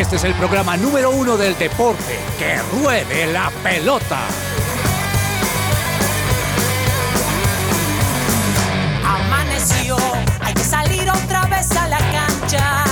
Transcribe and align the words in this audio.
Este 0.00 0.16
es 0.16 0.24
el 0.24 0.32
programa 0.32 0.78
número 0.78 1.10
uno 1.10 1.36
del 1.36 1.58
deporte. 1.58 2.18
¡Que 2.38 2.56
ruede 2.72 3.30
la 3.34 3.50
pelota! 3.62 4.18
Amaneció, 9.04 9.98
hay 10.40 10.54
que 10.54 10.64
salir 10.64 11.06
otra 11.10 11.44
vez 11.48 11.70
a 11.72 11.86
la 11.88 11.98
cancha. 11.98 12.84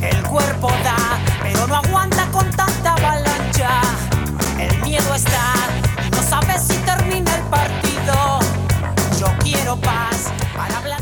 El 0.00 0.22
cuerpo 0.22 0.68
da, 0.82 1.20
pero 1.42 1.66
no 1.66 1.76
aguanta 1.76 2.26
con 2.32 2.50
tanta 2.52 2.94
avalancha. 2.94 3.82
El 4.58 4.80
miedo 4.80 5.14
está 5.14 5.59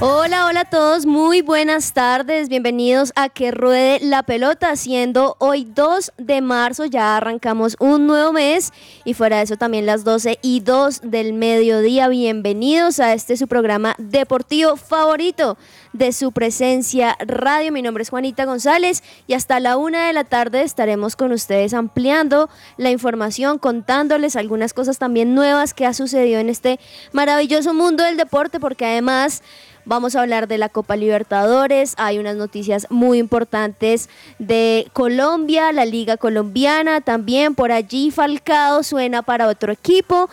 Hola, 0.00 0.46
hola 0.46 0.60
a 0.60 0.64
todos, 0.64 1.06
muy 1.06 1.42
buenas 1.42 1.92
tardes, 1.92 2.48
bienvenidos 2.48 3.12
a 3.16 3.28
Que 3.28 3.50
Ruede 3.50 3.98
la 4.00 4.22
Pelota, 4.22 4.76
siendo 4.76 5.34
hoy 5.40 5.66
2 5.74 6.12
de 6.18 6.40
marzo, 6.40 6.84
ya 6.84 7.16
arrancamos 7.16 7.76
un 7.80 8.06
nuevo 8.06 8.32
mes 8.32 8.72
y 9.04 9.14
fuera 9.14 9.38
de 9.38 9.42
eso 9.42 9.56
también 9.56 9.86
las 9.86 10.04
12 10.04 10.38
y 10.40 10.60
2 10.60 11.00
del 11.02 11.32
mediodía, 11.32 12.06
bienvenidos 12.06 13.00
a 13.00 13.12
este 13.12 13.36
su 13.36 13.48
programa 13.48 13.96
deportivo 13.98 14.76
favorito 14.76 15.58
de 15.92 16.12
su 16.12 16.30
presencia 16.30 17.16
radio, 17.18 17.72
mi 17.72 17.82
nombre 17.82 18.02
es 18.02 18.10
Juanita 18.10 18.44
González 18.44 19.02
y 19.26 19.34
hasta 19.34 19.58
la 19.58 19.76
una 19.76 20.06
de 20.06 20.12
la 20.12 20.22
tarde 20.22 20.62
estaremos 20.62 21.16
con 21.16 21.32
ustedes 21.32 21.74
ampliando 21.74 22.48
la 22.76 22.92
información, 22.92 23.58
contándoles 23.58 24.36
algunas 24.36 24.74
cosas 24.74 24.98
también 24.98 25.34
nuevas 25.34 25.74
que 25.74 25.86
ha 25.86 25.92
sucedido 25.92 26.38
en 26.38 26.50
este 26.50 26.78
maravilloso 27.10 27.74
mundo 27.74 28.04
del 28.04 28.16
deporte, 28.16 28.60
porque 28.60 28.86
además... 28.86 29.42
Vamos 29.88 30.14
a 30.14 30.20
hablar 30.20 30.48
de 30.48 30.58
la 30.58 30.68
Copa 30.68 30.96
Libertadores, 30.96 31.94
hay 31.96 32.18
unas 32.18 32.36
noticias 32.36 32.86
muy 32.90 33.16
importantes 33.16 34.10
de 34.38 34.86
Colombia, 34.92 35.72
la 35.72 35.86
Liga 35.86 36.18
Colombiana, 36.18 37.00
también 37.00 37.54
por 37.54 37.72
allí 37.72 38.10
Falcao 38.10 38.82
suena 38.82 39.22
para 39.22 39.48
otro 39.48 39.72
equipo. 39.72 40.28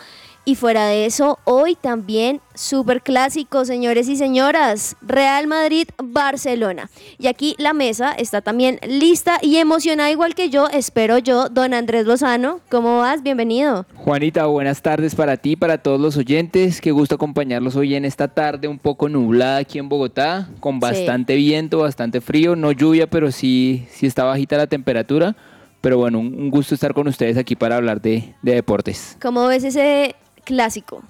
Y 0.48 0.54
fuera 0.54 0.86
de 0.86 1.06
eso, 1.06 1.40
hoy 1.42 1.74
también 1.74 2.40
super 2.54 3.02
clásico, 3.02 3.64
señores 3.64 4.08
y 4.08 4.14
señoras, 4.14 4.94
Real 5.02 5.48
Madrid-Barcelona. 5.48 6.88
Y 7.18 7.26
aquí 7.26 7.56
la 7.58 7.72
mesa 7.72 8.12
está 8.12 8.42
también 8.42 8.78
lista 8.86 9.40
y 9.42 9.56
emocionada 9.56 10.08
igual 10.12 10.36
que 10.36 10.48
yo, 10.48 10.68
espero 10.68 11.18
yo, 11.18 11.48
don 11.48 11.74
Andrés 11.74 12.06
Lozano. 12.06 12.60
¿Cómo 12.70 12.98
vas? 12.98 13.24
Bienvenido. 13.24 13.86
Juanita, 13.96 14.46
buenas 14.46 14.82
tardes 14.82 15.16
para 15.16 15.36
ti, 15.36 15.56
para 15.56 15.78
todos 15.78 16.00
los 16.00 16.16
oyentes. 16.16 16.80
Qué 16.80 16.92
gusto 16.92 17.16
acompañarlos 17.16 17.74
hoy 17.74 17.96
en 17.96 18.04
esta 18.04 18.28
tarde 18.28 18.68
un 18.68 18.78
poco 18.78 19.08
nublada 19.08 19.56
aquí 19.56 19.80
en 19.80 19.88
Bogotá, 19.88 20.48
con 20.60 20.78
bastante 20.78 21.34
viento, 21.34 21.80
bastante 21.80 22.20
frío, 22.20 22.54
no 22.54 22.70
lluvia, 22.70 23.10
pero 23.10 23.32
sí, 23.32 23.88
sí 23.90 24.06
está 24.06 24.22
bajita 24.22 24.56
la 24.56 24.68
temperatura. 24.68 25.34
Pero 25.80 25.98
bueno, 25.98 26.20
un, 26.20 26.28
un 26.38 26.50
gusto 26.50 26.76
estar 26.76 26.94
con 26.94 27.08
ustedes 27.08 27.36
aquí 27.36 27.56
para 27.56 27.76
hablar 27.76 28.00
de, 28.00 28.32
de 28.42 28.54
deportes. 28.54 29.16
¿Cómo 29.20 29.46
ves 29.48 29.64
ese 29.64 30.14
clásico? 30.46 31.02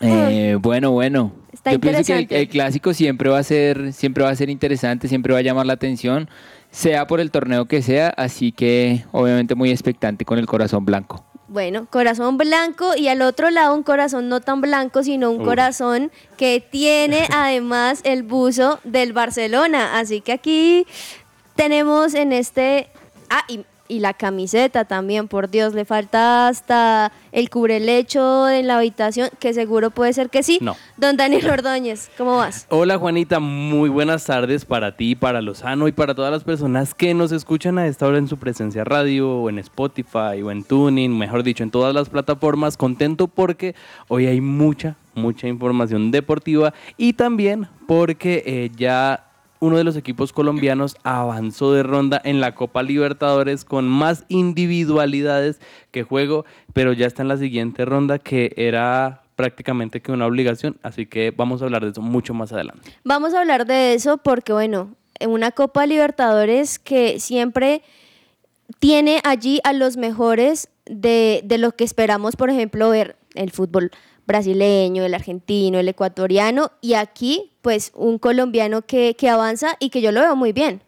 Eh, 0.00 0.58
bueno, 0.60 0.90
bueno. 0.90 1.32
Está 1.52 1.72
Yo 1.72 1.80
pienso 1.80 2.12
que 2.28 2.40
el, 2.40 2.48
clásico 2.48 2.92
siempre 2.92 3.30
va 3.30 3.38
a 3.38 3.42
ser, 3.42 3.94
siempre 3.94 4.24
va 4.24 4.30
a 4.30 4.36
ser 4.36 4.50
interesante, 4.50 5.08
siempre 5.08 5.32
va 5.32 5.38
a 5.38 5.42
llamar 5.42 5.64
la 5.64 5.72
atención, 5.72 6.28
sea 6.70 7.06
por 7.06 7.20
el 7.20 7.30
torneo 7.30 7.64
que 7.64 7.80
sea, 7.80 8.08
así 8.10 8.52
que 8.52 9.06
obviamente 9.12 9.54
muy 9.54 9.70
expectante 9.70 10.26
con 10.26 10.38
el 10.38 10.46
corazón 10.46 10.84
blanco. 10.84 11.24
Bueno, 11.48 11.86
corazón 11.88 12.36
blanco 12.36 12.96
y 12.96 13.08
al 13.08 13.22
otro 13.22 13.50
lado 13.50 13.74
un 13.74 13.84
corazón 13.84 14.28
no 14.28 14.40
tan 14.40 14.60
blanco, 14.60 15.02
sino 15.02 15.30
un 15.30 15.40
Uf. 15.40 15.46
corazón 15.46 16.10
que 16.36 16.60
tiene 16.60 17.26
además 17.32 18.00
el 18.04 18.22
buzo 18.22 18.80
del 18.84 19.12
Barcelona. 19.12 19.98
Así 19.98 20.20
que 20.20 20.32
aquí 20.32 20.86
tenemos 21.54 22.14
en 22.14 22.32
este... 22.32 22.88
Ah, 23.30 23.44
y, 23.48 23.60
y 23.88 24.00
la 24.00 24.14
camiseta 24.14 24.84
también, 24.84 25.28
por 25.28 25.50
Dios, 25.50 25.74
le 25.74 25.84
falta 25.84 26.48
hasta 26.48 27.12
el 27.32 27.50
cubrelecho 27.50 28.48
en 28.48 28.66
la 28.66 28.78
habitación, 28.78 29.30
que 29.38 29.52
seguro 29.54 29.90
puede 29.90 30.12
ser 30.12 30.30
que 30.30 30.42
sí. 30.42 30.58
No. 30.60 30.76
Don 30.96 31.16
Daniel 31.16 31.48
Ordóñez, 31.50 32.10
¿cómo 32.16 32.36
vas? 32.36 32.66
Hola 32.70 32.98
Juanita, 32.98 33.40
muy 33.40 33.88
buenas 33.88 34.24
tardes 34.24 34.64
para 34.64 34.96
ti, 34.96 35.14
para 35.14 35.42
Lozano 35.42 35.88
y 35.88 35.92
para 35.92 36.14
todas 36.14 36.30
las 36.30 36.44
personas 36.44 36.94
que 36.94 37.14
nos 37.14 37.32
escuchan 37.32 37.78
a 37.78 37.86
esta 37.86 38.06
hora 38.06 38.18
en 38.18 38.28
su 38.28 38.36
presencia 38.36 38.84
radio 38.84 39.30
o 39.30 39.50
en 39.50 39.58
Spotify 39.58 40.42
o 40.42 40.50
en 40.50 40.64
Tuning, 40.64 41.16
mejor 41.16 41.42
dicho, 41.42 41.62
en 41.62 41.70
todas 41.70 41.94
las 41.94 42.08
plataformas. 42.08 42.76
Contento 42.76 43.28
porque 43.28 43.74
hoy 44.08 44.26
hay 44.26 44.40
mucha, 44.40 44.96
mucha 45.14 45.48
información 45.48 46.10
deportiva 46.10 46.72
y 46.96 47.12
también 47.12 47.68
porque 47.86 48.42
eh, 48.46 48.70
ya 48.76 49.25
uno 49.60 49.76
de 49.76 49.84
los 49.84 49.96
equipos 49.96 50.32
colombianos 50.32 50.96
avanzó 51.02 51.72
de 51.72 51.82
ronda 51.82 52.20
en 52.24 52.40
la 52.40 52.54
Copa 52.54 52.82
Libertadores 52.82 53.64
con 53.64 53.88
más 53.88 54.24
individualidades 54.28 55.60
que 55.90 56.02
juego, 56.02 56.44
pero 56.72 56.92
ya 56.92 57.06
está 57.06 57.22
en 57.22 57.28
la 57.28 57.36
siguiente 57.36 57.84
ronda 57.84 58.18
que 58.18 58.52
era 58.56 59.22
prácticamente 59.36 60.00
que 60.00 60.12
una 60.12 60.26
obligación, 60.26 60.78
así 60.82 61.06
que 61.06 61.30
vamos 61.30 61.60
a 61.60 61.66
hablar 61.66 61.84
de 61.84 61.90
eso 61.90 62.00
mucho 62.00 62.34
más 62.34 62.52
adelante. 62.52 62.90
Vamos 63.04 63.34
a 63.34 63.40
hablar 63.40 63.66
de 63.66 63.94
eso 63.94 64.16
porque, 64.18 64.52
bueno, 64.52 64.94
en 65.18 65.30
una 65.30 65.52
Copa 65.52 65.86
Libertadores 65.86 66.78
que 66.78 67.20
siempre 67.20 67.82
tiene 68.78 69.20
allí 69.24 69.60
a 69.64 69.72
los 69.72 69.96
mejores 69.96 70.68
de, 70.86 71.42
de 71.44 71.58
lo 71.58 71.72
que 71.72 71.84
esperamos, 71.84 72.36
por 72.36 72.50
ejemplo, 72.50 72.88
ver 72.90 73.16
el 73.34 73.50
fútbol 73.50 73.90
brasileño, 74.26 75.04
el 75.04 75.14
argentino, 75.14 75.78
el 75.78 75.88
ecuatoriano, 75.88 76.72
y 76.80 76.94
aquí, 76.94 77.52
pues, 77.62 77.92
un 77.94 78.18
colombiano 78.18 78.82
que, 78.82 79.14
que 79.16 79.28
avanza 79.28 79.76
y 79.80 79.90
que 79.90 80.00
yo 80.00 80.12
lo 80.12 80.20
veo 80.20 80.36
muy 80.36 80.52
bien. 80.52 80.82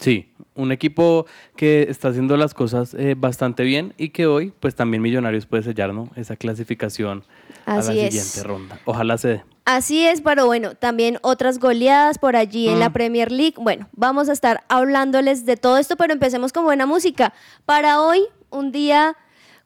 Sí, 0.00 0.28
un 0.54 0.72
equipo 0.72 1.26
que 1.56 1.86
está 1.88 2.08
haciendo 2.08 2.36
las 2.36 2.54
cosas 2.54 2.92
eh, 2.94 3.14
bastante 3.16 3.62
bien 3.62 3.94
y 3.96 4.10
que 4.10 4.26
hoy, 4.26 4.52
pues 4.60 4.74
también 4.74 5.00
Millonarios 5.02 5.46
puede 5.46 5.62
sellar, 5.62 5.94
¿no? 5.94 6.10
Esa 6.16 6.36
clasificación 6.36 7.24
a 7.66 7.74
la 7.74 7.80
Así 7.80 8.00
es. 8.00 8.12
siguiente 8.12 8.42
ronda. 8.48 8.80
Ojalá 8.84 9.16
se 9.16 9.28
dé. 9.28 9.44
Así 9.64 10.04
es, 10.04 10.20
pero 10.20 10.44
bueno, 10.46 10.74
también 10.74 11.18
otras 11.22 11.58
goleadas 11.60 12.18
por 12.18 12.34
allí 12.34 12.68
en 12.68 12.80
la 12.80 12.88
Mm. 12.88 12.92
Premier 12.92 13.30
League. 13.32 13.54
Bueno, 13.58 13.88
vamos 13.92 14.28
a 14.28 14.32
estar 14.32 14.64
hablándoles 14.68 15.46
de 15.46 15.56
todo 15.56 15.78
esto, 15.78 15.96
pero 15.96 16.12
empecemos 16.12 16.52
con 16.52 16.64
buena 16.64 16.84
música. 16.84 17.32
Para 17.64 18.00
hoy, 18.02 18.24
un 18.50 18.72
día, 18.72 19.16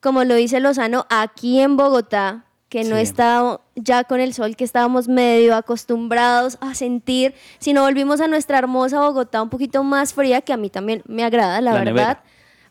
como 0.03 0.22
lo 0.25 0.34
dice 0.34 0.60
Lozano, 0.60 1.06
aquí 1.09 1.59
en 1.60 1.76
Bogotá, 1.78 2.44
que 2.69 2.82
no 2.84 2.97
Sí. 2.97 3.03
está 3.03 3.60
ya 3.77 4.04
con 4.04 4.21
el 4.21 4.34
sol 4.34 4.56
que 4.56 4.65
estábamos 4.65 5.06
medio 5.09 5.54
acostumbrados 5.54 6.59
a 6.60 6.75
sentir, 6.75 7.34
sino 7.59 7.82
volvimos 7.82 8.21
a 8.21 8.27
nuestra 8.28 8.59
hermosa 8.59 9.00
Bogotá 9.00 9.41
un 9.43 9.50
poquito 9.50 9.84
más 9.84 10.12
fría, 10.15 10.41
que 10.41 10.53
a 10.53 10.56
mí 10.56 10.69
también 10.71 11.03
me 11.06 11.22
agrada, 11.25 11.60
la, 11.60 11.72
La 11.72 11.78
verdad. 11.78 11.93
nevera. 11.93 12.22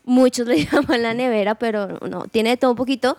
Muchos 0.04 0.46
le 0.46 0.56
llaman 0.66 1.02
la 1.02 1.14
nevera, 1.14 1.54
pero 1.56 1.98
no, 2.08 2.24
tiene 2.28 2.50
de 2.50 2.56
todo 2.58 2.72
un 2.72 2.76
poquito. 2.76 3.16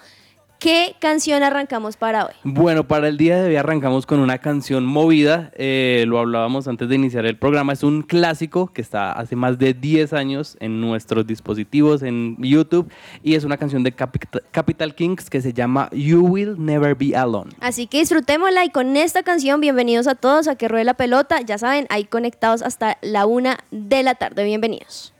¿Qué 0.60 0.96
canción 1.00 1.44
arrancamos 1.44 1.98
para 1.98 2.26
hoy? 2.26 2.32
Bueno, 2.44 2.88
para 2.88 3.08
el 3.10 3.18
día 3.18 3.40
de 3.40 3.50
hoy 3.50 3.56
arrancamos 3.58 4.08
con 4.08 4.20
una 4.20 4.40
canción 4.40 4.88
movida, 4.88 5.52
eh, 5.56 6.06
lo 6.08 6.18
hablábamos 6.18 6.68
antes 6.68 6.90
de 6.90 6.96
iniciar 6.96 7.28
el 7.28 7.38
programa, 7.38 7.74
es 7.74 7.84
un 7.84 8.02
clásico 8.02 8.66
que 8.74 8.82
está 8.82 9.12
hace 9.12 9.36
más 9.36 9.60
de 9.60 9.76
10 9.76 10.14
años 10.14 10.58
en 10.60 10.82
nuestros 10.82 11.28
dispositivos, 11.28 12.02
en 12.02 12.38
YouTube, 12.40 12.92
y 13.22 13.36
es 13.36 13.44
una 13.44 13.58
canción 13.58 13.84
de 13.84 13.96
Capit- 13.96 14.42
Capital 14.50 14.96
Kings 14.96 15.30
que 15.30 15.42
se 15.42 15.54
llama 15.54 15.90
You 15.92 16.26
Will 16.26 16.56
Never 16.58 16.96
Be 16.96 17.16
Alone. 17.16 17.52
Así 17.60 17.86
que 17.86 18.00
disfrutémosla 18.00 18.66
y 18.66 18.70
con 18.72 18.98
esta 18.98 19.22
canción, 19.22 19.62
bienvenidos 19.62 20.08
a 20.08 20.16
todos 20.16 20.48
a 20.48 20.56
Que 20.56 20.68
Ruede 20.68 20.86
la 20.86 20.96
Pelota. 20.96 21.40
Ya 21.42 21.60
saben, 21.60 21.86
ahí 21.90 22.06
conectados 22.06 22.64
hasta 22.64 22.98
la 23.02 23.28
una 23.28 23.60
de 23.70 24.02
la 24.02 24.16
tarde. 24.16 24.44
Bienvenidos. 24.44 25.14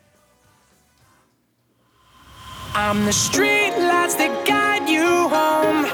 I'm 2.80 3.06
the 3.06 3.12
street 3.12 3.74
lights 3.76 4.14
that 4.22 4.46
guide 4.46 4.88
you 4.88 5.10
home. 5.34 5.90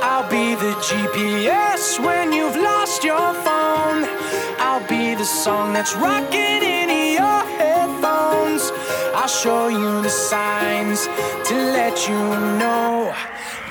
I'll 0.00 0.24
be 0.30 0.54
the 0.54 0.72
GPS 0.80 2.02
when 2.02 2.32
you've 2.32 2.56
lost 2.56 3.04
your 3.04 3.34
phone. 3.44 4.08
I'll 4.56 4.80
be 4.88 5.14
the 5.14 5.26
song 5.26 5.74
that's 5.74 5.94
rocking 5.94 6.62
in 6.64 6.88
your 7.12 7.40
headphones. 7.60 8.72
I'll 9.14 9.28
show 9.28 9.68
you 9.68 10.00
the 10.00 10.08
signs 10.08 11.04
to 11.48 11.54
let 11.76 12.08
you 12.08 12.16
know 12.56 13.14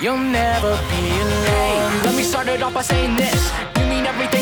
you'll 0.00 0.18
never 0.18 0.78
be 0.86 1.02
alone. 1.18 1.90
Hey, 1.90 2.00
Let 2.04 2.14
me 2.14 2.22
start 2.22 2.46
it 2.46 2.62
off 2.62 2.74
by 2.74 2.82
saying 2.82 3.16
this. 3.16 3.71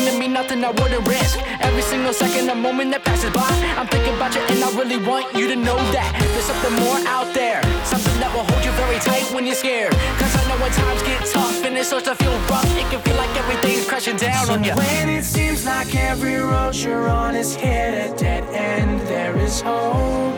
Mean 0.01 0.13
to 0.13 0.19
me, 0.19 0.27
nothing 0.27 0.63
I 0.63 0.71
wouldn't 0.71 1.07
risk. 1.07 1.37
Every 1.59 1.83
single 1.83 2.13
second, 2.13 2.49
a 2.49 2.55
moment 2.55 2.89
that 2.91 3.03
passes 3.05 3.29
by. 3.29 3.45
I'm 3.77 3.85
thinking 3.85 4.15
about 4.15 4.33
you, 4.33 4.41
and 4.41 4.63
I 4.63 4.69
really 4.73 4.97
want 4.97 5.29
you 5.35 5.47
to 5.47 5.55
know 5.55 5.77
that 5.93 6.09
there's 6.17 6.45
something 6.45 6.73
more 6.81 6.97
out 7.05 7.31
there. 7.35 7.61
Something 7.85 8.17
that 8.17 8.33
will 8.33 8.41
hold 8.41 8.65
you 8.65 8.71
very 8.81 8.97
tight 8.97 9.29
when 9.31 9.45
you're 9.45 9.53
scared. 9.53 9.93
Cause 10.17 10.33
I 10.33 10.41
know 10.49 10.57
when 10.57 10.71
times 10.71 11.03
get 11.03 11.21
tough 11.29 11.63
and 11.65 11.77
it 11.77 11.85
starts 11.85 12.07
to 12.07 12.15
feel 12.15 12.33
rough, 12.49 12.65
it 12.77 12.89
can 12.89 12.99
feel 13.01 13.15
like 13.15 13.29
everything's 13.37 13.85
crashing 13.85 14.17
down 14.17 14.49
on 14.49 14.63
you. 14.63 14.73
When 14.73 15.09
it 15.09 15.23
seems 15.23 15.65
like 15.67 15.93
every 15.93 16.37
road 16.37 16.73
you're 16.73 17.07
on 17.07 17.35
is 17.35 17.53
hit 17.53 17.93
a 17.93 18.15
dead 18.17 18.43
end, 18.55 19.01
there 19.01 19.37
is 19.37 19.61
hope. 19.61 20.33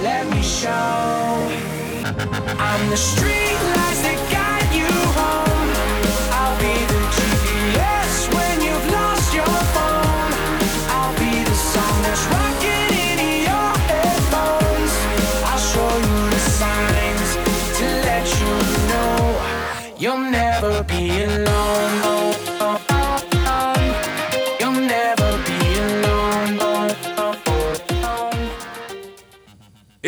Let 0.00 0.30
me 0.30 0.42
show. 0.42 0.70
I'm 2.54 2.82
the 2.88 2.96
street 2.96 3.58
lights 3.74 3.89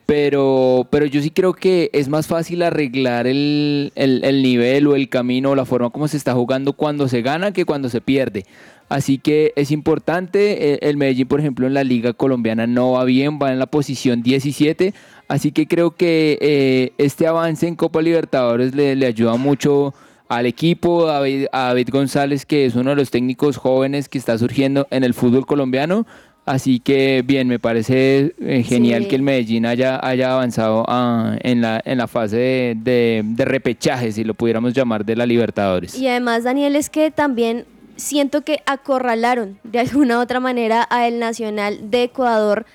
pero, 0.06 0.88
pero 0.90 1.06
yo 1.06 1.22
sí 1.22 1.32
creo 1.32 1.52
que 1.54 1.90
es 1.92 2.08
más 2.08 2.28
fácil 2.28 2.62
arreglar 2.62 3.28
el, 3.28 3.92
el- 3.96 4.24
el 4.24 4.42
nivel 4.42 4.88
o 4.88 4.96
el 4.96 5.10
camino 5.10 5.52
o 5.52 5.56
la 5.56 5.66
forma 5.66 5.90
como 5.90 6.08
se 6.08 6.16
está 6.16 6.34
jugando 6.34 6.72
cuando 6.72 7.10
se 7.10 7.22
gana 7.22 7.52
que 7.52 7.66
cuando 7.66 7.90
se 7.90 8.00
pierde. 8.00 8.46
Así 8.88 9.18
que 9.18 9.52
es 9.58 9.72
importante, 9.72 10.76
eh, 10.76 10.80
el 10.84 10.96
Medellín 10.96 11.28
por 11.28 11.42
ejemplo 11.42 11.68
en 11.68 11.74
la 11.74 11.84
liga 11.84 12.14
colombiana 12.14 12.66
no 12.68 12.94
va 12.94 13.04
bien, 13.04 13.38
va 13.38 13.52
en 13.52 13.60
la 13.60 13.66
posición 13.66 14.24
17, 14.24 14.94
así 15.28 15.52
que 15.52 15.68
creo 15.68 15.92
que 15.92 16.38
eh, 16.40 16.94
este 16.98 17.28
avance 17.28 17.68
en 17.68 17.76
Copa 17.76 18.02
Libertadores 18.02 18.74
le, 18.74 18.96
le 18.96 19.06
ayuda 19.08 19.36
mucho 19.36 19.94
al 20.30 20.46
equipo, 20.46 21.08
a 21.10 21.14
David, 21.14 21.46
a 21.52 21.68
David 21.68 21.90
González, 21.92 22.46
que 22.46 22.66
es 22.66 22.76
uno 22.76 22.90
de 22.92 22.96
los 22.98 23.12
técnicos 23.12 23.58
jóvenes 23.58 24.10
que 24.10 24.18
está 24.18 24.38
surgiendo 24.38 24.88
en 24.92 25.04
el 25.04 25.14
fútbol 25.14 25.46
colombiano. 25.46 26.06
Así 26.46 26.80
que 26.80 27.24
bien, 27.26 27.50
me 27.50 27.60
parece 27.60 28.34
eh, 28.40 28.64
genial 28.64 29.04
Sí. 29.04 29.10
que 29.10 29.16
el 29.18 29.22
Medellín 29.22 29.66
haya, 29.66 30.00
haya 30.02 30.32
avanzado 30.32 30.86
ah, 30.88 31.36
en, 31.42 31.60
la, 31.62 31.82
en 31.84 31.98
la 31.98 32.08
fase 32.08 32.38
de, 32.38 32.76
de- 32.78 33.22
de 33.26 33.46
repechaje, 33.46 34.14
si 34.14 34.24
lo 34.24 34.34
pudiéramos 34.34 34.74
llamar, 34.74 35.04
de 35.04 35.18
la 35.18 35.26
Libertadores. 35.26 35.98
Y 36.00 36.08
además, 36.08 36.46
Daniel, 36.46 36.78
es 36.78 36.90
que 36.90 37.12
también 37.12 37.66
siento 37.98 38.44
que 38.44 38.62
acorralaron 38.66 39.60
de 39.66 39.80
alguna 39.80 40.20
u 40.20 40.22
otra 40.22 40.40
manera 40.40 40.88
a 40.90 41.06
el 41.08 41.20
Nacional 41.20 41.92
de 41.92 42.04
Ecuador, 42.04 42.66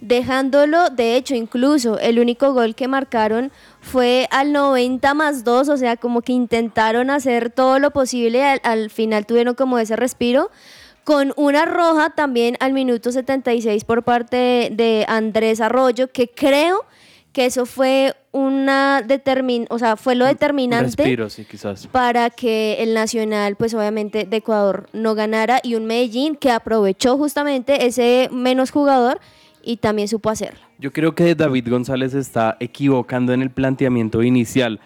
dejándolo, 0.00 0.90
de 0.90 1.16
hecho, 1.16 1.34
incluso 1.34 1.98
el 1.98 2.18
único 2.18 2.52
gol 2.52 2.74
que 2.74 2.86
marcaron 2.86 3.50
fue 3.86 4.26
al 4.32 4.52
90 4.52 5.14
más 5.14 5.44
2, 5.44 5.68
o 5.68 5.76
sea, 5.76 5.96
como 5.96 6.20
que 6.20 6.32
intentaron 6.32 7.08
hacer 7.08 7.50
todo 7.50 7.78
lo 7.78 7.92
posible, 7.92 8.44
al, 8.44 8.60
al 8.64 8.90
final 8.90 9.26
tuvieron 9.26 9.54
como 9.54 9.78
ese 9.78 9.94
respiro. 9.94 10.50
Con 11.04 11.32
una 11.36 11.66
roja 11.66 12.10
también 12.10 12.56
al 12.58 12.72
minuto 12.72 13.12
76 13.12 13.84
por 13.84 14.02
parte 14.02 14.70
de, 14.72 15.04
Andrés 15.06 15.60
Arroyo, 15.60 16.10
que 16.10 16.28
creo 16.28 16.84
que 17.32 17.46
eso 17.46 17.64
fue 17.64 18.16
una 18.32 19.02
determin, 19.02 19.66
o 19.70 19.78
sea, 19.78 19.94
fue 19.94 20.16
lo 20.16 20.24
determinante 20.26 20.86
Respiro, 20.86 21.30
sí, 21.30 21.44
quizás. 21.44 21.86
para 21.86 22.30
que 22.30 22.82
el 22.82 22.92
Nacional, 22.92 23.54
pues 23.54 23.72
obviamente 23.74 24.24
de 24.24 24.38
Ecuador 24.38 24.88
no 24.92 25.14
ganara 25.14 25.60
y 25.62 25.76
un 25.76 25.86
Medellín 25.86 26.34
que 26.34 26.50
aprovechó 26.50 27.16
justamente 27.16 27.86
ese 27.86 28.28
menos 28.32 28.72
jugador 28.72 29.20
y 29.62 29.76
también 29.76 30.08
supo 30.08 30.30
hacerlo. 30.30 30.65
Yo 30.78 30.92
creo 30.92 31.14
que 31.14 31.34
David 31.34 31.70
González 31.70 32.12
está 32.12 32.58
equivocando 32.60 33.32
en 33.32 33.40
el 33.40 33.50
planteamiento 33.50 34.22
inicial. 34.22 34.78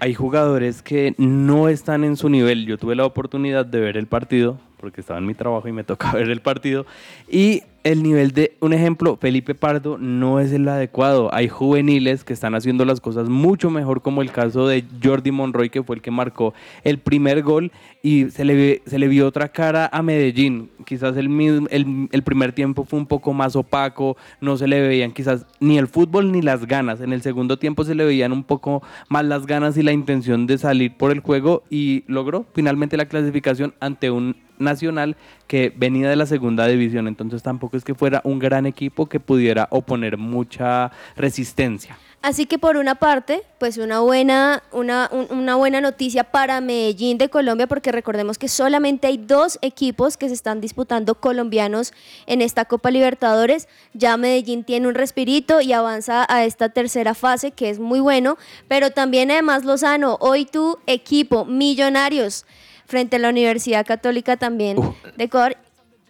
Hay 0.00 0.12
jugadores 0.12 0.82
que 0.82 1.14
no 1.18 1.68
están 1.68 2.02
en 2.02 2.16
su 2.16 2.28
nivel. 2.28 2.66
Yo 2.66 2.78
tuve 2.78 2.96
la 2.96 3.04
oportunidad 3.04 3.64
de 3.64 3.78
ver 3.80 3.96
el 3.96 4.08
partido, 4.08 4.58
porque 4.78 5.00
estaba 5.00 5.20
en 5.20 5.26
mi 5.26 5.34
trabajo 5.34 5.68
y 5.68 5.72
me 5.72 5.84
toca 5.84 6.12
ver 6.14 6.30
el 6.30 6.40
partido. 6.40 6.84
Y 7.30 7.62
el 7.82 8.02
nivel 8.02 8.32
de, 8.32 8.56
un 8.60 8.72
ejemplo, 8.72 9.16
Felipe 9.16 9.54
Pardo 9.54 9.96
no 9.96 10.38
es 10.38 10.52
el 10.52 10.68
adecuado. 10.68 11.32
Hay 11.34 11.48
juveniles 11.48 12.24
que 12.24 12.32
están 12.32 12.54
haciendo 12.54 12.84
las 12.84 13.00
cosas 13.00 13.28
mucho 13.28 13.70
mejor, 13.70 14.02
como 14.02 14.20
el 14.20 14.30
caso 14.30 14.68
de 14.68 14.84
Jordi 15.02 15.30
Monroy, 15.30 15.70
que 15.70 15.82
fue 15.82 15.96
el 15.96 16.02
que 16.02 16.10
marcó 16.10 16.52
el 16.84 16.98
primer 16.98 17.42
gol 17.42 17.72
y 18.02 18.30
se 18.30 18.44
le, 18.44 18.82
se 18.84 18.98
le 18.98 19.08
vio 19.08 19.26
otra 19.26 19.48
cara 19.48 19.88
a 19.92 20.02
Medellín. 20.02 20.70
Quizás 20.84 21.16
el, 21.16 21.28
el, 21.70 22.08
el 22.12 22.22
primer 22.22 22.52
tiempo 22.52 22.84
fue 22.84 22.98
un 22.98 23.06
poco 23.06 23.32
más 23.32 23.56
opaco, 23.56 24.16
no 24.40 24.56
se 24.56 24.68
le 24.68 24.80
veían 24.80 25.12
quizás 25.12 25.46
ni 25.58 25.78
el 25.78 25.88
fútbol 25.88 26.32
ni 26.32 26.42
las 26.42 26.66
ganas. 26.66 27.00
En 27.00 27.12
el 27.12 27.22
segundo 27.22 27.58
tiempo 27.58 27.84
se 27.84 27.94
le 27.94 28.04
veían 28.04 28.32
un 28.32 28.44
poco 28.44 28.82
más 29.08 29.24
las 29.24 29.46
ganas 29.46 29.76
y 29.78 29.82
la 29.82 29.92
intención 29.92 30.46
de 30.46 30.58
salir 30.58 30.96
por 30.96 31.12
el 31.12 31.20
juego 31.20 31.62
y 31.70 32.04
logró 32.06 32.44
finalmente 32.52 32.98
la 32.98 33.06
clasificación 33.06 33.74
ante 33.80 34.10
un 34.10 34.36
Nacional 34.60 35.16
que 35.46 35.72
venía 35.74 36.08
de 36.08 36.16
la 36.16 36.26
segunda 36.26 36.66
división, 36.66 37.08
entonces 37.08 37.42
tampoco 37.42 37.76
es 37.76 37.84
que 37.84 37.94
fuera 37.94 38.20
un 38.24 38.38
gran 38.38 38.66
equipo 38.66 39.06
que 39.06 39.18
pudiera 39.18 39.66
oponer 39.70 40.16
mucha 40.16 40.92
resistencia. 41.16 41.98
Así 42.22 42.44
que 42.44 42.58
por 42.58 42.76
una 42.76 42.96
parte, 42.96 43.44
pues 43.58 43.78
una 43.78 44.00
buena, 44.00 44.62
una, 44.72 45.08
un- 45.10 45.28
una 45.38 45.56
buena 45.56 45.80
noticia 45.80 46.22
para 46.24 46.60
Medellín 46.60 47.16
de 47.16 47.30
Colombia, 47.30 47.66
porque 47.66 47.92
recordemos 47.92 48.36
que 48.36 48.46
solamente 48.46 49.06
hay 49.06 49.16
dos 49.16 49.58
equipos 49.62 50.18
que 50.18 50.28
se 50.28 50.34
están 50.34 50.60
disputando 50.60 51.14
colombianos 51.14 51.94
en 52.26 52.42
esta 52.42 52.66
Copa 52.66 52.90
Libertadores. 52.90 53.68
Ya 53.94 54.18
Medellín 54.18 54.64
tiene 54.64 54.86
un 54.86 54.94
respirito 54.94 55.62
y 55.62 55.72
avanza 55.72 56.26
a 56.28 56.44
esta 56.44 56.68
tercera 56.68 57.14
fase, 57.14 57.52
que 57.52 57.70
es 57.70 57.78
muy 57.78 58.00
bueno. 58.00 58.36
Pero 58.68 58.90
también 58.90 59.30
además 59.30 59.64
Lozano, 59.64 60.18
hoy 60.20 60.44
tu 60.44 60.78
equipo, 60.86 61.46
Millonarios, 61.46 62.44
frente 62.90 63.16
a 63.16 63.18
la 63.20 63.28
Universidad 63.30 63.86
Católica 63.86 64.36
también 64.36 64.76
de 65.16 65.24
Ecuador, 65.24 65.56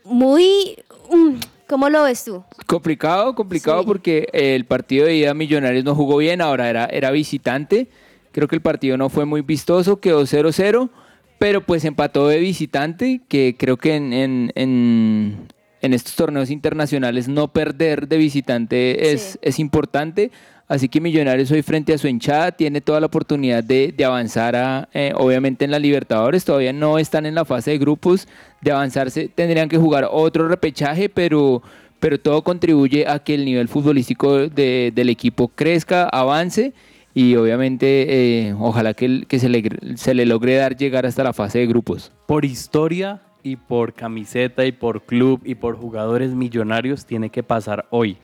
muy... 0.05 0.77
mm, 1.11 1.35
¿Cómo 1.69 1.89
lo 1.89 2.03
ves 2.03 2.25
tú? 2.25 2.43
Complicado, 2.67 3.35
complicado 3.37 3.83
Sí. 3.83 3.87
porque 3.87 4.29
el 4.33 4.65
partido 4.65 5.07
de 5.07 5.15
ida 5.15 5.35
Millonarios 5.35 5.85
no 5.85 5.95
jugó 5.95 6.17
bien, 6.17 6.41
ahora 6.41 6.69
era, 6.69 6.87
era 6.87 7.11
visitante. 7.13 7.87
Creo 8.33 8.49
que 8.49 8.57
el 8.57 8.63
partido 8.63 8.97
no 8.97 9.09
fue 9.09 9.25
muy 9.25 9.43
vistoso, 9.43 10.01
quedó 10.01 10.23
0-0, 10.23 10.89
pero 11.39 11.65
pues 11.65 11.85
empató 11.85 12.27
de 12.29 12.39
visitante, 12.39 13.21
que 13.29 13.57
creo 13.59 13.77
que 13.77 13.95
en, 13.95 14.13
en- 14.13 14.53
en- 14.57 15.49
en 15.83 15.95
estos 15.95 16.17
torneos 16.17 16.51
internacionales 16.51 17.29
no 17.29 17.49
perder 17.53 18.09
de 18.09 18.17
visitante 18.17 19.13
es, 19.13 19.23
Sí. 19.23 19.39
es 19.43 19.59
importante. 19.61 20.31
Así 20.71 20.89
que 20.89 21.00
Millonarios 21.00 21.50
hoy 21.50 21.62
frente 21.62 21.93
a 21.93 21.99
su 21.99 22.07
hinchada 22.07 22.53
tiene 22.53 22.81
toda 22.81 23.00
la 23.00 23.07
oportunidad 23.07 23.65
de, 23.65 23.93
de 23.97 24.05
avanzar 24.05 24.55
a, 24.55 24.89
eh, 24.95 25.12
obviamente 25.17 25.65
en 25.65 25.73
la 25.73 25.81
Libertadores, 25.81 26.45
todavía 26.45 26.73
no 26.73 26.97
están 26.99 27.27
en 27.27 27.35
la 27.35 27.45
fase 27.45 27.73
de 27.73 27.79
grupos, 27.79 28.29
de 28.61 28.71
avanzarse 28.71 29.29
tendrían 29.29 29.69
que 29.69 29.79
jugar 29.79 30.07
otro 30.09 30.47
repechaje, 30.47 31.09
pero, 31.09 31.61
pero 31.99 32.21
todo 32.21 32.43
contribuye 32.45 33.05
a 33.09 33.19
que 33.19 33.35
el 33.35 33.45
nivel 33.47 33.67
futbolístico 33.67 34.49
de- 34.49 34.93
del 34.95 35.09
equipo 35.09 35.49
crezca, 35.49 36.05
avance 36.09 36.73
y 37.15 37.35
obviamente 37.35 38.07
eh, 38.49 38.55
ojalá 38.57 38.95
que, 38.95 39.25
que 39.27 39.41
se, 39.41 39.49
le, 39.49 39.69
se 39.97 40.15
le 40.15 40.25
logre 40.25 40.55
dar 40.55 40.77
llegar 40.77 41.05
hasta 41.05 41.25
la 41.25 41.33
fase 41.33 41.59
de 41.59 41.67
grupos. 41.67 42.12
por 42.27 42.45
historia 42.45 43.23
y 43.43 43.57
por 43.57 43.93
camiseta 43.95 44.65
y 44.67 44.71
por 44.73 45.03
club 45.03 45.41
y 45.45 45.57
por 45.57 45.75
jugadores 45.77 46.31
millonarios 46.33 47.07
tiene 47.07 47.31
que 47.31 47.43
pasar 47.43 47.87
hoy. 47.91 48.19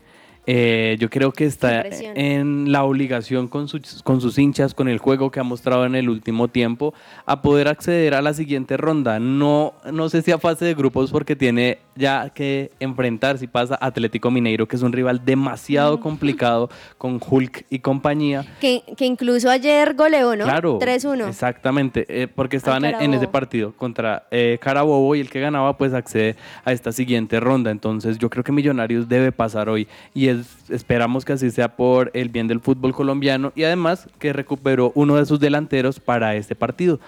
Eh, 0.46 0.96
yo 1.00 1.10
creo 1.10 1.32
que 1.32 1.44
está 1.44 1.84
en 1.86 2.70
la 2.70 2.84
obligación 2.84 3.48
con 3.48 3.68
sus, 3.68 4.02
con 4.02 4.20
sus 4.20 4.38
hinchas, 4.38 4.74
con 4.74 4.88
el 4.88 4.98
juego 4.98 5.30
que 5.30 5.40
ha 5.40 5.42
mostrado 5.42 5.84
en 5.86 5.94
el 5.94 6.08
último 6.08 6.48
tiempo, 6.48 6.94
a 7.24 7.42
poder 7.42 7.68
acceder 7.68 8.14
a 8.14 8.22
la 8.22 8.32
siguiente 8.32 8.76
ronda. 8.76 9.18
No, 9.18 9.74
no 9.92 10.08
sé 10.08 10.22
si 10.22 10.30
a 10.30 10.38
fase 10.38 10.64
de 10.64 10.74
grupos 10.74 11.10
porque 11.10 11.34
tiene 11.34 11.78
ya 11.96 12.30
que 12.30 12.70
enfrentar 12.78 13.38
si 13.38 13.46
pasa 13.46 13.78
Atlético 13.80 14.30
Mineiro, 14.30 14.68
que 14.68 14.76
es 14.76 14.82
un 14.82 14.92
rival 14.92 15.24
demasiado 15.24 15.98
complicado 16.00 16.70
con 16.98 17.20
Hulk 17.26 17.66
y 17.70 17.80
compañía. 17.80 18.44
Que, 18.60 18.82
que 18.96 19.06
incluso 19.06 19.50
ayer 19.50 19.94
goleó, 19.94 20.36
¿no? 20.36 20.44
Claro. 20.44 20.78
3-1. 20.78 21.28
Exactamente, 21.28 22.06
eh, 22.08 22.28
porque 22.28 22.56
estaban 22.56 22.84
en, 22.84 23.14
ese 23.14 23.28
partido 23.28 23.72
contra 23.72 24.26
eh, 24.30 24.58
Carabobo 24.60 25.14
y 25.14 25.20
el 25.20 25.30
que 25.30 25.40
ganaba 25.40 25.76
pues 25.76 25.94
accede 25.94 26.36
a 26.64 26.72
esta 26.72 26.92
siguiente 26.92 27.40
ronda. 27.40 27.70
Entonces 27.70 28.18
yo 28.18 28.30
creo 28.30 28.44
que 28.44 28.52
Millonarios 28.52 29.08
debe 29.08 29.32
pasar 29.32 29.68
hoy 29.68 29.88
y 30.14 30.28
es 30.28 30.35
es, 30.40 30.70
esperamos 30.70 31.24
que 31.24 31.32
así 31.32 31.50
sea 31.50 31.76
por 31.76 32.10
el 32.14 32.28
bien 32.28 32.48
del 32.48 32.60
fútbol 32.60 32.94
colombiano 32.94 33.52
y 33.54 33.64
además 33.64 34.08
que 34.18 34.32
recuperó 34.32 34.92
uno 34.94 35.16
de 35.16 35.26
sus 35.26 35.40
delanteros 35.40 36.00
para 36.00 36.34
este 36.36 36.54
partido. 36.54 37.00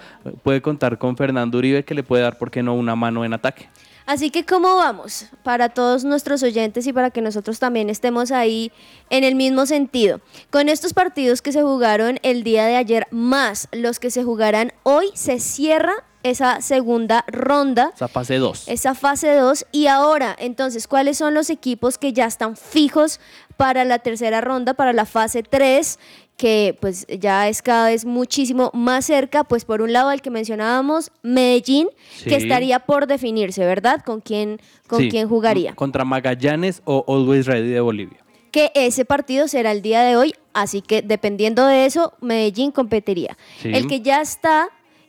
Puede 0.42 0.61
contar 0.61 0.99
con 0.99 1.16
Fernando 1.16 1.58
Uribe 1.58 1.85
que 1.85 1.94
le 1.94 2.02
puede 2.02 2.23
dar, 2.23 2.38
¿por 2.38 2.50
qué 2.50 2.62
no?, 2.62 2.75
una 2.75 2.97
mano 2.97 3.25
en 3.25 3.32
ataque. 3.32 3.68
Así 4.08 4.30
que, 4.30 4.47
¿cómo 4.47 4.75
vamos? 4.76 5.26
Para 5.42 5.68
todos 5.68 6.02
nuestros 6.02 6.42
oyentes 6.42 6.87
y 6.87 6.94
para 6.94 7.11
que 7.11 7.20
nosotros 7.20 7.58
también 7.58 7.90
estemos 7.90 8.32
ahí 8.32 8.73
en 9.11 9.23
el 9.23 9.35
mismo 9.35 9.66
sentido. 9.66 10.23
Con 10.49 10.70
estos 10.70 10.94
partidos 10.94 11.42
que 11.42 11.52
se 11.52 11.61
jugaron 11.62 12.18
el 12.23 12.42
día 12.42 12.64
de 12.64 12.76
ayer, 12.76 13.06
más 13.11 13.68
los 13.70 14.00
que 14.00 14.11
se 14.11 14.25
jugarán 14.25 14.73
hoy, 14.82 15.08
se 15.12 15.40
cierra 15.40 15.92
esa 16.22 16.60
segunda 16.60 17.25
ronda. 17.28 17.92
Esa 17.94 18.08
fase 18.08 18.37
2. 18.37 18.68
Esa 18.68 18.94
fase 18.94 19.34
2. 19.34 19.66
Y 19.72 19.87
ahora, 19.87 20.34
entonces, 20.38 20.87
¿cuáles 20.88 21.18
son 21.18 21.34
los 21.34 21.50
equipos 21.50 21.98
que 21.98 22.12
ya 22.12 22.26
están 22.26 22.56
fijos 22.56 23.20
para 23.56 23.84
la 23.84 23.98
tercera 23.98 24.40
ronda, 24.40 24.75
para 24.75 24.92
la 24.92 25.04
fase 25.06 25.42
3? 25.42 25.98
que 26.37 26.78
pues 26.80 27.04
ya 27.08 27.48
es 27.48 27.62
cada 27.62 27.88
vez 27.88 28.04
muchísimo 28.04 28.70
más 28.72 29.04
cerca, 29.06 29.42
pues 29.42 29.64
por 29.64 29.82
un 29.82 29.92
lado 29.92 30.12
el 30.12 30.22
que 30.22 30.30
mencionábamos, 30.30 31.10
Medellín, 31.22 31.88
Sí. 32.16 32.28
que 32.30 32.37
estaría 32.37 32.78
por 32.78 33.08
definirse, 33.08 33.64
¿verdad? 33.66 34.04
¿Con 34.06 34.20
quién, 34.20 34.60
con 34.87 35.00
Sí, 35.00 35.08
quién 35.10 35.28
jugaría? 35.28 35.75
Contra 35.75 36.04
Magallanes 36.04 36.80
o 36.84 37.04
Always 37.08 37.44
Ready 37.46 37.70
de 37.70 37.80
Bolivia. 37.80 38.18
Que 38.52 38.70
ese 38.76 39.04
partido 39.04 39.48
será 39.48 39.72
el 39.72 39.82
día 39.82 40.02
de 40.02 40.16
hoy, 40.16 40.32
así 40.54 40.80
que 40.80 41.02
dependiendo 41.02 41.66
de 41.66 41.87
eso, 41.87 42.12
Medellín 42.20 42.70
competiría. 42.70 43.37
Sí. 43.60 43.72
El 43.75 43.88
que 43.88 44.00
ya 44.00 44.20
está 44.20 44.68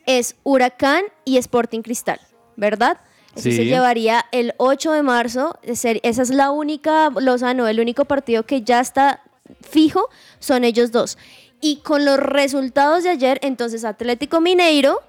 es 0.10 0.36
Huracán 0.44 1.04
y 1.24 1.38
Sporting 1.38 1.82
Cristal, 1.82 2.20
¿verdad? 2.56 2.98
Eso 3.36 3.44
Sí. 3.44 3.56
se 3.56 3.66
llevaría 3.66 4.26
el 4.32 4.54
8 4.58 4.92
de 4.92 5.04
marzo. 5.04 5.60
Esa 5.62 5.92
es 6.02 6.30
la 6.32 6.50
única, 6.50 7.12
Lozano, 7.16 7.68
el 7.68 7.80
único 7.80 8.06
partido 8.06 8.44
que 8.44 8.64
ya 8.64 8.80
está 8.80 9.22
fijo 9.62 10.10
son 10.40 10.64
ellos 10.64 10.92
dos. 10.92 11.18
Y 11.62 11.78
con 11.78 12.06
los 12.06 12.18
resultados 12.18 13.04
de 13.04 13.10
ayer, 13.12 13.38
entonces 13.44 13.86
Atlético 13.86 14.42
Mineiro 14.42 15.00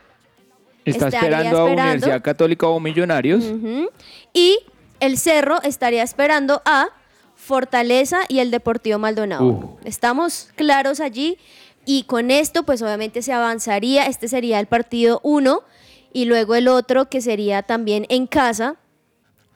Está 0.84 1.06
Estaría 1.08 1.20
esperando 1.28 1.58
a 1.58 1.60
esperando. 1.68 1.82
Universidad 1.82 2.22
Católica 2.22 2.66
o 2.66 2.80
Millonarios. 2.80 3.44
y 4.34 4.58
el 5.00 5.16
Cerro 5.18 5.62
estaría 5.62 6.02
esperando 6.02 6.60
a 6.64 6.88
Fortaleza 7.34 8.20
y 8.28 8.38
el 8.40 8.50
Deportivo 8.50 8.98
Maldonado. 8.98 9.44
Uh. 9.44 9.78
Estamos 9.84 10.50
claros 10.56 11.00
allí 11.00 11.38
y 11.84 12.04
con 12.04 12.30
esto 12.30 12.64
pues 12.64 12.82
obviamente 12.82 13.22
se 13.22 13.32
avanzaría, 13.32 14.06
este 14.06 14.28
sería 14.28 14.60
el 14.60 14.66
partido 14.66 15.20
1 15.22 15.62
y 16.12 16.24
luego 16.24 16.54
el 16.54 16.68
otro 16.68 17.08
que 17.08 17.20
sería 17.20 17.62
también 17.62 18.06
en 18.08 18.26
casa 18.26 18.76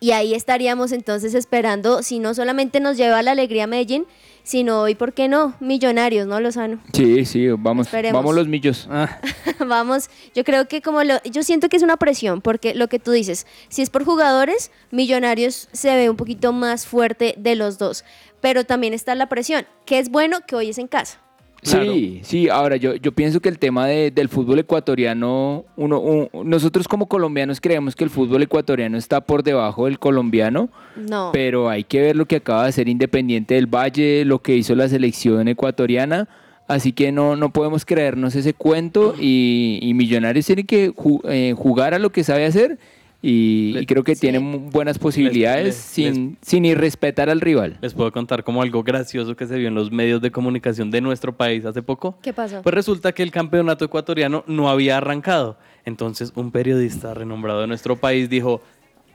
y 0.01 0.13
ahí 0.13 0.35
estaríamos 0.35 0.93
entonces 0.93 1.35
esperando 1.35 2.03
si 2.03 2.19
no 2.19 2.35
solamente 2.35 2.79
nos 2.79 2.97
lleva 2.97 3.23
la 3.23 3.31
alegría 3.31 3.67
Medellín, 3.67 4.07
sino 4.43 4.83
hoy, 4.83 4.95
¿por 4.95 5.15
qué 5.15 5.29
no? 5.29 5.55
Millonarios, 5.61 6.27
¿no, 6.27 6.39
Lozano? 6.41 6.79
Sí, 6.93 7.25
sí, 7.25 7.49
vamos, 7.49 7.87
Esperemos. 7.87 8.21
vamos 8.21 8.35
los 8.35 8.47
millos. 8.47 8.87
Ah, 8.91 9.19
Vamos, 9.67 10.11
yo 10.35 10.45
creo 10.45 10.69
que 10.69 10.83
como 10.83 11.03
lo, 11.05 11.23
yo 11.23 11.43
siento 11.43 11.71
que 11.71 11.79
es 11.79 11.83
una 11.83 11.97
presión, 11.97 12.43
porque 12.43 12.75
lo 12.75 12.89
que 12.89 12.99
tú 12.99 13.13
dices, 13.13 13.47
si 13.71 13.81
es 13.81 13.89
por 13.89 14.05
jugadores, 14.05 14.71
Millonarios 14.91 15.69
se 15.73 15.97
ve 15.97 16.11
un 16.11 16.17
poquito 16.17 16.53
más 16.53 16.87
fuerte 16.87 17.35
de 17.39 17.55
los 17.55 17.79
dos, 17.79 18.05
pero 18.43 18.65
también 18.65 18.93
está 18.93 19.15
la 19.15 19.31
presión, 19.31 19.67
que 19.87 19.99
es 19.99 20.11
bueno 20.11 20.41
que 20.47 20.55
hoy 20.55 20.69
es 20.69 20.77
en 20.77 20.89
casa. 20.89 21.24
Sí, 21.65 22.21
sí, 22.23 22.49
ahora 22.49 22.77
yo, 22.77 22.95
yo 22.95 23.13
pienso 23.13 23.41
que 23.41 23.49
el 23.49 23.59
tema 23.59 23.87
de- 23.87 24.11
del 24.11 24.29
fútbol 24.29 24.59
ecuatoriano, 24.59 25.65
uno, 25.77 25.99
un- 26.01 26.29
nosotros 26.49 26.87
como 26.87 27.07
colombianos 27.07 27.61
creemos 27.61 27.97
que 27.97 28.05
el 28.05 28.11
fútbol 28.11 28.43
ecuatoriano 28.43 28.97
está 28.99 29.21
por 29.23 29.43
debajo 29.43 29.87
del 29.87 29.99
colombiano, 29.99 30.69
No. 30.97 31.31
pero 31.33 31.69
hay 31.71 31.85
que 31.85 32.01
ver 32.01 32.17
lo 32.17 32.27
que 32.27 32.37
acaba 32.37 32.63
de 32.65 32.69
hacer 32.69 32.89
Independiente 32.89 33.55
del 33.55 33.67
Valle, 33.67 34.25
lo 34.25 34.41
que 34.41 34.55
hizo 34.57 34.75
la 34.75 34.89
selección 34.89 35.49
ecuatoriana, 35.49 36.29
así 36.69 36.93
que 36.93 37.13
no, 37.13 37.35
no 37.37 37.51
podemos 37.53 37.85
creernos 37.85 38.35
ese 38.37 38.55
cuento 38.55 39.15
y, 39.19 39.79
y 39.83 39.95
Millonarios 39.95 40.47
tiene 40.47 40.65
que 40.65 40.93
ju- 40.93 41.21
eh, 41.29 41.55
jugar 41.57 41.95
a 41.95 41.99
lo 41.99 42.11
que 42.11 42.25
sabe 42.25 42.45
hacer 42.47 42.79
y, 43.27 43.73
Le- 43.73 43.81
y 43.83 43.87
creo 43.87 44.05
que 44.05 44.15
Sí. 44.15 44.21
tiene 44.21 44.39
mu- 44.39 44.59
buenas 44.71 44.99
posibilidades 44.99 45.65
les- 45.65 45.75
sin, 45.77 46.37
sin 46.43 46.65
irrespetar 46.67 47.31
al 47.31 47.41
rival. 47.41 47.79
les 47.81 47.95
puedo 47.95 48.13
contar 48.13 48.45
como 48.45 48.61
algo 48.61 48.83
gracioso 48.83 49.35
que 49.35 49.47
se 49.47 49.57
vio 49.57 49.69
en 49.69 49.75
los 49.75 49.91
medios 49.91 50.21
de 50.21 50.31
comunicación 50.31 50.91
de 50.91 51.01
nuestro 51.01 51.35
país 51.35 51.65
hace 51.65 51.81
poco. 51.83 52.19
¿Qué 52.23 52.33
pasó? 52.35 52.61
Pues 52.63 52.75
resulta 52.75 53.13
que 53.13 53.23
el 53.23 53.31
campeonato 53.31 53.85
ecuatoriano 53.87 54.45
no 54.47 54.69
había 54.69 54.99
arrancado. 54.99 55.57
Entonces 55.87 56.33
un 56.35 56.51
periodista 56.51 57.15
renombrado 57.15 57.63
de 57.63 57.67
nuestro 57.67 57.97
país 57.97 58.29
dijo, 58.29 58.61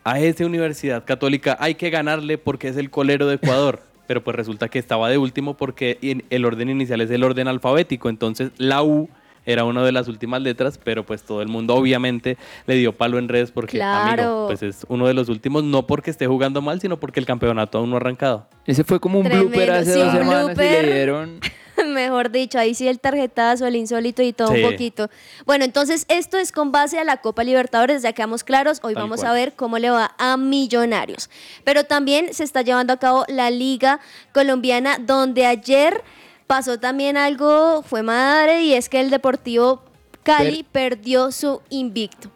a 0.04 0.20
esa 0.20 0.46
universidad 0.46 1.04
católica 1.06 1.56
hay 1.60 1.75
que 1.75 1.89
ganarle 1.92 2.38
porque 2.39 2.70
es 2.70 2.78
el 2.78 2.89
colero 2.89 3.28
de 3.28 3.36
Ecuador. 3.36 3.82
Pero 4.08 4.24
pues 4.24 4.36
resulta 4.36 4.70
que 4.70 4.80
estaba 4.80 5.08
de 5.10 5.20
último 5.20 5.56
porque 5.56 6.00
in- 6.01 6.24
el 6.32 6.46
orden 6.46 6.70
inicial 6.70 7.00
es 7.01 7.12
el 7.12 7.24
orden 7.24 7.48
alfabético. 7.48 8.10
Entonces 8.10 8.50
la 8.58 8.82
U 8.82 9.08
era 9.46 9.63
una 9.63 9.84
de 9.84 9.91
las 9.91 10.08
últimas 10.08 10.41
letras, 10.41 10.79
pero 10.84 11.05
pues 11.05 11.24
todo 11.24 11.41
el 11.41 11.48
mundo 11.48 11.75
obviamente 11.75 12.38
le 12.67 12.75
dio 12.75 12.93
palo 12.96 13.17
en 13.17 13.27
redes 13.29 13.51
porque, 13.51 13.77
Claro. 13.77 14.24
amigo, 14.24 14.48
pues 14.48 14.63
es 14.63 14.86
uno 14.89 15.08
de 15.08 15.13
los 15.13 15.29
últimos, 15.29 15.63
no 15.63 15.88
porque 15.88 16.12
esté 16.12 16.27
jugando 16.27 16.62
mal, 16.62 16.79
sino 16.81 17.00
porque 17.00 17.19
el 17.19 17.25
campeonato 17.25 17.77
aún 17.79 17.89
no 17.89 17.96
ha 17.96 18.00
arrancado. 18.00 18.48
Ese 18.65 18.84
fue 18.84 19.00
como 19.00 19.19
un 19.19 19.25
Tremendo, 19.25 19.50
blooper 19.50 19.72
hace 19.72 19.93
sí, 19.93 20.00
dos 20.00 20.12
semanas 20.12 20.41
y 20.41 20.46
blooper. 20.48 20.86
le 20.86 20.93
dieron... 20.93 21.39
Mejor 21.88 22.29
dicho, 22.29 22.60
ahí 22.60 22.75
sí 22.75 22.89
el 22.89 23.00
tarjetazo, 23.00 23.65
el 23.65 23.77
insólito 23.77 24.22
y 24.22 24.34
todo 24.34 24.50
Sí. 24.53 24.62
un 24.62 24.69
poquito. 24.69 25.10
Bueno, 25.46 25.63
entonces 25.63 26.05
esto 26.10 26.38
es 26.38 26.51
con 26.51 26.74
base 26.74 27.00
a 27.00 27.05
la 27.05 27.17
Copa 27.17 27.46
Libertadores, 27.46 28.01
ya 28.01 28.12
quedamos 28.12 28.43
claros. 28.43 28.79
Hoy 28.84 28.96
Tal 28.96 29.03
vamos 29.03 29.22
cual. 29.22 29.31
a 29.31 29.34
ver 29.34 29.53
cómo 29.55 29.77
le 29.79 29.89
va 29.89 30.12
a 30.17 30.36
Millonarios. 30.36 31.29
Pero 31.63 31.86
también 31.86 32.34
se 32.34 32.43
está 32.43 32.63
llevando 32.63 32.91
a 32.91 32.98
cabo 32.98 33.24
la 33.29 33.50
Liga 33.50 34.01
Colombiana, 34.34 34.98
donde 35.00 35.46
ayer 35.46 36.03
pasó 36.50 36.79
también 36.79 37.15
algo, 37.15 37.84
fue 37.84 38.01
madre, 38.01 38.63
y 38.63 38.74
es 38.74 38.89
que 38.89 39.00
el 39.00 39.12
Deportivo 39.12 39.84
Cali 40.24 40.65
perdió 40.72 41.32
su 41.32 41.62
invicto. 41.70 42.32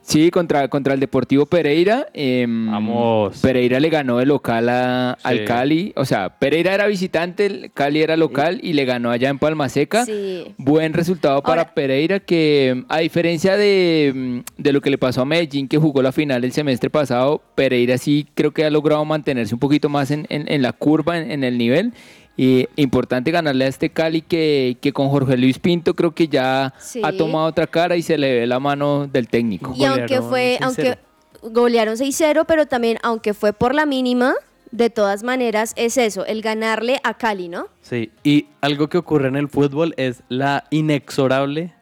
Sí, 0.00 0.30
contra, 0.30 0.68
contra 0.68 0.94
el 0.94 1.00
Deportivo 1.00 1.44
Pereira. 1.44 2.06
em, 2.14 2.70
Vamos. 2.70 3.38
Pereira 3.40 3.78
le 3.80 3.90
ganó 3.90 4.18
de 4.18 4.26
local 4.26 4.68
a- 4.68 5.12
al. 5.22 5.44
Cali. 5.44 5.92
O 5.96 6.04
sea, 6.04 6.38
Pereira 6.38 6.72
era 6.72 6.86
visitante, 6.86 7.46
el 7.46 7.70
Cali 7.74 8.00
era 8.00 8.16
local 8.16 8.58
y 8.62 8.72
le 8.74 8.84
ganó 8.86 9.10
allá 9.10 9.28
en 9.28 9.38
Palma 9.38 9.68
Seca. 9.68 10.04
Sí. 10.06 10.54
Buen 10.56 10.94
resultado 10.94 11.42
para 11.42 11.62
Ahora- 11.62 11.74
Pereira 11.74 12.20
que, 12.20 12.84
a 12.88 13.00
diferencia 13.00 13.56
de, 13.56 14.12
mm, 14.14 14.62
de 14.62 14.72
lo 14.72 14.80
que 14.80 14.90
le 14.90 14.98
pasó 14.98 15.22
a 15.22 15.24
Medellín, 15.26 15.66
que 15.68 15.78
jugó 15.78 16.00
la 16.00 16.12
final 16.12 16.42
el 16.44 16.52
semestre 16.52 16.88
pasado, 16.90 17.42
Pereira 17.56 17.98
sí 17.98 18.26
creo 18.34 18.52
que 18.52 18.64
ha 18.64 18.70
logrado 18.70 19.04
mantenerse 19.04 19.54
un 19.54 19.60
poquito 19.60 19.88
más 19.88 20.10
en, 20.12 20.26
en- 20.30 20.50
en 20.50 20.62
la 20.62 20.72
curva, 20.72 21.18
en, 21.18 21.30
en 21.30 21.44
el 21.44 21.58
nivel. 21.58 21.92
Y 22.40 22.68
importante 22.76 23.32
ganarle 23.32 23.64
a 23.64 23.68
este 23.68 23.90
Cali 23.90 24.22
que, 24.22 24.78
que 24.80 24.92
con 24.92 25.08
Jorge 25.08 25.36
Luis 25.36 25.58
Pinto 25.58 25.94
creo 25.94 26.14
que 26.14 26.28
ya 26.28 26.72
Sí. 26.78 27.02
ha 27.04 27.10
tomado 27.12 27.46
otra 27.46 27.66
cara 27.66 27.96
y 27.96 28.02
se 28.02 28.16
le 28.16 28.40
ve 28.40 28.46
la 28.46 28.60
mano 28.60 29.08
del 29.08 29.26
técnico. 29.28 29.74
Y 29.76 29.84
aunque 29.84 30.22
fue, 30.22 30.56
6-0. 30.60 30.64
aunque 30.64 30.98
golearon 31.42 31.96
6-0, 31.96 32.44
pero 32.46 32.66
también 32.66 32.98
aunque 33.02 33.34
fue 33.34 33.52
por 33.52 33.74
la 33.74 33.86
mínima, 33.86 34.34
de 34.70 34.88
todas 34.88 35.22
maneras 35.24 35.72
es 35.76 35.96
eso, 35.96 36.26
el 36.26 36.40
ganarle 36.42 37.00
a 37.02 37.14
Cali, 37.14 37.48
¿no? 37.48 37.66
Sí, 37.82 38.12
y 38.22 38.46
algo 38.60 38.88
que 38.88 38.98
ocurre 38.98 39.26
en 39.28 39.36
el 39.36 39.48
fútbol 39.48 39.94
es 39.96 40.22
la 40.28 40.64
inexorable 40.70 41.72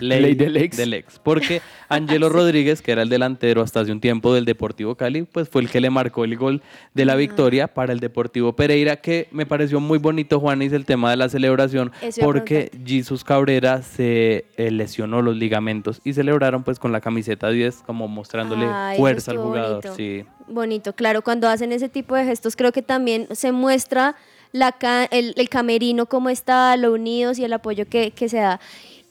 ley, 0.00 0.20
Ley 0.20 0.34
del 0.34 0.56
ex. 0.94 1.18
Porque 1.22 1.60
Angelo 1.88 2.28
Rodríguez, 2.30 2.82
que 2.82 2.92
era 2.92 3.02
el 3.02 3.08
delantero 3.08 3.62
hasta 3.62 3.80
hace 3.80 3.92
un 3.92 4.00
tiempo 4.00 4.34
del 4.34 4.44
Deportivo 4.44 4.94
Cali, 4.94 5.22
pues 5.22 5.48
fue 5.48 5.62
el 5.62 5.70
que 5.70 5.80
le 5.80 5.90
marcó 5.90 6.24
el 6.24 6.36
gol 6.36 6.62
de 6.94 7.04
la 7.04 7.14
victoria 7.14 7.66
para 7.68 7.92
el 7.92 8.00
Deportivo 8.00 8.54
Pereira, 8.54 8.96
que 8.96 9.28
me 9.30 9.46
pareció 9.46 9.80
muy 9.80 9.98
bonito, 9.98 10.40
Juanis, 10.40 10.72
el 10.72 10.84
tema 10.84 11.10
de 11.10 11.16
la 11.16 11.28
celebración, 11.28 11.92
Eso 12.00 12.20
porque 12.22 12.70
Jesus 12.84 13.24
Cabrera 13.24 13.82
se 13.82 14.46
eh, 14.56 14.70
lesionó 14.70 15.22
los 15.22 15.36
ligamentos 15.36 16.00
y 16.04 16.12
celebraron 16.12 16.62
pues 16.62 16.78
con 16.78 16.92
la 16.92 17.00
camiseta 17.00 17.50
10 17.50 17.82
como 17.86 18.08
mostrándole 18.08 18.66
Ay, 18.68 18.98
fuerza 18.98 19.30
al 19.32 19.38
jugador. 19.38 19.82
bonito. 19.82 19.94
Sí. 19.96 20.24
Bonito, 20.48 20.92
claro, 20.94 21.22
cuando 21.22 21.48
hacen 21.48 21.72
ese 21.72 21.88
tipo 21.88 22.14
de 22.16 22.24
gestos 22.24 22.56
creo 22.56 22.72
que 22.72 22.82
también 22.82 23.26
se 23.32 23.52
muestra 23.52 24.16
la 24.50 24.72
ca- 24.72 25.04
el, 25.06 25.32
el 25.36 25.48
camerino 25.48 26.06
cómo 26.06 26.28
está, 26.28 26.76
lo 26.76 26.92
unidos 26.92 27.38
y 27.38 27.44
el 27.44 27.52
apoyo 27.52 27.86
que, 27.88 28.10
que 28.10 28.28
se 28.28 28.38
da. 28.38 28.60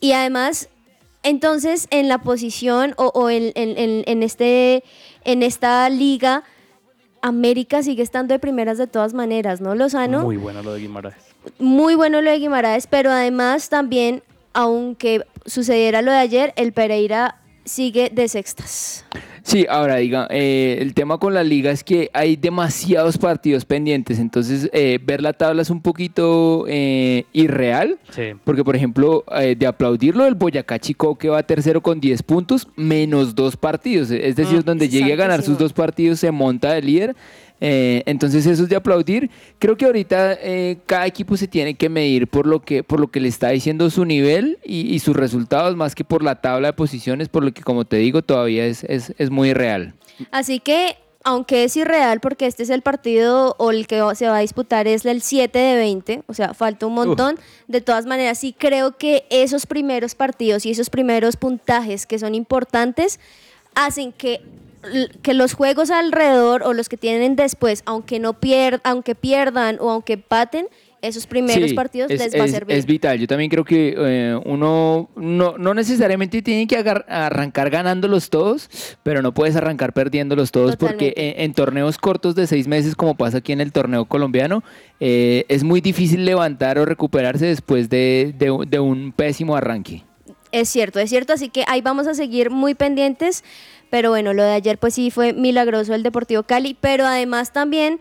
Y 0.02 0.12
además, 0.12 0.68
entonces 1.24 1.88
en 1.92 2.10
la 2.10 2.18
posición 2.18 2.94
o, 2.98 3.06
o 3.16 3.30
en, 3.30 3.52
en- 3.56 3.78
en- 3.78 4.04
en 4.06 4.24
este, 4.24 4.84
en 5.24 5.44
esta 5.44 5.88
liga, 5.90 6.44
América 7.22 7.84
sigue 7.84 8.02
estando 8.02 8.34
de 8.34 8.40
primeras 8.40 8.78
de 8.80 8.88
todas 8.88 9.14
maneras, 9.14 9.62
¿no, 9.62 9.76
Lozano? 9.76 10.22
Muy 10.24 10.38
bueno 10.38 10.64
lo 10.64 10.74
de 10.74 10.80
Guimaraes. 10.82 11.16
muy 11.60 11.94
bueno 11.96 12.20
lo 12.22 12.32
de 12.32 12.38
Guimaraes, 12.40 12.88
pero 12.88 13.12
además 13.12 13.70
también, 13.70 14.24
aunque 14.54 15.24
sucediera 15.46 16.02
lo 16.02 16.12
de 16.12 16.18
ayer, 16.18 16.54
el 16.56 16.74
Pereira 16.74 17.41
sigue 17.66 18.10
de 18.14 18.28
sextas. 18.28 19.06
Sí, 19.44 19.66
ahora 19.70 19.96
diga, 19.98 20.28
eh, 20.30 20.78
el 20.82 20.94
tema 20.94 21.18
con 21.18 21.34
la 21.34 21.44
liga 21.44 21.72
es 21.72 21.84
que 21.84 22.10
hay 22.14 22.36
demasiados 22.36 23.18
partidos 23.18 23.66
pendientes, 23.66 24.20
entonces 24.20 24.70
eh, 24.72 25.00
ver 25.04 25.22
la 25.22 25.34
tabla 25.34 25.64
es 25.64 25.70
un 25.72 25.82
poquito 25.82 26.66
eh, 26.68 27.26
irreal, 27.34 27.98
Sí. 28.12 28.34
porque 28.44 28.64
por 28.64 28.76
ejemplo, 28.76 29.24
eh, 29.40 29.56
de 29.58 29.66
aplaudirlo 29.66 30.28
el 30.28 30.36
Boyacá 30.36 30.78
Chico 30.78 31.16
que 31.18 31.30
va 31.30 31.42
tercero 31.44 31.82
con 31.82 32.00
10 32.00 32.22
puntos, 32.24 32.68
menos 32.76 33.34
dos 33.34 33.58
partidos, 33.58 34.12
es 34.12 34.36
decir, 34.36 34.60
Mm, 34.60 34.64
donde 34.66 34.90
llegue 34.90 35.14
a 35.14 35.16
ganar 35.16 35.42
sus 35.42 35.58
dos 35.58 35.74
partidos 35.74 36.20
se 36.20 36.30
monta 36.32 36.74
de 36.74 36.82
líder. 36.84 37.16
Eh, 37.62 38.02
entonces 38.08 38.46
eso 38.48 38.64
es 38.64 38.70
de 38.70 38.76
aplaudir. 38.76 39.30
Creo 39.60 39.78
que 39.78 39.86
ahorita 39.86 40.34
eh, 40.42 40.80
cada 40.88 41.06
equipo 41.06 41.38
se 41.38 41.48
tiene 41.48 41.76
que 41.76 41.90
medir 41.90 42.28
por 42.28 42.48
lo 42.48 42.62
que, 42.62 42.84
por 42.84 43.00
lo 43.00 43.10
que 43.10 43.20
le 43.20 43.28
está 43.28 43.50
diciendo 43.50 43.90
su 43.92 44.04
nivel 44.04 44.58
y, 44.64 44.94
y 44.94 45.00
sus 45.00 45.16
resultados, 45.16 45.76
más 45.76 45.94
que 45.94 46.04
por 46.04 46.24
la 46.24 46.42
tabla 46.42 46.70
de 46.70 46.74
posiciones, 46.74 47.30
por 47.30 47.44
lo 47.44 47.54
que 47.54 47.62
como 47.62 47.86
te 47.86 47.98
digo 47.98 48.24
todavía 48.24 48.66
es, 48.66 48.84
es, 48.86 49.14
es 49.20 49.30
muy 49.30 49.54
real. 49.54 49.94
Así 50.32 50.60
que, 50.60 50.98
aunque 51.24 51.64
es 51.64 51.78
irreal, 51.78 52.20
porque 52.20 52.48
este 52.48 52.64
es 52.64 52.72
el 52.72 52.82
partido 52.82 53.56
o 53.60 53.70
el 53.70 53.86
que 53.86 54.02
se 54.16 54.28
va 54.28 54.38
a 54.38 54.42
disputar 54.42 54.88
es 54.88 55.06
el 55.06 55.22
7 55.22 55.58
de 55.58 55.76
20, 55.76 56.24
o 56.26 56.34
sea, 56.34 56.56
falta 56.56 56.88
un 56.88 56.96
montón. 56.96 57.38
De 57.68 57.80
todas 57.82 58.08
maneras, 58.08 58.40
sí 58.40 58.56
creo 58.58 58.98
que 58.98 59.26
esos 59.30 59.68
primeros 59.68 60.16
partidos 60.16 60.66
y 60.66 60.72
esos 60.72 60.90
primeros 60.90 61.38
puntajes 61.38 62.08
que 62.08 62.18
son 62.18 62.34
importantes 62.34 63.20
hacen 63.76 64.12
que, 64.12 64.42
que 65.22 65.34
los 65.34 65.54
juegos 65.54 65.92
alrededor 65.92 66.64
o 66.64 66.74
los 66.74 66.90
que 66.90 66.98
tienen 66.98 67.36
después, 67.36 67.84
aunque 67.86 68.20
no 68.20 68.34
pier 68.40 68.82
aunque 68.84 69.16
pierdan 69.16 69.78
o 69.80 69.90
aunque 69.92 70.14
empaten, 70.14 70.68
esos 71.04 71.26
primeros 71.26 71.70
Sí, 71.72 71.76
partidos 71.76 72.12
es, 72.12 72.20
les 72.20 72.36
va 72.40 72.44
a 72.44 72.46
es- 72.46 72.52
servir. 72.52 72.78
es 72.78 72.86
vital. 72.86 73.18
Yo 73.20 73.26
también 73.26 73.50
creo 73.50 73.66
que 73.66 73.96
eh, 73.98 74.40
uno 74.46 75.10
no, 75.16 75.58
no 75.58 75.74
necesariamente 75.74 76.44
tiene 76.44 76.68
que 76.68 76.78
agar- 76.78 77.06
arrancar 77.10 77.72
ganándolos 77.72 78.30
todos, 78.30 78.70
pero 79.02 79.24
no 79.24 79.34
puedes 79.34 79.56
arrancar 79.56 79.94
perdiéndolos 79.94 80.52
todos 80.52 80.76
porque 80.78 81.10
Totalmente. 81.10 81.42
en, 81.42 81.46
en 81.50 81.54
torneos 81.56 81.98
cortos 81.98 82.36
de 82.36 82.46
seis 82.46 82.68
meses, 82.68 82.96
como 82.96 83.16
pasa 83.16 83.40
aquí 83.40 83.52
en 83.52 83.62
el 83.62 83.72
torneo 83.72 84.06
colombiano, 84.06 84.64
eh, 85.00 85.46
es 85.48 85.64
muy 85.64 85.82
difícil 85.82 86.24
levantar 86.24 86.78
o 86.78 86.86
recuperarse 86.86 87.48
después 87.48 87.90
de, 87.90 88.36
de 88.38 88.56
de 88.68 88.80
un 88.80 89.12
pésimo 89.12 89.56
arranque. 89.56 90.04
Es 90.52 90.70
cierto, 90.70 91.00
es 91.00 91.10
cierto, 91.10 91.34
así 91.34 91.50
que 91.50 91.64
ahí 91.68 91.82
vamos 91.82 92.06
a 92.08 92.14
seguir 92.14 92.50
muy 92.52 92.76
pendientes, 92.76 93.44
pero 93.92 94.10
bueno, 94.10 94.34
lo 94.34 94.42
de 94.42 94.54
ayer 94.54 94.80
pues 94.80 94.96
sí 94.96 95.12
fue 95.12 95.34
milagroso 95.34 95.94
el 95.94 96.02
Deportivo 96.02 96.44
Cali, 96.44 96.76
pero 96.80 97.06
además 97.06 97.52
también, 97.54 98.00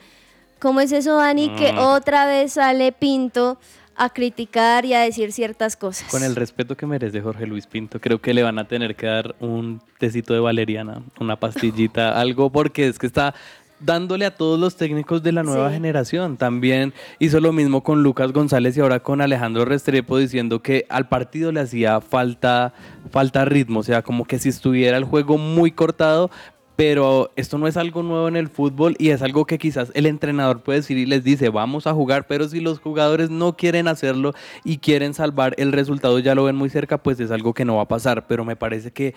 ¿cómo 0.61 0.81
es 0.81 0.93
eso, 0.93 1.17
Dani? 1.17 1.51
Que 1.57 1.75
otra 1.77 2.25
vez 2.27 2.55
sale 2.55 2.93
Pinto 2.93 3.59
a 3.97 4.09
criticar 4.09 4.87
y 4.87 4.95
a 4.95 5.01
decir 5.01 5.33
ciertas 5.33 5.77
cosas. 5.77 6.09
Con 6.11 6.23
el 6.23 6.37
respeto 6.37 6.77
que 6.77 6.87
merece 6.87 7.21
Jorge 7.21 7.45
Luis 7.45 7.67
Pinto, 7.67 8.01
creo 8.01 8.19
que 8.19 8.33
le 8.33 8.43
van 8.43 8.59
a 8.59 8.65
tener 8.67 8.95
que 8.95 9.07
dar 9.07 9.35
un 9.41 9.83
tecito 9.99 10.33
de 10.33 10.41
valeriana, 10.41 11.03
una 11.19 11.37
pastillita, 11.37 12.13
algo, 12.21 12.51
porque 12.51 12.87
es 12.87 12.99
que 12.99 13.07
está 13.07 13.35
dándole 13.81 14.27
a 14.27 14.35
todos 14.37 14.61
los 14.61 14.77
técnicos 14.77 15.23
de 15.23 15.33
la 15.33 15.43
nueva 15.43 15.69
Sí. 15.69 15.75
generación. 15.75 16.37
También 16.37 16.93
hizo 17.19 17.41
lo 17.41 17.53
mismo 17.53 17.83
con 17.83 18.03
Lucas 18.03 18.33
González 18.33 18.77
y 18.77 18.81
ahora 18.81 19.01
con 19.01 19.21
Alejandro 19.21 19.65
Restrepo 19.65 20.19
diciendo 20.19 20.61
que 20.63 20.87
al 20.89 21.09
partido 21.09 21.51
le 21.53 21.61
hacía 21.61 22.01
falta, 22.01 22.73
falta 23.11 23.45
ritmo, 23.45 23.81
o 23.81 23.83
sea, 23.83 24.03
como 24.03 24.25
que 24.25 24.39
si 24.39 24.49
estuviera 24.51 24.97
el 24.97 25.05
juego 25.05 25.39
muy 25.39 25.73
cortado, 25.73 26.31
pero 26.77 27.31
esto 27.37 27.59
no 27.59 27.67
es 27.67 27.77
algo 27.77 28.03
nuevo 28.03 28.27
en 28.27 28.37
el 28.37 28.49
fútbol 28.49 28.97
y 28.99 29.11
es 29.11 29.21
algo 29.21 29.45
que 29.45 29.59
quizás 29.59 29.91
el 29.95 30.07
entrenador 30.07 30.63
puede 30.63 30.79
decir 30.79 30.97
y 30.97 31.05
les 31.05 31.23
dice, 31.23 31.51
vamos 31.51 31.87
a 31.87 31.93
jugar, 31.93 32.27
pero 32.27 32.49
si 32.49 32.61
los 32.61 32.79
jugadores 32.81 33.29
no 33.29 33.55
quieren 33.55 33.87
hacerlo 33.87 34.33
y 34.65 34.79
quieren 34.79 35.13
salvar 35.13 35.55
el 35.59 35.73
resultado, 35.73 36.19
ya 36.21 36.35
lo 36.35 36.45
ven 36.45 36.57
muy 36.57 36.71
cerca, 36.71 36.97
pues 36.97 37.21
es 37.21 37.31
algo 37.31 37.53
que 37.53 37.67
no 37.67 37.77
va 37.77 37.83
a 37.83 37.89
pasar, 37.89 38.27
pero 38.27 38.47
me 38.47 38.57
parece 38.57 38.93
que 38.93 39.15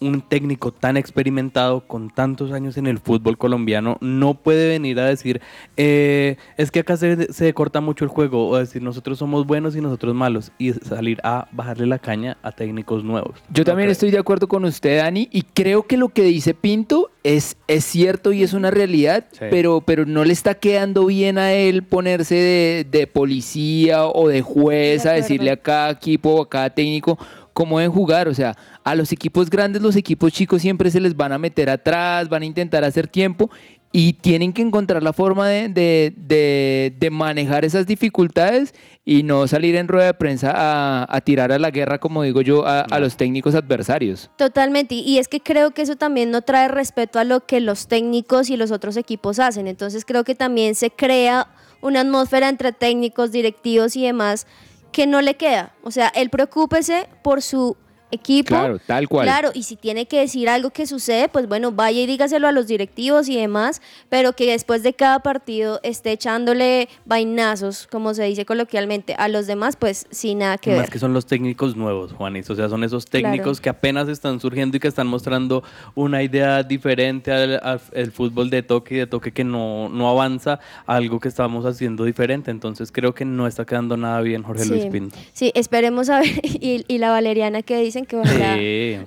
un 0.00 0.22
técnico 0.22 0.72
tan 0.72 0.96
experimentado 0.96 1.86
con 1.86 2.08
tantos 2.10 2.52
años 2.52 2.76
en 2.78 2.86
el 2.86 2.98
fútbol 2.98 3.36
colombiano 3.36 3.98
no 4.00 4.34
puede 4.34 4.68
venir 4.68 4.98
a 4.98 5.04
decir 5.04 5.40
eh, 5.76 6.36
es 6.56 6.70
que 6.70 6.80
acá 6.80 6.96
se, 6.96 7.32
se 7.32 7.52
corta 7.52 7.80
mucho 7.80 8.04
el 8.04 8.08
juego 8.10 8.48
o 8.48 8.56
decir 8.58 8.82
nosotros 8.82 9.18
somos 9.18 9.46
buenos 9.46 9.76
y 9.76 9.80
nosotros 9.80 10.14
malos 10.14 10.52
y 10.58 10.72
salir 10.72 11.20
a 11.22 11.48
bajarle 11.52 11.86
la 11.86 11.98
caña 11.98 12.38
a 12.42 12.52
técnicos 12.52 13.04
nuevos. 13.04 13.38
Yo 13.52 13.60
No 13.60 13.64
también 13.66 13.86
creo. 13.86 13.92
estoy 13.92 14.10
de 14.10 14.18
acuerdo 14.18 14.48
con 14.48 14.64
usted, 14.64 14.98
Dani, 14.98 15.28
y 15.30 15.42
creo 15.42 15.82
que 15.86 15.96
lo 15.96 16.08
que 16.08 16.22
dice 16.22 16.54
Pinto 16.54 17.10
es, 17.22 17.56
es 17.68 17.84
cierto 17.84 18.32
y 18.32 18.42
es 18.42 18.54
una 18.54 18.70
realidad, 18.70 19.26
Sí. 19.32 19.44
pero, 19.50 19.82
pero 19.82 20.06
no 20.06 20.24
le 20.24 20.32
está 20.32 20.54
quedando 20.54 21.04
bien 21.06 21.36
a 21.36 21.52
él 21.52 21.82
ponerse 21.82 22.34
de, 22.36 22.86
de 22.90 23.06
policía 23.06 24.06
o 24.06 24.28
de 24.28 24.40
juez 24.42 25.04
a 25.06 25.12
decirle 25.12 25.50
a 25.50 25.56
cada 25.58 25.90
equipo 25.90 26.30
o 26.36 26.42
a 26.42 26.48
cada 26.48 26.70
técnico 26.70 27.18
cómo 27.52 27.78
deben 27.78 27.92
jugar. 27.92 28.28
O 28.28 28.34
sea, 28.34 28.56
a 28.84 28.94
los 28.94 29.12
equipos 29.12 29.50
grandes, 29.50 29.82
los 29.82 29.96
equipos 29.96 30.32
chicos 30.32 30.62
siempre 30.62 30.90
se 30.90 31.00
les 31.00 31.16
van 31.16 31.32
a 31.32 31.38
meter 31.38 31.68
atrás, 31.70 32.28
van 32.28 32.42
a 32.42 32.46
intentar 32.46 32.84
hacer 32.84 33.06
tiempo. 33.08 33.50
Y 33.92 34.12
tienen 34.12 34.52
que 34.52 34.62
encontrar 34.62 35.02
la 35.02 35.12
forma 35.12 35.48
de, 35.48 35.68
de- 35.68 36.14
de- 36.16 36.94
de 36.96 37.10
manejar 37.10 37.64
esas 37.64 37.88
dificultades 37.88 38.72
y 39.04 39.24
no 39.24 39.48
salir 39.48 39.74
en 39.74 39.88
rueda 39.88 40.06
de 40.06 40.14
prensa 40.14 40.52
a, 40.54 41.06
a 41.10 41.20
tirar 41.22 41.50
a 41.50 41.58
la 41.58 41.72
guerra, 41.72 41.98
como 41.98 42.22
digo 42.22 42.40
yo, 42.40 42.64
a, 42.68 42.82
a 42.82 43.00
los 43.00 43.16
técnicos 43.16 43.56
adversarios. 43.56 44.30
Totalmente, 44.36 44.94
y 44.94 45.00
y 45.00 45.18
es 45.18 45.26
que 45.26 45.40
creo 45.40 45.72
que 45.72 45.82
eso 45.82 45.96
también 45.96 46.30
no 46.30 46.42
trae 46.42 46.68
respeto 46.68 47.18
a 47.18 47.24
lo 47.24 47.40
que 47.46 47.60
los 47.60 47.88
técnicos 47.88 48.48
y 48.48 48.56
los 48.56 48.70
otros 48.70 48.96
equipos 48.96 49.40
hacen. 49.40 49.66
Entonces 49.66 50.04
creo 50.04 50.22
que 50.22 50.36
también 50.36 50.76
se 50.76 50.90
crea 50.90 51.48
una 51.80 52.02
atmósfera 52.02 52.48
entre 52.48 52.70
técnicos, 52.72 53.32
directivos 53.32 53.96
y 53.96 54.04
demás 54.04 54.46
que 54.92 55.06
no 55.06 55.20
le 55.20 55.36
queda. 55.36 55.72
O 55.82 55.90
sea, 55.90 56.08
él 56.08 56.30
preocúpese 56.30 57.08
por 57.22 57.42
su 57.42 57.76
equipo. 58.10 58.48
Claro, 58.48 58.78
tal 58.86 59.08
cual. 59.08 59.26
Claro, 59.26 59.50
y 59.54 59.62
si 59.62 59.76
tiene 59.76 60.06
que 60.06 60.18
decir 60.20 60.48
algo 60.48 60.70
que 60.70 60.86
sucede, 60.86 61.28
pues 61.28 61.48
bueno, 61.48 61.72
vaya 61.72 62.00
y 62.00 62.06
dígaselo 62.06 62.48
a 62.48 62.52
los 62.52 62.66
directivos 62.66 63.28
y 63.28 63.36
demás, 63.36 63.80
pero 64.08 64.32
que 64.34 64.50
después 64.50 64.82
de 64.82 64.92
cada 64.94 65.20
partido 65.20 65.80
esté 65.82 66.12
echándole 66.12 66.88
vainazos, 67.06 67.86
como 67.86 68.14
se 68.14 68.24
dice 68.24 68.44
coloquialmente, 68.46 69.14
a 69.18 69.28
los 69.28 69.46
demás, 69.46 69.76
pues 69.76 70.06
sin 70.10 70.38
nada 70.38 70.58
que 70.58 70.70
Más 70.70 70.80
ver. 70.80 70.90
que 70.90 70.98
son 70.98 71.12
los 71.12 71.26
técnicos 71.26 71.76
nuevos, 71.76 72.12
Juanis. 72.12 72.48
O 72.50 72.54
sea, 72.56 72.68
son 72.68 72.82
esos 72.84 73.04
técnicos 73.06 73.60
Claro. 73.60 73.62
que 73.62 73.68
apenas 73.68 74.08
están 74.08 74.40
surgiendo 74.40 74.76
y 74.76 74.80
que 74.80 74.88
están 74.88 75.06
mostrando 75.06 75.62
una 75.94 76.22
idea 76.22 76.62
diferente 76.62 77.32
al, 77.32 77.60
al- 77.62 77.80
el 77.92 78.10
fútbol 78.12 78.50
de 78.50 78.62
toque 78.62 78.94
y 78.94 78.98
de 78.98 79.06
toque 79.06 79.32
que 79.32 79.44
no, 79.44 79.88
no 79.88 80.08
avanza 80.08 80.60
a 80.86 80.96
algo 80.96 81.20
que 81.20 81.28
estamos 81.28 81.64
haciendo 81.66 82.04
diferente. 82.04 82.50
Entonces 82.50 82.90
creo 82.92 83.14
que 83.14 83.24
no 83.24 83.46
está 83.46 83.64
quedando 83.64 83.96
nada 83.96 84.20
bien 84.20 84.42
Jorge 84.42 84.64
Luis 84.66 84.86
Pinto. 84.86 85.16
Sí, 85.32 85.52
esperemos 85.54 86.08
a 86.08 86.20
ver. 86.20 86.30
Y, 86.62 86.84
y 86.88 86.98
la 86.98 87.10
Valeriana 87.10 87.62
que 87.62 87.76
dicen 88.00 88.06
que 88.06 88.16
ojalá. 88.16 88.56
Sí. 88.56 88.98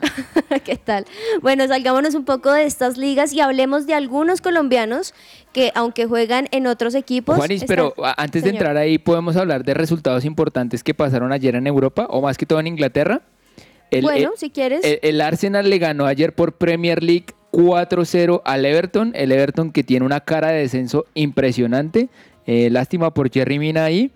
¿Qué 0.63 0.75
tal? 0.77 1.06
Bueno, 1.41 1.67
salgámonos 1.67 2.15
un 2.15 2.25
poco 2.25 2.51
de 2.51 2.63
estas 2.65 2.97
ligas 2.97 3.34
y 3.34 3.41
hablemos 3.41 3.88
de 3.88 3.93
algunos 3.93 4.41
colombianos 4.41 5.13
que, 5.51 5.71
aunque 5.75 6.06
juegan 6.06 6.47
en 6.51 6.67
otros 6.67 6.95
equipos. 6.95 7.36
Juanis, 7.36 7.63
están- 7.63 7.67
pero 7.75 7.93
antes 8.17 8.43
de 8.43 8.49
entrar 8.51 8.77
ahí, 8.77 8.97
¿podemos 8.97 9.36
hablar 9.36 9.63
de 9.63 9.73
resultados 9.73 10.25
importantes 10.25 10.84
que 10.84 10.93
pasaron 10.93 11.32
ayer 11.32 11.56
en 11.56 11.67
Europa 11.67 12.08
o 12.10 12.21
más 12.21 12.38
que 12.38 12.45
todo 12.45 12.60
en 12.60 12.67
Inglaterra? 12.67 13.21
El, 13.91 14.01
Bueno, 14.03 14.32
el- 14.34 14.38
si 14.39 14.49
quieres. 14.49 14.84
el- 14.84 14.99
el 15.01 15.21
Arsenal 15.21 15.69
le 15.69 15.77
ganó 15.77 16.06
ayer 16.06 16.34
por 16.34 16.53
Premier 16.53 17.03
League 17.03 17.27
4-0 17.51 18.41
al 18.45 18.65
Everton. 18.65 19.12
El 19.15 19.32
Everton 19.32 19.71
que 19.71 19.84
tiene 19.84 20.06
una 20.06 20.19
cara 20.21 20.49
de 20.49 20.60
descenso 20.62 21.06
impresionante. 21.13 22.10
Eh, 22.47 22.69
lástima 22.71 23.13
por 23.13 23.32
Jerry 23.32 23.60
Mina 23.60 23.86
ahí. 23.86 24.12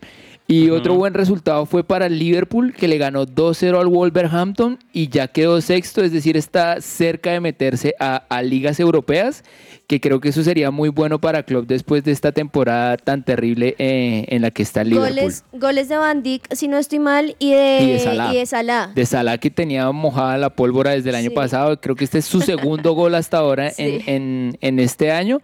Y 0.50 0.70
otro 0.70 0.96
buen 0.96 1.14
resultado 1.14 1.66
fue 1.66 1.84
para 1.84 2.06
el 2.06 2.18
Liverpool, 2.20 2.74
que 2.74 2.88
le 2.88 2.98
ganó 2.98 3.26
2-0 3.26 3.82
al 3.82 3.88
Wolverhampton 3.88 4.80
y 4.94 5.10
ya 5.10 5.28
quedó 5.28 5.60
sexto, 5.60 6.02
es 6.06 6.14
decir, 6.14 6.38
está 6.38 6.80
cerca 6.80 7.32
de 7.32 7.42
meterse 7.42 7.96
a, 8.00 8.24
a 8.30 8.42
ligas 8.42 8.80
europeas, 8.80 9.44
que 9.88 10.00
creo 10.00 10.22
que 10.22 10.30
eso 10.30 10.44
sería 10.44 10.72
muy 10.72 10.88
bueno 10.88 11.20
para 11.20 11.44
Klopp 11.44 11.68
después 11.68 12.06
de 12.06 12.14
esta 12.14 12.32
temporada 12.32 12.96
tan 12.96 13.24
terrible 13.26 13.76
eh, 13.78 14.24
en 14.30 14.42
la 14.42 14.52
que 14.52 14.64
está 14.64 14.84
el 14.84 14.92
Liverpool. 14.92 15.16
goles, 15.20 15.44
goles 15.52 15.90
de 15.90 15.98
Van 15.98 16.24
Dijk, 16.24 16.54
si 16.54 16.70
no 16.70 16.78
estoy 16.78 17.00
mal, 17.00 17.36
y 17.40 17.52
de, 17.52 17.80
Y 17.82 17.92
de 17.92 18.00
Salah. 18.00 18.34
y 18.34 18.38
de 18.38 18.46
Salah. 18.46 18.92
De 18.96 19.06
Salah 19.06 19.38
que 19.40 19.50
tenía 19.52 19.92
mojada 19.92 20.38
la 20.38 20.50
pólvora 20.50 20.92
desde 20.92 21.10
el 21.10 21.16
año 21.16 21.30
Sí. 21.32 21.36
pasado. 21.36 21.82
Creo 21.82 21.96
que 21.98 22.06
este 22.06 22.20
es 22.20 22.26
su 22.26 22.40
segundo 22.40 22.94
gol 22.94 23.16
hasta 23.16 23.38
ahora 23.40 23.72
Sí. 23.72 23.84
en, 23.84 24.02
en- 24.08 24.58
en 24.62 24.80
este 24.80 25.12
año. 25.12 25.42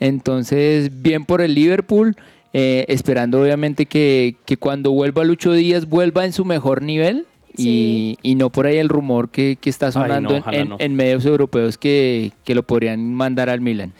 Entonces, 0.00 1.02
bien 1.02 1.24
por 1.24 1.40
el 1.40 1.54
Liverpool. 1.54 2.16
Eh, 2.52 2.84
esperando 2.88 3.40
obviamente 3.40 3.86
que, 3.86 4.36
que 4.44 4.56
cuando 4.56 4.90
vuelva 4.92 5.24
Lucho 5.24 5.52
Díaz 5.52 5.86
vuelva 5.86 6.24
en 6.24 6.32
su 6.32 6.44
mejor 6.44 6.82
nivel. 6.82 7.26
Y, 7.56 8.16
y 8.22 8.36
no 8.36 8.48
por 8.50 8.66
ahí 8.66 8.76
el 8.78 8.88
rumor 8.88 9.28
que, 9.28 9.58
que 9.60 9.70
está 9.70 9.90
sonando 9.90 10.30
no, 10.30 10.36
en- 10.36 10.40
ojalá 10.42 10.56
en, 10.58 10.68
no. 10.68 10.76
en 10.78 10.94
medios 10.94 11.26
europeos 11.26 11.76
que, 11.76 12.30
que 12.44 12.54
lo 12.54 12.62
podrían 12.62 13.12
mandar 13.12 13.50
al 13.50 13.60
Milan. 13.60 13.92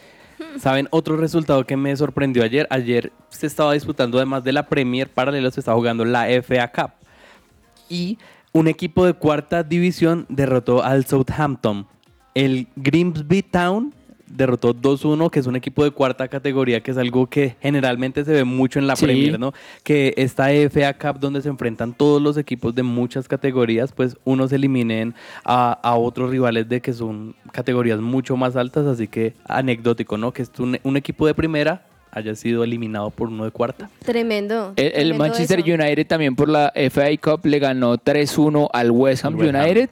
¿Saben? 0.57 0.87
Otro 0.89 1.17
resultado 1.17 1.65
que 1.65 1.75
me 1.75 1.95
sorprendió 1.97 2.43
ayer. 2.43 2.65
Ayer 2.69 3.11
se 3.29 3.47
estaba 3.47 3.73
disputando, 3.73 4.17
además 4.17 4.45
de 4.45 4.53
la 4.53 4.67
Premier, 4.67 5.09
paralelo 5.09 5.51
se 5.51 5.59
estaba 5.59 5.77
jugando 5.77 6.05
la 6.05 6.27
FA 6.41 6.71
Cup. 6.71 6.91
Y 7.89 8.17
un 8.53 8.67
equipo 8.69 9.05
de 9.05 9.13
cuarta 9.13 9.63
división 9.63 10.25
derrotó 10.29 10.81
al 10.81 11.05
Southampton. 11.05 11.85
El 12.33 12.67
Grimsby 12.77 13.43
Town 13.43 13.93
derrotó 14.35 14.73
2-1, 14.73 15.29
que 15.29 15.39
es 15.39 15.47
un 15.47 15.55
equipo 15.55 15.83
de 15.83 15.91
cuarta 15.91 16.27
categoría, 16.27 16.81
que 16.81 16.91
es 16.91 16.97
algo 16.97 17.27
que 17.27 17.55
generalmente 17.61 18.23
se 18.25 18.31
ve 18.31 18.43
mucho 18.43 18.79
en 18.79 18.87
la 18.87 18.95
Sí. 18.95 19.05
Premier, 19.05 19.39
¿no? 19.39 19.53
Que 19.83 20.13
esta 20.17 20.47
FA 20.69 20.93
Cup 20.97 21.19
donde 21.19 21.41
se 21.41 21.49
enfrentan 21.49 21.93
todos 21.93 22.21
los 22.21 22.37
equipos 22.37 22.73
de 22.75 22.83
muchas 22.83 23.27
categorías, 23.27 23.91
pues 23.91 24.17
unos 24.23 24.51
eliminen 24.51 25.13
a, 25.43 25.73
a 25.73 25.95
otros 25.95 26.29
rivales 26.29 26.67
de 26.69 26.81
que 26.81 26.93
son 26.93 27.35
categorías 27.51 27.99
mucho 27.99 28.35
más 28.37 28.55
altas, 28.55 28.85
así 28.85 29.07
que 29.07 29.33
anecdótico, 29.47 30.17
¿no? 30.17 30.31
Que 30.31 30.41
es 30.43 30.51
un, 30.59 30.77
un 30.83 30.97
equipo 30.97 31.25
de 31.27 31.33
primera 31.33 31.85
haya 32.13 32.35
sido 32.35 32.65
eliminado 32.65 33.09
por 33.09 33.29
uno 33.29 33.45
de 33.45 33.51
cuarta. 33.51 33.89
Tremendo. 34.03 34.73
El, 34.75 34.85
el 34.87 34.91
tremendo 34.91 35.17
Manchester 35.23 35.59
eso. 35.65 35.73
United 35.81 36.07
también 36.07 36.35
por 36.35 36.49
la 36.49 36.73
FA 36.91 37.05
Cup 37.21 37.45
le 37.45 37.57
ganó 37.57 37.97
3-1 37.97 38.69
al 38.73 38.91
West 38.91 39.23
Ham 39.23 39.35
Al 39.35 39.39
West 39.39 39.55
Ham. 39.55 39.65
United. 39.65 39.89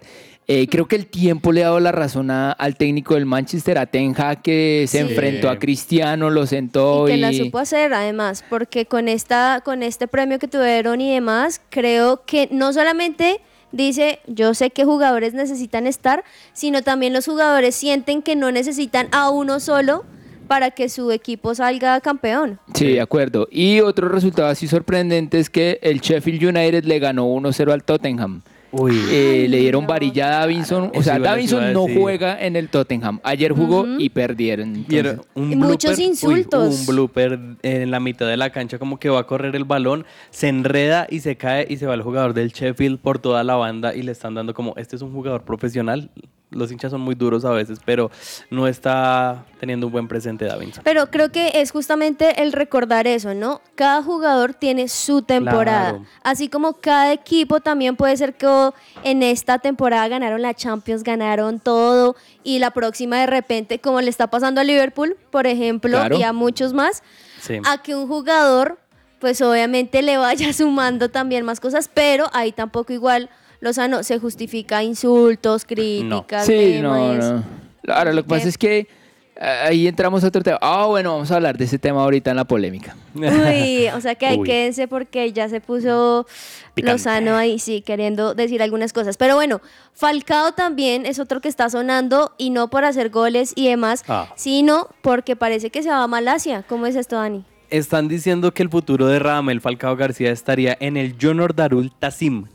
Eh, 0.52 0.68
creo 0.68 0.88
que 0.88 0.96
el 0.96 1.06
tiempo 1.06 1.52
le 1.52 1.62
ha 1.62 1.68
dado 1.68 1.80
la 1.80 1.92
razón 1.92 2.32
a- 2.32 2.52
al 2.52 2.76
técnico 2.76 3.14
del 3.14 3.28
Manchester, 3.28 3.78
a 3.78 3.86
Ten 3.86 4.16
Hag, 4.18 4.42
que 4.42 4.86
se 4.88 4.98
Sí. 4.98 5.04
enfrentó 5.08 5.48
a 5.48 5.60
Cristiano, 5.60 6.32
lo 6.32 6.48
sentó 6.48 7.08
y 7.08 7.12
y... 7.12 7.16
que 7.16 7.22
la 7.22 7.32
supo 7.34 7.60
hacer 7.60 7.94
además, 7.94 8.44
porque 8.50 8.88
con 8.88 9.08
esta, 9.08 9.62
con 9.64 9.84
este 9.84 10.08
premio 10.08 10.40
que 10.40 10.48
tuvieron 10.48 11.02
y 11.02 11.14
demás, 11.14 11.62
creo 11.70 12.24
que 12.26 12.50
no 12.52 12.74
solamente 12.74 13.42
dice, 13.72 14.22
yo 14.26 14.56
sé 14.56 14.72
que 14.72 14.86
jugadores 14.86 15.36
necesitan 15.36 15.86
estar, 15.86 16.24
sino 16.54 16.82
también 16.82 17.14
los 17.14 17.26
jugadores 17.28 17.76
sienten 17.76 18.24
que 18.24 18.36
no 18.36 18.52
necesitan 18.52 19.08
a 19.12 19.30
uno 19.30 19.60
solo 19.60 20.04
para 20.48 20.72
que 20.72 20.90
su 20.90 21.12
equipo 21.12 21.54
salga 21.54 22.02
campeón. 22.02 22.60
Sí, 22.74 22.94
de 22.94 23.02
acuerdo. 23.02 23.48
Y 23.52 23.82
otro 23.82 24.10
resultado 24.10 24.48
así 24.48 24.68
sorprendente 24.68 25.38
es 25.38 25.52
que 25.52 25.78
el 25.84 26.00
Sheffield 26.02 26.44
United 26.58 26.86
le 26.86 26.98
ganó 26.98 27.28
1-0 27.28 27.72
al 27.72 27.84
Tottenham. 27.84 28.42
Uy. 28.72 29.00
Eh, 29.10 29.48
le 29.50 29.58
dieron 29.58 29.88
varilla 29.88 30.28
a 30.28 30.40
Davinson. 30.42 30.92
O 30.96 31.02
sea, 31.02 31.18
Davinson 31.20 31.74
no 31.74 31.88
juega 31.88 32.40
en 32.40 32.56
el 32.56 32.70
Tottenham. 32.70 33.20
Ayer 33.24 33.52
jugó 33.52 33.86
y 33.98 34.10
perdieron. 34.10 34.86
Y 34.88 34.96
era 34.96 35.12
entonces- 35.12 35.32
un 35.36 35.52
Y 35.52 35.56
muchos 35.56 35.98
uy, 35.98 36.04
insultos. 36.06 36.80
un 36.80 36.86
blooper 36.86 37.40
en 37.64 37.92
la 37.92 38.00
mitad 38.00 38.28
de 38.28 38.38
la 38.38 38.52
cancha, 38.52 38.78
como 38.78 39.00
que 39.00 39.10
va 39.10 39.22
a 39.22 39.24
correr 39.28 39.56
el 39.56 39.64
balón, 39.66 40.06
se 40.30 40.48
enreda 40.50 41.08
y 41.10 41.20
se 41.22 41.36
cae 41.36 41.66
y 41.70 41.78
se 41.78 41.86
va 41.86 41.94
el 41.94 42.02
jugador 42.02 42.34
del 42.34 42.52
Sheffield 42.52 43.00
por 43.00 43.20
toda 43.20 43.44
la 43.44 43.56
banda 43.56 43.96
y 43.96 44.02
le 44.04 44.12
están 44.12 44.36
dando 44.36 44.54
como, 44.54 44.74
este 44.78 44.96
es 44.96 45.02
un 45.02 45.12
jugador 45.14 45.44
profesional. 45.44 46.10
Los 46.52 46.72
hinchas 46.72 46.90
son 46.92 47.02
muy 47.02 47.14
duros 47.14 47.46
a 47.46 47.52
veces, 47.52 47.80
pero 47.86 48.10
no 48.50 48.68
está 48.68 49.46
teniendo 49.60 49.86
un 49.86 49.94
buen 49.94 50.08
presente 50.08 50.46
Davinson. 50.46 50.84
Pero 50.84 51.12
creo 51.12 51.32
que 51.32 51.52
es 51.62 51.72
justamente 51.72 52.42
el 52.42 52.54
recordar 52.54 53.06
eso, 53.06 53.36
¿no? 53.36 53.62
Cada 53.76 54.02
jugador 54.02 54.56
tiene 54.56 54.88
su 54.88 55.22
temporada. 55.22 55.90
Claro. 55.92 56.06
Así 56.24 56.50
como 56.50 56.74
cada 56.74 57.14
equipo 57.14 57.60
también 57.60 57.96
puede 57.96 58.18
ser 58.18 58.34
que 58.34 58.48
oh, 58.48 58.74
en 59.04 59.22
esta 59.22 59.60
temporada 59.60 60.08
ganaron 60.08 60.42
la 60.42 60.56
Champions, 60.56 61.04
ganaron 61.04 61.60
todo 61.60 62.16
y 62.44 62.58
la 62.58 62.72
próxima 62.72 63.18
de 63.20 63.28
repente, 63.28 63.80
como 63.80 64.02
le 64.02 64.10
está 64.10 64.28
pasando 64.28 64.60
a 64.60 64.64
Liverpool, 64.64 65.18
por 65.30 65.46
ejemplo, 65.46 65.92
Claro. 66.00 66.18
y 66.18 66.24
a 66.24 66.34
muchos 66.34 66.74
más, 66.74 67.04
Sí. 67.42 67.60
a 67.64 67.78
que 67.84 67.94
un 67.96 68.08
jugador, 68.08 68.80
pues 69.20 69.40
obviamente 69.42 70.02
le 70.02 70.18
vaya 70.18 70.52
sumando 70.54 71.10
también 71.10 71.46
más 71.46 71.60
cosas, 71.60 71.92
pero 71.94 72.26
ahí 72.34 72.52
tampoco 72.52 72.92
igual, 72.92 73.30
Lozano, 73.62 74.04
se 74.04 74.20
justifica 74.20 74.84
insultos, 74.84 75.66
críticas, 75.66 76.46
Sí, 76.46 76.80
no, 76.82 77.14
no. 77.16 77.44
Ahora, 77.88 78.14
lo 78.14 78.24
que 78.24 78.30
pasa 78.30 78.48
es 78.48 78.58
que 78.58 78.88
eh, 79.42 79.46
ahí 79.66 79.88
entramos 79.88 80.24
a 80.24 80.28
otro 80.28 80.44
tema. 80.44 80.58
Ah, 80.62 80.86
bueno, 80.88 81.14
vamos 81.14 81.32
a 81.32 81.36
hablar 81.38 81.58
de 81.58 81.64
ese 81.66 81.80
tema 81.80 82.02
ahorita 82.04 82.30
en 82.30 82.36
la 82.38 82.44
polémica. 82.46 82.96
Uy, 83.16 83.88
o 83.96 84.02
sea 84.02 84.16
que 84.16 84.40
quédense 84.44 84.88
porque 84.88 85.32
ya 85.32 85.48
se 85.50 85.62
puso 85.62 86.28
Picante. 86.74 86.92
Lozano 86.94 87.36
ahí, 87.38 87.58
sí, 87.58 87.82
queriendo 87.82 88.34
decir 88.36 88.62
algunas 88.62 88.94
cosas. 88.94 89.18
Pero 89.18 89.36
bueno, 89.36 89.62
Falcao 89.94 90.52
también 90.54 91.06
es 91.06 91.20
otro 91.20 91.42
que 91.42 91.48
está 91.48 91.70
sonando 91.70 92.34
y 92.38 92.50
no 92.50 92.70
por 92.70 92.84
hacer 92.86 93.10
goles 93.10 93.54
y 93.56 93.68
demás, 93.70 94.04
Ah. 94.08 94.28
sino 94.36 94.88
porque 95.02 95.36
parece 95.36 95.70
que 95.70 95.84
se 95.84 95.90
va 95.90 96.04
a 96.04 96.08
Malasia. 96.08 96.64
¿Cómo 96.68 96.86
es 96.86 96.96
esto, 96.96 97.16
Dani? 97.16 97.44
Están 97.70 98.08
diciendo 98.08 98.54
que 98.54 98.64
el 98.64 98.70
futuro 98.70 99.08
de 99.08 99.20
Radamel 99.20 99.62
Falcao 99.62 99.96
García 99.96 100.32
estaría 100.32 100.76
en 100.80 100.98
el 100.98 101.16
Junior 101.22 101.56
Darul 101.56 101.92
Tassim 101.98 102.46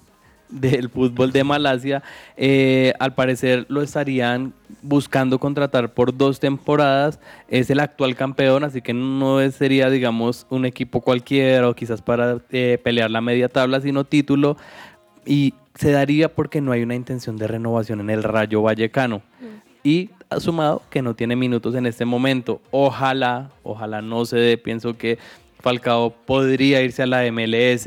del 0.55 0.89
fútbol 0.89 1.33
de 1.33 1.45
Malasia. 1.45 2.03
Eh, 2.37 2.95
al 2.99 3.15
parecer 3.15 3.67
lo 3.69 3.83
estarían 3.83 4.55
buscando 4.83 5.39
contratar 5.39 5.93
por 5.93 6.17
dos 6.17 6.41
temporadas. 6.41 7.19
Es 7.49 7.69
el 7.71 7.81
actual 7.81 8.15
campeón, 8.15 8.65
así 8.65 8.81
que 8.81 8.95
no 8.95 9.41
sería, 9.51 9.91
digamos, 9.91 10.47
un 10.51 10.65
equipo 10.65 11.01
cualquiera 11.01 11.69
o 11.69 11.75
quizás 11.75 12.01
para 12.01 12.39
eh, 12.51 12.79
pelear 12.83 13.11
la 13.11 13.21
media 13.21 13.49
tabla, 13.49 13.81
sino 13.81 14.05
título. 14.05 14.57
Y 15.27 15.55
se 15.75 15.91
daría 15.91 16.33
porque 16.33 16.61
no 16.61 16.73
hay 16.73 16.83
una 16.83 16.95
intención 16.95 17.37
de 17.37 17.49
renovación 17.49 18.01
en 18.01 18.11
el 18.11 18.23
Rayo 18.23 18.63
Vallecano. 18.63 19.23
Y 19.83 20.11
ha 20.31 20.41
sumado 20.41 20.83
que 20.89 21.03
no 21.03 21.15
tiene 21.15 21.37
minutos 21.37 21.75
en 21.75 21.87
este 21.87 22.05
momento. 22.05 22.61
Ojalá, 22.71 23.51
ojalá 23.63 24.01
no 24.01 24.25
se 24.25 24.37
dé. 24.37 24.57
Pienso 24.57 24.97
que 24.97 25.19
Falcao 25.61 26.11
podría 26.27 26.83
irse 26.83 27.03
a 27.03 27.07
la 27.07 27.23
MLS. 27.31 27.87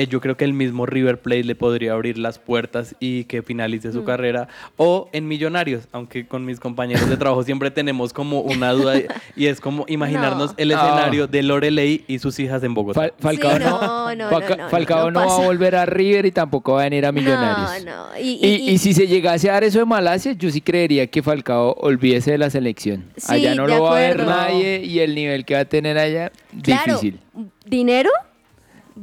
Eh, 0.00 0.06
yo 0.06 0.20
creo 0.20 0.36
que 0.36 0.44
el 0.44 0.52
mismo 0.54 0.86
River 0.86 1.20
Plate 1.20 1.44
le 1.44 1.54
podría 1.54 1.92
abrir 1.92 2.16
las 2.16 2.38
puertas 2.38 2.94
y 3.00 3.24
que 3.24 3.42
finalice 3.42 3.92
su 3.92 4.02
carrera. 4.04 4.48
O 4.76 5.08
en 5.12 5.28
Millonarios, 5.28 5.88
aunque 5.92 6.26
con 6.26 6.44
mis 6.46 6.58
compañeros 6.58 7.08
de 7.08 7.16
trabajo 7.18 7.42
siempre 7.42 7.70
tenemos 7.70 8.12
como 8.14 8.40
una 8.40 8.72
duda 8.72 8.96
y- 8.98 9.06
y 9.36 9.46
es 9.46 9.60
como 9.60 9.84
imaginarnos 9.88 10.52
No. 10.52 10.54
el 10.56 10.70
escenario 10.70 11.26
de 11.26 11.42
Lorelei 11.42 12.04
y 12.08 12.18
sus 12.18 12.38
hijas 12.38 12.62
en 12.62 12.72
Bogotá. 12.72 13.00
Fal- 13.00 13.12
Falcao, 13.18 13.52
Sí, 13.58 13.64
no, 13.64 13.80
no, 13.80 14.14
no, 14.14 14.30
Falca- 14.30 14.56
no, 14.56 14.62
no, 14.64 14.68
Falcao 14.70 15.10
no 15.10 15.20
no, 15.20 15.26
va 15.28 15.34
a 15.36 15.46
volver 15.46 15.76
a 15.76 15.84
River 15.86 16.24
y 16.26 16.30
tampoco 16.32 16.72
va 16.74 16.80
a 16.80 16.84
venir 16.84 17.04
a 17.04 17.12
Millonarios. 17.12 17.84
No, 17.84 18.08
no. 18.12 18.18
Y, 18.18 18.38
Y, 18.40 18.46
y- 18.46 18.70
y 18.70 18.78
si 18.78 18.94
se 18.94 19.06
llegase 19.06 19.50
a 19.50 19.54
dar 19.54 19.64
eso 19.64 19.80
de 19.80 19.84
Malasia, 19.84 20.32
yo 20.32 20.50
sí 20.50 20.60
creería 20.62 21.06
que 21.08 21.22
Falcao 21.22 21.74
olvídese 21.80 22.30
de 22.32 22.38
la 22.38 22.48
selección. 22.48 23.04
Sí, 23.16 23.32
allá 23.34 23.54
no 23.54 23.66
lo 23.66 23.82
va 23.82 23.96
a 23.96 24.00
ver 24.00 24.24
nadie 24.24 24.82
y 24.82 25.00
el 25.00 25.14
nivel 25.14 25.44
que 25.44 25.54
va 25.54 25.60
a 25.60 25.64
tener 25.66 25.98
allá, 25.98 26.32
claro, 26.62 26.84
difícil. 26.94 27.18
dinero 27.66 28.08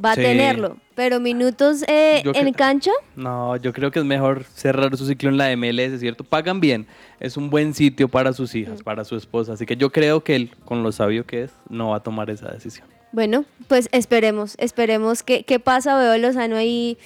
va 0.04 0.12
a 0.12 0.14
tenerlo, 0.16 0.76
pero 0.94 1.20
minutos 1.20 1.82
eh, 1.88 2.22
en 2.24 2.32
creo- 2.32 2.52
cancha, 2.54 2.90
No, 3.16 3.56
yo 3.56 3.72
creo 3.72 3.90
que 3.90 3.98
es 3.98 4.04
mejor 4.04 4.44
cerrar 4.44 4.96
su 4.96 5.06
ciclo 5.06 5.28
en 5.30 5.36
la 5.36 5.50
MLS, 5.56 5.98
¿cierto? 6.00 6.24
Pagan 6.24 6.60
bien, 6.60 6.86
es 7.20 7.36
un 7.36 7.50
buen 7.50 7.74
sitio 7.74 8.08
para 8.08 8.32
sus 8.32 8.54
hijas, 8.54 8.82
para 8.82 9.04
su 9.04 9.16
esposa, 9.16 9.54
así 9.54 9.66
que 9.66 9.76
yo 9.76 9.90
creo 9.90 10.22
que 10.22 10.36
él, 10.36 10.50
con 10.64 10.82
lo 10.82 10.92
sabio 10.92 11.26
que 11.26 11.44
es, 11.44 11.52
no 11.68 11.90
va 11.90 11.96
a 11.96 12.00
tomar 12.02 12.30
esa 12.30 12.48
decisión. 12.50 12.86
Bueno, 13.10 13.46
pues 13.68 13.88
esperemos, 13.92 14.54
esperemos 14.58 15.22
qué, 15.22 15.42
qué 15.42 15.58
pasa. 15.58 15.96
Veo 15.98 16.18
Lozano 16.18 16.56
ahí 16.56 16.98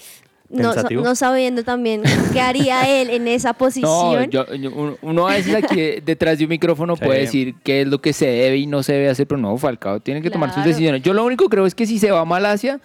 no, 0.52 0.74
no 1.02 1.14
sabiendo 1.14 1.64
también 1.64 2.02
qué 2.32 2.40
haría 2.40 2.82
él 3.00 3.10
en 3.10 3.26
esa 3.28 3.48
No, 3.50 3.54
posición. 3.58 4.30
yo- 4.30 4.54
yo- 4.54 4.96
uno- 5.02 5.26
a 5.28 5.32
veces 5.32 5.54
aquí 5.54 6.00
detrás 6.04 6.38
de 6.38 6.44
un 6.44 6.50
micrófono 6.50 6.96
Sí. 6.96 7.04
puede 7.04 7.20
decir 7.20 7.54
qué 7.64 7.82
es 7.82 7.88
lo 7.88 8.00
que 8.00 8.12
se 8.12 8.26
debe 8.26 8.56
y 8.58 8.66
no 8.66 8.82
se 8.82 8.92
debe 8.92 9.08
hacer, 9.08 9.26
pero 9.26 9.40
no, 9.40 9.56
Falcao 9.56 10.00
tiene 10.00 10.22
que 10.22 10.30
tomar 10.30 10.52
sus 10.54 10.64
decisiones. 10.64 11.02
Yo 11.02 11.12
lo 11.14 11.24
único 11.24 11.48
creo 11.48 11.66
es 11.66 11.74
que 11.74 11.86
si 11.86 11.98
se 11.98 12.10
va 12.10 12.20
a 12.20 12.24
Malasia, 12.24 12.80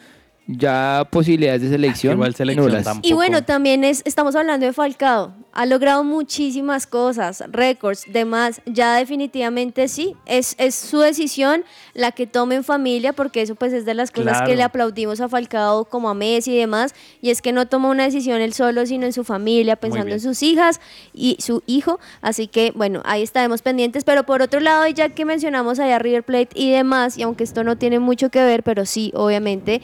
ya 0.47 1.07
posibilidades 1.11 1.61
de 1.61 1.69
selección. 1.69 2.13
Igual 2.13 2.33
selección 2.35 2.65
nulas. 2.67 2.83
tampoco. 2.85 3.07
Y 3.07 3.13
bueno, 3.13 3.43
también 3.43 3.83
es, 3.83 4.01
estamos 4.05 4.35
hablando 4.35 4.65
de 4.65 4.73
Falcao. 4.73 5.33
Ha 5.51 5.65
logrado 5.65 6.03
muchísimas 6.03 6.85
cosas, 6.85 7.43
récords, 7.49 8.03
demás. 8.07 8.61
Ya 8.65 8.95
definitivamente 8.95 9.87
sí. 9.87 10.13
Es, 10.27 10.53
es 10.59 10.75
su 10.75 10.99
decisión 10.99 11.63
la 11.95 12.11
que 12.11 12.27
tome 12.27 12.55
en 12.55 12.63
familia, 12.63 13.11
porque 13.13 13.41
eso 13.41 13.55
pues 13.55 13.73
es 13.73 13.83
de 13.83 13.95
las 13.95 14.11
cosas 14.11 14.33
Claro. 14.33 14.47
que 14.47 14.55
le 14.55 14.61
aplaudimos 14.63 15.19
a 15.19 15.27
Falcao 15.27 15.85
como 15.85 16.09
a 16.09 16.13
Messi 16.13 16.53
y 16.53 16.57
demás. 16.57 16.93
Y 17.21 17.31
es 17.31 17.41
que 17.41 17.51
no 17.53 17.65
toma 17.67 17.89
una 17.89 18.03
decisión 18.03 18.39
él 18.39 18.53
solo, 18.53 18.85
sino 18.85 19.05
en 19.07 19.13
su 19.13 19.23
familia, 19.23 19.75
pensando 19.75 20.11
en 20.13 20.19
sus 20.19 20.43
hijas 20.43 20.79
y 21.13 21.37
su 21.39 21.63
hijo. 21.65 21.99
Así 22.21 22.45
que 22.47 22.71
bueno, 22.75 23.01
ahí 23.03 23.23
estaremos 23.23 23.63
pendientes. 23.63 24.03
Pero 24.03 24.25
por 24.25 24.43
otro 24.43 24.59
lado, 24.59 24.87
ya 24.87 25.09
que 25.09 25.25
mencionamos 25.25 25.79
allá 25.79 25.97
River 25.97 26.23
Plate 26.23 26.49
y 26.53 26.71
demás, 26.71 27.17
y 27.17 27.23
aunque 27.23 27.43
esto 27.43 27.63
no 27.63 27.77
tiene 27.77 27.97
mucho 27.99 28.29
que 28.29 28.43
ver, 28.43 28.61
pero 28.61 28.85
sí, 28.85 29.11
obviamente, 29.15 29.81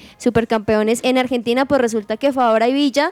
supercampeones 0.53 0.99
en 1.03 1.17
Argentina, 1.17 1.65
pues 1.65 1.81
resulta 1.81 2.17
que 2.17 2.31
Fabra 2.31 2.67
y 2.67 2.73
Villa 2.73 3.11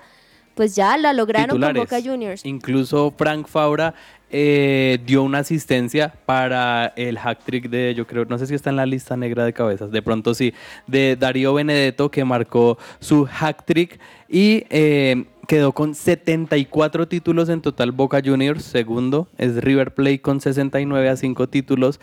pues 0.55 0.75
ya 0.75 0.97
la 0.97 1.13
lograron 1.13 1.55
Titulares. 1.55 1.77
con 1.77 1.85
Boca 1.85 2.01
Juniors. 2.09 2.45
Incluso 2.45 3.13
Frank 3.17 3.47
Fabra 3.47 3.93
eh, 4.29 4.99
dio 5.05 5.23
una 5.23 5.39
asistencia 5.39 6.13
para 6.25 6.87
el 6.97 7.17
hack 7.17 7.43
trick 7.45 7.69
de, 7.69 7.95
yo 7.95 8.05
creo, 8.05 8.25
no 8.25 8.37
sé 8.37 8.47
si 8.47 8.53
está 8.53 8.69
en 8.69 8.75
la 8.75 8.85
lista 8.85 9.15
negra 9.15 9.45
de 9.45 9.53
cabezas, 9.53 9.91
de 9.91 10.01
pronto 10.01 10.33
sí, 10.33 10.53
de 10.87 11.15
Darío 11.15 11.53
Benedetto 11.53 12.11
que 12.11 12.25
marcó 12.25 12.77
su 12.99 13.25
hack 13.25 13.63
trick 13.65 13.99
y 14.27 14.65
eh, 14.69 15.25
quedó 15.47 15.71
con 15.73 15.95
74 15.95 17.07
títulos 17.07 17.49
en 17.49 17.61
total 17.61 17.91
Boca 17.91 18.21
Juniors, 18.23 18.63
segundo 18.63 19.27
es 19.37 19.57
River 19.57 19.93
Plate 19.93 20.21
con 20.21 20.39
69 20.39 21.09
a 21.09 21.15
5 21.17 21.49
títulos, 21.49 21.99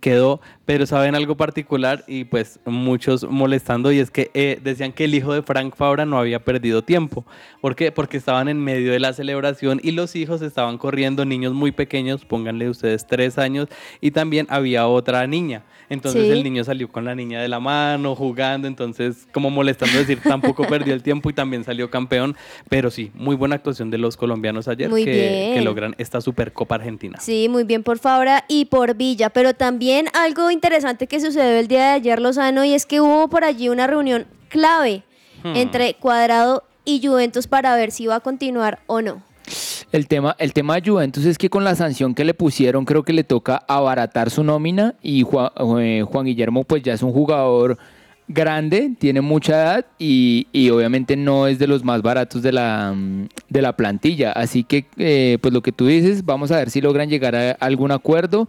quedó, 0.00 0.40
pero 0.64 0.86
saben 0.86 1.14
algo 1.14 1.36
particular 1.36 2.04
y 2.08 2.24
pues 2.24 2.58
muchos 2.64 3.28
molestando 3.28 3.92
y 3.92 3.98
es 3.98 4.10
que 4.10 4.30
eh, 4.34 4.58
decían 4.62 4.92
que 4.92 5.04
el 5.04 5.14
hijo 5.14 5.32
de 5.32 5.42
Frank 5.42 5.74
Fabra 5.76 6.06
no 6.06 6.18
había 6.18 6.44
perdido 6.44 6.82
tiempo. 6.82 7.24
¿Por 7.60 7.76
qué? 7.76 7.92
Porque 7.92 8.16
estaban 8.16 8.48
en 8.48 8.58
medio 8.62 8.92
de 8.92 9.00
la 9.00 9.12
celebración 9.12 9.80
y 9.82 9.92
los 9.92 10.16
hijos 10.16 10.42
estaban 10.42 10.78
corriendo, 10.78 11.24
niños 11.24 11.52
muy 11.52 11.72
pequeños, 11.72 12.24
pónganle 12.24 12.68
ustedes 12.68 13.06
tres 13.06 13.38
años, 13.38 13.68
y 14.00 14.10
también 14.10 14.46
había 14.50 14.86
otra 14.88 15.26
niña. 15.26 15.62
Entonces 15.90 16.24
Sí. 16.24 16.30
el 16.30 16.42
niño 16.44 16.64
salió 16.64 16.88
con 16.88 17.04
la 17.04 17.14
niña 17.14 17.40
de 17.40 17.48
la 17.48 17.60
mano, 17.60 18.14
jugando, 18.14 18.68
entonces 18.68 19.26
como 19.32 19.50
molestando 19.50 19.98
decir, 19.98 20.18
tampoco 20.22 20.66
perdió 20.66 20.92
el 20.94 21.02
tiempo 21.02 21.30
y 21.30 21.32
también 21.32 21.64
salió 21.64 21.90
campeón, 21.90 22.36
pero 22.68 22.87
Pero 22.88 22.94
sí, 22.94 23.10
muy 23.14 23.36
buena 23.36 23.56
actuación 23.56 23.90
de 23.90 23.98
los 23.98 24.16
colombianos 24.16 24.66
ayer 24.66 24.88
Muy 24.88 25.04
que, 25.04 25.10
bien. 25.10 25.54
que 25.54 25.60
logran 25.60 25.94
esta 25.98 26.22
Supercopa 26.22 26.76
Argentina. 26.76 27.18
Sí, 27.20 27.48
muy 27.50 27.64
bien 27.64 27.82
por 27.82 27.98
Fabra 27.98 28.44
y 28.48 28.64
por 28.64 28.94
Villa, 28.94 29.28
pero 29.28 29.52
también 29.52 30.06
algo 30.14 30.50
interesante 30.50 31.06
que 31.06 31.20
sucedió 31.20 31.58
el 31.58 31.68
día 31.68 31.80
de 31.80 31.90
ayer, 31.90 32.18
Lozano, 32.18 32.64
y 32.64 32.72
es 32.72 32.86
que 32.86 33.02
hubo 33.02 33.28
por 33.28 33.44
allí 33.44 33.68
una 33.68 33.86
reunión 33.86 34.26
clave 34.48 35.02
Hmm. 35.44 35.54
entre 35.54 35.94
Cuadrado 35.94 36.64
y 36.84 37.06
Juventus 37.06 37.46
para 37.46 37.76
ver 37.76 37.92
si 37.92 38.04
iba 38.04 38.16
a 38.16 38.20
continuar 38.20 38.80
o 38.86 39.02
no. 39.02 39.22
El 39.92 40.08
tema, 40.08 40.34
el 40.38 40.52
tema 40.52 40.80
de 40.80 40.90
Juventus 40.90 41.24
es 41.26 41.38
que 41.38 41.48
con 41.48 41.62
la 41.62 41.74
sanción 41.76 42.14
que 42.14 42.24
le 42.24 42.34
pusieron 42.34 42.84
creo 42.84 43.02
que 43.04 43.12
le 43.12 43.22
toca 43.22 43.62
abaratar 43.68 44.30
su 44.30 44.42
nómina 44.44 44.94
y 45.02 45.22
Juan, 45.22 45.50
eh, 45.80 46.04
Juan 46.10 46.24
Guillermo 46.26 46.64
pues 46.64 46.82
ya 46.82 46.92
es 46.94 47.02
un 47.02 47.12
jugador 47.12 47.78
grande, 48.28 48.94
tiene 48.98 49.20
mucha 49.20 49.54
edad 49.54 49.86
y, 49.98 50.46
y 50.52 50.70
obviamente 50.70 51.16
no 51.16 51.46
es 51.46 51.58
de 51.58 51.66
los 51.66 51.82
más 51.82 52.02
baratos 52.02 52.42
de 52.42 52.52
la, 52.52 52.92
mm, 52.94 53.28
de 53.48 53.62
la 53.62 53.74
plantilla. 53.74 54.32
Así 54.32 54.64
que 54.64 54.86
eh, 54.98 55.38
pues 55.40 55.52
lo 55.52 55.62
que 55.62 55.72
tú 55.72 55.86
dices, 55.86 56.24
vamos 56.24 56.50
a 56.52 56.58
ver 56.58 56.70
si 56.70 56.80
logran 56.80 57.08
llegar 57.08 57.34
a 57.34 57.52
algún 57.52 57.90
acuerdo 57.90 58.48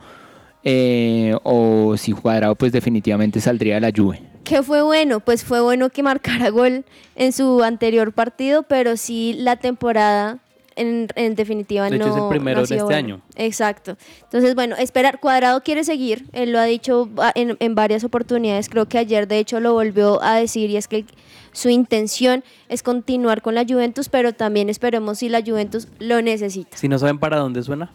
eh, 0.64 1.36
o 1.44 1.96
si 1.98 2.12
Cuadrado 2.12 2.56
pues 2.56 2.72
definitivamente 2.72 3.40
saldría 3.40 3.76
de 3.76 3.82
la 3.82 3.92
Juve. 3.96 4.22
¿Qué 4.44 4.64
fue 4.64 4.82
bueno? 4.82 5.20
Pues 5.20 5.44
fue 5.44 5.62
bueno 5.62 5.90
que 5.90 6.04
marcara 6.04 6.50
gol 6.50 6.84
en 7.16 7.32
su 7.32 7.64
anterior 7.64 8.14
partido, 8.14 8.64
pero 8.64 8.98
sí 8.98 9.36
la 9.38 9.58
temporada 9.58 10.40
en, 10.80 11.08
en 11.16 11.36
definitiva 11.36 11.90
De 11.90 11.98
hecho, 11.98 12.08
no. 12.08 12.16
es 12.18 12.24
el 12.24 12.30
primero 12.30 12.62
no 12.62 12.68
de 12.68 12.76
este 12.78 12.96
año. 12.96 13.22
Exacto. 13.36 13.98
Entonces, 14.24 14.56
bueno, 14.56 14.76
esperar. 14.78 15.20
Cuadrado 15.20 15.62
quiere 15.62 15.84
seguir, 15.84 16.26
él 16.34 16.52
lo 16.52 16.60
ha 16.60 16.64
dicho 16.66 17.10
en, 17.36 17.58
en 17.60 17.76
varias 17.76 18.04
oportunidades, 18.04 18.70
creo 18.70 18.88
que 18.88 18.98
ayer 18.98 19.28
de 19.28 19.40
hecho 19.40 19.60
lo 19.60 19.74
volvió 19.74 20.22
a 20.24 20.36
decir 20.36 20.70
y 20.70 20.78
es 20.78 20.88
que 20.88 21.06
su 21.52 21.70
intención 21.70 22.44
es 22.70 22.84
continuar 22.84 23.42
con 23.42 23.56
la 23.56 23.66
Juventus, 23.68 24.08
pero 24.10 24.34
también 24.34 24.70
esperemos 24.70 25.20
si 25.20 25.30
la 25.30 25.42
Juventus 25.42 25.88
lo 26.00 26.22
necesita. 26.22 26.78
Si 26.78 26.88
no 26.88 26.98
saben 27.00 27.18
para 27.20 27.38
dónde 27.38 27.62
suena, 27.64 27.92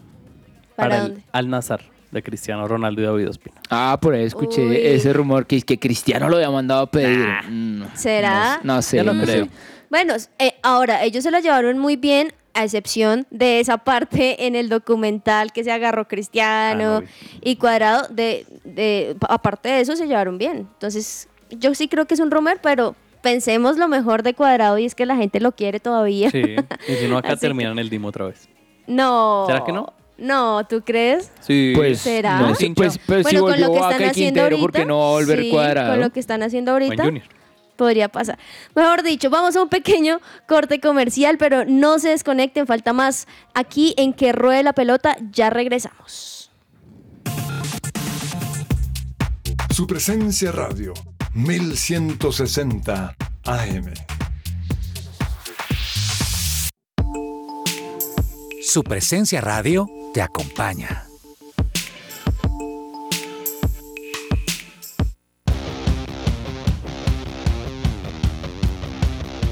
¿Para 0.75 0.97
el 0.97 1.01
dónde? 1.03 1.23
Al 1.31 1.49
Nazar 1.49 1.81
de 2.11 2.21
Cristiano 2.21 2.67
Ronaldo 2.67 3.01
y 3.01 3.05
David 3.05 3.29
Ospina. 3.29 3.55
Ah, 3.69 3.97
por 4.01 4.13
ahí 4.13 4.23
escuché 4.23 4.65
Uy. 4.65 4.77
ese 4.77 5.11
rumor 5.13 5.45
que, 5.47 5.61
que 5.61 5.79
Cristiano 5.79 6.29
lo 6.29 6.35
había 6.35 6.51
mandado 6.51 6.81
a 6.83 6.91
pedir. 6.91 7.27
Mm, 7.49 7.83
¿Será? 7.93 8.59
No, 8.63 8.75
no 8.75 8.81
sé, 8.81 8.97
Yo 8.97 9.03
no 9.05 9.13
no 9.13 9.23
creo. 9.23 9.45
sé. 9.45 9.51
Bueno, 9.89 10.13
eh, 10.39 10.53
ahora, 10.63 11.03
ellos 11.03 11.23
se 11.23 11.31
la 11.31 11.39
llevaron 11.39 11.77
muy 11.77 11.95
bien, 11.95 12.33
a 12.55 12.63
excepción 12.63 13.27
de 13.29 13.59
esa 13.59 13.77
parte 13.77 14.47
en 14.47 14.55
el 14.55 14.69
documental 14.69 15.51
que 15.51 15.63
se 15.63 15.71
agarró 15.71 16.07
Cristiano 16.07 16.97
Ah, 16.97 17.01
no 17.01 17.07
y 17.41 17.57
Cuadrado, 17.57 18.07
de, 18.09 18.45
de, 18.63 19.15
aparte 19.29 19.69
de 19.69 19.81
eso 19.81 19.95
se 19.95 20.07
llevaron 20.07 20.37
bien. 20.37 20.67
Entonces, 20.73 21.27
yo 21.51 21.75
sí 21.75 21.87
creo 21.87 22.05
que 22.05 22.13
es 22.15 22.19
un 22.19 22.31
rumor, 22.31 22.59
pero 22.63 22.95
pensemos 23.21 23.77
lo 23.77 23.87
mejor 23.87 24.23
de 24.23 24.33
Cuadrado 24.33 24.77
y 24.77 24.85
es 24.85 24.95
que 24.95 25.05
la 25.05 25.15
gente 25.15 25.39
lo 25.39 25.51
quiere 25.51 25.79
todavía. 25.79 26.31
Sí, 26.31 26.41
y 26.87 26.93
si 26.95 27.07
no, 27.07 27.17
acá 27.17 27.27
Así 27.33 27.37
que- 27.37 27.47
terminan 27.47 27.77
el 27.77 27.89
Dimo 27.89 28.07
otra 28.07 28.25
vez. 28.25 28.47
No. 28.87 29.45
¿Será 29.47 29.63
que 29.63 29.71
no? 29.71 29.93
No, 30.17 30.65
¿tú 30.65 30.81
crees? 30.81 31.31
Sí. 31.41 31.73
Pues, 31.75 31.99
¿Será? 31.99 32.39
no 32.39 32.53
pues, 32.75 32.99
pero 33.05 33.23
si 33.23 33.37
bueno, 33.37 33.47
con 33.47 33.61
lo 33.61 33.73
que 33.73 33.79
Vaca 33.79 33.95
están 33.95 34.09
haciendo 34.09 34.13
Quintero, 34.13 34.43
ahorita. 34.45 34.61
¿por 34.61 34.71
qué 34.71 34.85
no 34.85 34.99
va 34.99 35.05
a 35.05 35.11
volver 35.11 35.41
sí, 35.41 35.49
cuadrado? 35.49 35.91
Con 35.91 35.99
lo 36.01 36.09
que 36.11 36.19
están 36.21 36.43
haciendo 36.43 36.71
ahorita. 36.71 37.03
Podría 37.75 38.09
pasar. 38.09 38.39
Mejor 38.75 39.03
dicho, 39.03 39.29
vamos 39.29 39.55
a 39.55 39.61
un 39.61 39.69
pequeño 39.69 40.19
corte 40.47 40.79
comercial, 40.79 41.37
pero 41.37 41.65
no 41.65 41.99
se 41.99 42.09
desconecten, 42.09 42.67
falta 42.67 42.93
más 42.93 43.27
aquí 43.53 43.93
en 43.97 44.13
que 44.13 44.31
ruede 44.31 44.63
la 44.63 44.73
pelota, 44.73 45.17
ya 45.31 45.49
regresamos. 45.49 46.51
Su 49.69 49.87
presencia 49.87 50.53
radio, 50.53 50.93
1160 51.33 53.15
AM. 53.43 53.93
Su 58.61 58.83
presencia 58.83 59.41
radio 59.41 59.87
te 60.13 60.21
acompaña. 60.21 61.04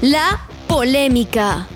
La 0.04 0.38
polémica. 0.68 1.66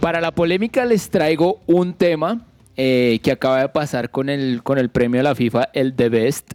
Para 0.00 0.20
la 0.20 0.30
polémica 0.30 0.84
les 0.84 1.10
traigo 1.10 1.60
un 1.66 1.92
tema 1.92 2.46
eh, 2.76 3.18
que 3.22 3.32
acaba 3.32 3.60
de 3.60 3.68
pasar 3.68 4.10
con 4.10 4.28
el, 4.28 4.62
con 4.62 4.78
el 4.78 4.90
premio 4.90 5.18
de 5.18 5.24
la 5.24 5.34
FIFA, 5.34 5.70
el 5.72 5.94
The 5.94 6.08
Best, 6.08 6.52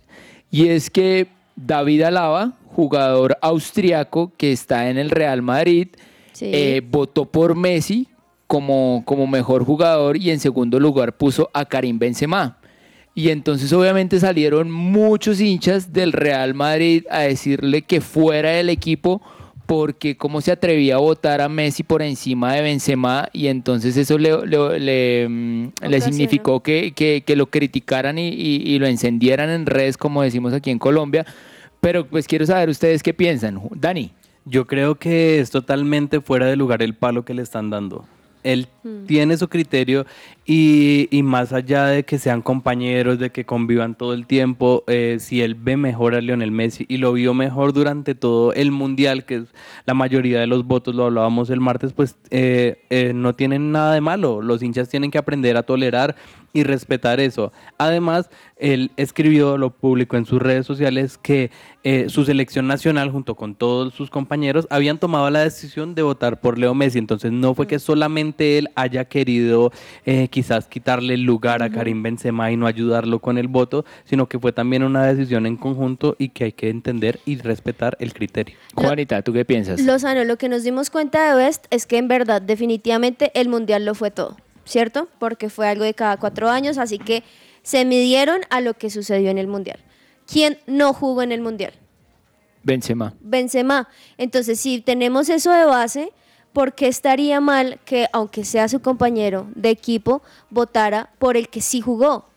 y 0.49 0.69
es 0.69 0.89
que 0.89 1.27
David 1.55 2.03
Alaba, 2.03 2.53
jugador 2.67 3.37
austriaco 3.41 4.31
que 4.37 4.51
está 4.51 4.89
en 4.89 4.97
el 4.97 5.09
Real 5.09 5.41
Madrid, 5.41 5.89
Sí. 6.31 6.49
eh, 6.51 6.81
votó 6.89 7.25
por 7.25 7.53
Messi 7.55 8.07
como, 8.47 9.03
como 9.05 9.27
mejor 9.27 9.63
jugador 9.63 10.17
y 10.17 10.31
en 10.31 10.39
segundo 10.39 10.79
lugar 10.79 11.15
puso 11.15 11.51
a 11.53 11.63
Karim 11.65 11.99
Benzema. 11.99 12.57
Y 13.15 13.29
entonces 13.29 13.71
obviamente 13.73 14.19
salieron 14.19 14.71
muchos 14.71 15.39
hinchas 15.39 15.93
del 15.93 16.11
Real 16.13 16.53
Madrid 16.55 17.05
a 17.11 17.19
decirle 17.21 17.83
que 17.83 18.01
fuera 18.01 18.49
del 18.51 18.69
equipo 18.69 19.21
porque 19.67 20.17
cómo 20.17 20.41
se 20.41 20.51
atrevía 20.51 20.95
a 20.95 20.97
votar 20.97 21.39
a 21.39 21.47
Messi 21.47 21.83
por 21.83 22.01
encima 22.01 22.53
de 22.53 22.61
Benzema 22.61 23.29
y 23.31 23.47
entonces 23.47 23.95
eso 23.97 24.17
le, 24.17 24.45
le- 24.45 24.79
le, 24.79 25.27
mm, 25.29 25.67
le 25.87 26.01
significó 26.01 26.61
que, 26.61 26.91
que- 26.93 27.23
que 27.25 27.35
lo 27.35 27.45
criticaran 27.47 28.17
y, 28.17 28.27
y- 28.29 28.61
y 28.65 28.79
lo 28.79 28.87
encendieran 28.87 29.49
en 29.49 29.65
redes 29.67 29.95
como 29.95 30.21
decimos 30.23 30.51
aquí 30.53 30.69
en 30.71 30.79
Colombia. 30.79 31.25
Pero 31.79 32.05
pues 32.07 32.27
quiero 32.27 32.45
saber 32.45 32.67
ustedes 32.69 33.03
qué 33.03 33.13
piensan. 33.13 33.61
Dani. 33.75 34.11
Yo 34.45 34.67
creo 34.67 34.95
que 34.95 35.39
es 35.39 35.51
totalmente 35.51 36.19
fuera 36.19 36.45
de 36.47 36.57
lugar 36.57 36.81
el 36.83 36.95
palo 36.95 37.23
que 37.23 37.33
le 37.33 37.41
están 37.41 37.69
dando. 37.69 38.05
Él 38.43 38.67
tiene 39.05 39.37
su 39.37 39.47
criterio 39.47 40.05
y, 40.45 41.07
y 41.09 41.23
más 41.23 41.53
allá 41.53 41.85
de 41.85 42.03
que 42.03 42.19
sean 42.19 42.41
compañeros, 42.41 43.17
de 43.17 43.31
que 43.31 43.45
convivan 43.45 43.95
todo 43.95 44.13
el 44.13 44.27
tiempo, 44.27 44.83
eh, 44.87 45.17
si 45.19 45.41
él 45.41 45.55
ve 45.55 45.77
mejor 45.77 46.15
a 46.15 46.21
Lionel 46.21 46.51
Messi 46.51 46.85
y 46.89 46.97
lo 46.97 47.13
vio 47.13 47.33
mejor 47.33 47.73
durante 47.73 48.15
todo 48.15 48.53
el 48.53 48.71
mundial, 48.71 49.25
que 49.25 49.35
es 49.35 49.43
la 49.85 49.93
mayoría 49.93 50.39
de 50.39 50.47
los 50.47 50.65
votos, 50.65 50.95
lo 50.95 51.05
hablábamos 51.05 51.49
el 51.49 51.61
martes, 51.61 51.93
pues 51.93 52.17
eh, 52.29 52.83
eh, 52.89 53.13
no 53.13 53.35
tienen 53.35 53.71
nada 53.71 53.93
de 53.93 54.01
malo. 54.01 54.41
Los 54.41 54.61
hinchas 54.61 54.89
tienen 54.89 55.11
que 55.11 55.17
aprender 55.17 55.55
a 55.57 55.63
tolerar 55.63 56.15
y 56.53 56.63
respetar 56.63 57.19
eso. 57.19 57.51
Además, 57.77 58.29
él 58.57 58.91
escribió, 58.95 59.57
lo 59.57 59.71
publicó 59.71 60.17
en 60.17 60.25
sus 60.25 60.41
redes 60.41 60.65
sociales, 60.65 61.17
que 61.17 61.49
eh, 61.83 62.05
su 62.09 62.23
selección 62.23 62.67
nacional, 62.67 63.11
junto 63.11 63.35
con 63.35 63.55
todos 63.55 63.93
sus 63.93 64.09
compañeros, 64.09 64.67
habían 64.69 64.99
tomado 64.99 65.29
la 65.29 65.39
decisión 65.39 65.95
de 65.95 66.03
votar 66.03 66.39
por 66.39 66.59
Leo 66.59 66.75
Messi. 66.75 66.99
Entonces, 66.99 67.31
no 67.31 67.55
fue 67.55 67.65
que 67.65 67.79
solamente 67.79 68.59
él 68.59 68.69
haya 68.75 69.05
querido 69.05 69.71
eh, 70.05 70.27
quizás 70.29 70.67
quitarle 70.67 71.15
el 71.15 71.23
lugar 71.23 71.63
a 71.63 71.69
Karim 71.69 72.03
Benzema 72.03 72.51
y 72.51 72.57
no 72.57 72.67
ayudarlo 72.67 73.19
con 73.19 73.37
el 73.37 73.47
voto, 73.47 73.85
sino 74.05 74.27
que 74.27 74.39
fue 74.39 74.51
también 74.51 74.83
una 74.83 75.05
decisión 75.05 75.45
en 75.45 75.57
conjunto 75.57 76.15
y 76.19 76.29
que 76.29 76.45
hay 76.45 76.51
que 76.51 76.69
entender 76.69 77.19
y 77.25 77.37
respetar 77.37 77.97
el 77.99 78.13
criterio. 78.13 78.57
Juanita, 78.75 79.21
¿tú 79.21 79.33
qué 79.33 79.45
piensas? 79.45 79.81
Lozano, 79.81 80.23
lo 80.23 80.37
que 80.37 80.49
nos 80.49 80.63
dimos 80.63 80.89
cuenta 80.89 81.29
de 81.29 81.43
West 81.43 81.65
es 81.69 81.85
que 81.85 81.97
en 81.97 82.07
verdad 82.07 82.41
definitivamente 82.41 83.31
el 83.39 83.49
mundial 83.49 83.85
lo 83.85 83.95
fue 83.95 84.11
todo, 84.11 84.37
¿cierto? 84.65 85.07
Porque 85.19 85.49
fue 85.49 85.67
algo 85.67 85.83
de 85.83 85.93
cada 85.93 86.17
cuatro 86.17 86.49
años, 86.49 86.77
así 86.77 86.99
que 86.99 87.23
se 87.61 87.85
midieron 87.85 88.41
a 88.49 88.61
lo 88.61 88.73
que 88.73 88.89
sucedió 88.89 89.29
en 89.29 89.37
el 89.37 89.47
mundial. 89.47 89.79
¿Quién 90.31 90.57
no 90.67 90.93
jugó 90.93 91.21
en 91.21 91.31
el 91.31 91.41
mundial? 91.41 91.73
Benzema. 92.63 93.13
Benzema. 93.19 93.89
Entonces, 94.17 94.59
si 94.59 94.81
tenemos 94.81 95.29
eso 95.29 95.51
de 95.51 95.65
base, 95.65 96.11
¿por 96.53 96.73
qué 96.73 96.87
estaría 96.87 97.41
mal 97.41 97.79
que, 97.85 98.07
aunque 98.13 98.45
sea 98.45 98.69
su 98.69 98.79
compañero 98.79 99.47
de 99.55 99.69
equipo, 99.69 100.21
votara 100.49 101.09
por 101.19 101.35
el 101.35 101.49
que 101.49 101.61
sí 101.61 101.81
jugó? 101.81 102.29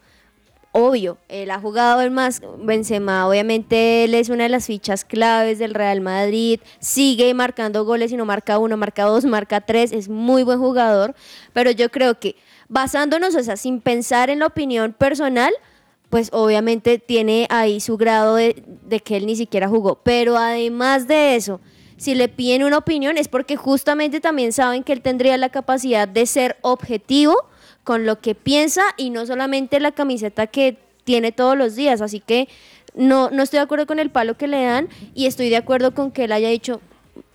Obvio, 0.73 1.17
él 1.29 1.51
ha 1.51 1.59
jugado 1.59 2.03
el 2.03 2.11
más 2.11 2.43
Benzema, 2.59 3.27
obviamente 3.27 4.05
él 4.05 4.15
es 4.15 4.29
una 4.29 4.43
de 4.43 4.51
las 4.51 4.67
fichas 4.67 5.07
claves 5.07 5.59
del 5.59 5.73
Real 5.73 6.03
Madrid, 6.03 6.61
sigue 6.81 7.33
marcando 7.33 7.87
goles 7.87 8.13
y 8.13 8.17
no 8.17 8.27
marca 8.27 8.59
uno, 8.59 8.77
marca 8.77 9.05
dos, 9.05 9.25
marca 9.25 9.63
tres, 9.63 9.93
es 9.93 10.11
muy 10.11 10.43
buen 10.43 10.59
jugador, 10.59 11.15
pero 11.55 11.71
yo 11.71 11.91
creo 11.91 12.19
que 12.19 12.37
basándonos, 12.69 13.35
o 13.37 13.43
sea, 13.43 13.57
sin 13.57 13.81
pensar 13.81 14.29
en 14.29 14.41
la 14.41 14.49
opinión 14.49 14.93
personal, 14.93 15.53
pues 16.11 16.29
obviamente 16.33 16.99
tiene 16.99 17.47
ahí 17.51 17.81
su 17.81 17.97
grado 17.97 18.35
de 18.35 19.01
que 19.05 19.17
él 19.17 19.27
ni 19.27 19.35
siquiera 19.35 19.69
jugó. 19.69 19.97
Pero 20.03 20.37
además 20.37 21.09
de 21.09 21.37
eso, 21.37 21.61
si 21.97 22.15
le 22.15 22.29
piden 22.29 22.65
una 22.65 22.79
opinión 22.79 23.19
es 23.19 23.29
porque 23.29 23.57
justamente 23.57 24.21
también 24.21 24.53
saben 24.53 24.85
que 24.85 24.93
él 24.93 25.01
tendría 25.01 25.37
la 25.37 25.49
capacidad 25.49 26.07
de 26.07 26.27
ser 26.27 26.57
objetivo 26.63 27.35
con 27.85 28.05
lo 28.05 28.21
que 28.21 28.35
piensa 28.35 28.83
y 28.97 29.11
no 29.11 29.27
solamente 29.27 29.81
la 29.81 29.93
camiseta 29.93 30.47
que 30.47 30.77
tiene 31.05 31.33
todos 31.33 31.57
los 31.57 31.75
días. 31.75 32.01
Así 32.01 32.21
que 32.21 32.49
no, 32.95 33.31
no 33.31 33.43
estoy 33.43 33.59
de 33.59 33.63
acuerdo 33.63 33.87
con 33.87 33.99
el 33.99 34.11
palo 34.11 34.37
que 34.37 34.49
le 34.49 34.65
dan 34.65 34.89
y 35.15 35.27
estoy 35.27 35.49
de 35.49 35.57
acuerdo 35.57 35.95
con 35.95 36.11
que 36.11 36.25
él 36.25 36.33
haya 36.33 36.49
dicho, 36.49 36.81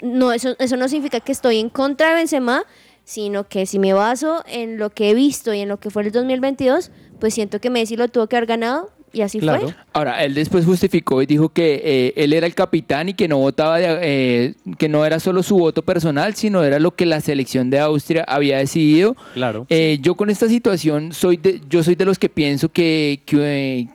no, 0.01 0.33
eso, 0.33 0.55
eso 0.59 0.77
no 0.77 0.87
significa 0.87 1.19
que 1.19 1.31
estoy 1.31 1.59
en 1.59 1.69
contra 1.69 2.09
de 2.09 2.15
Benzema, 2.15 2.65
sino 3.03 3.47
que 3.47 3.65
si 3.65 3.79
me 3.79 3.93
baso 3.93 4.43
en 4.47 4.77
lo 4.77 4.91
que 4.91 5.09
he 5.09 5.13
visto 5.13 5.53
y 5.53 5.61
en 5.61 5.69
lo 5.69 5.79
que 5.79 5.89
fue 5.89 6.03
el 6.03 6.11
2022, 6.11 6.91
pues 7.19 7.33
siento 7.33 7.59
que 7.59 7.69
Messi 7.69 7.95
lo 7.95 8.07
tuvo 8.09 8.27
que 8.27 8.35
haber 8.35 8.47
ganado 8.47 8.91
Y 9.13 9.21
así 9.21 9.39
Claro. 9.39 9.61
fue. 9.63 9.75
Ahora, 9.93 10.23
él 10.23 10.33
después 10.33 10.65
justificó 10.65 11.21
y 11.21 11.25
dijo 11.25 11.49
que 11.49 11.81
eh, 11.83 12.13
él 12.15 12.33
era 12.33 12.47
el 12.47 12.55
capitán 12.55 13.09
y 13.09 13.13
que 13.13 13.27
no 13.27 13.37
votaba, 13.39 13.77
de- 13.77 13.99
eh, 14.01 14.53
que 14.77 14.87
no 14.87 15.05
era 15.05 15.19
solo 15.19 15.43
su 15.43 15.57
voto 15.57 15.81
personal, 15.81 16.33
sino 16.35 16.63
era 16.63 16.79
lo 16.79 16.91
que 16.95 17.05
la 17.05 17.19
selección 17.21 17.69
de 17.69 17.79
Austria 17.79 18.23
había 18.27 18.57
decidido. 18.59 19.15
Claro. 19.33 19.65
Eh, 19.69 19.97
yo 20.01 20.15
con 20.15 20.29
esta 20.29 20.47
situación 20.47 21.11
soy 21.13 21.37
de, 21.37 21.61
yo 21.69 21.83
soy 21.83 21.95
de 21.95 22.05
los 22.05 22.17
que 22.17 22.29
pienso 22.29 22.69
que, 22.69 23.21
que, 23.25 23.37
eh, 23.81 23.87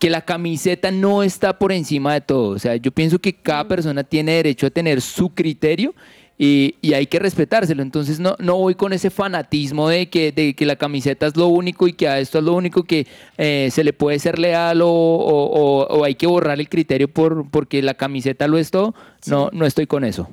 que 0.00 0.10
la 0.10 0.22
camiseta 0.22 0.90
no 0.90 1.22
está 1.22 1.58
por 1.58 1.70
encima 1.72 2.12
de 2.14 2.20
todo. 2.20 2.48
O 2.50 2.58
sea, 2.58 2.76
yo 2.76 2.90
pienso 2.90 3.18
que 3.20 3.32
cada 3.32 3.66
persona 3.68 4.02
tiene 4.04 4.32
derecho 4.32 4.66
a 4.66 4.70
tener 4.70 5.00
su 5.00 5.30
criterio 5.30 5.94
y, 6.38 6.74
y 6.80 6.94
hay 6.94 7.06
que 7.06 7.18
respetárselo. 7.18 7.82
Entonces 7.82 8.18
no, 8.20 8.36
no 8.38 8.56
voy 8.56 8.74
con 8.74 8.92
ese 8.92 9.10
fanatismo 9.10 9.88
de 9.88 10.08
que, 10.10 10.32
de 10.32 10.54
que 10.54 10.66
la 10.66 10.76
camiseta 10.76 11.26
es 11.26 11.36
lo 11.36 11.48
único 11.48 11.86
y 11.88 11.92
que 11.92 12.08
a 12.08 12.18
esto 12.18 12.38
es 12.38 12.44
lo 12.44 12.54
único 12.54 12.82
que 12.84 13.06
eh, 13.38 13.68
se 13.72 13.84
le 13.84 13.92
puede 13.92 14.18
ser 14.18 14.38
leal 14.38 14.82
o, 14.82 14.88
o- 14.88 15.46
o- 15.46 15.86
o 15.98 16.04
hay 16.04 16.14
que 16.16 16.26
borrar 16.26 16.58
el 16.60 16.68
criterio 16.68 17.08
por, 17.08 17.48
porque 17.50 17.82
la 17.82 17.94
camiseta 17.94 18.48
lo 18.48 18.58
es 18.58 18.70
todo. 18.70 18.94
No, 19.26 19.50
no 19.52 19.66
estoy 19.66 19.86
con 19.86 20.04
eso. 20.04 20.28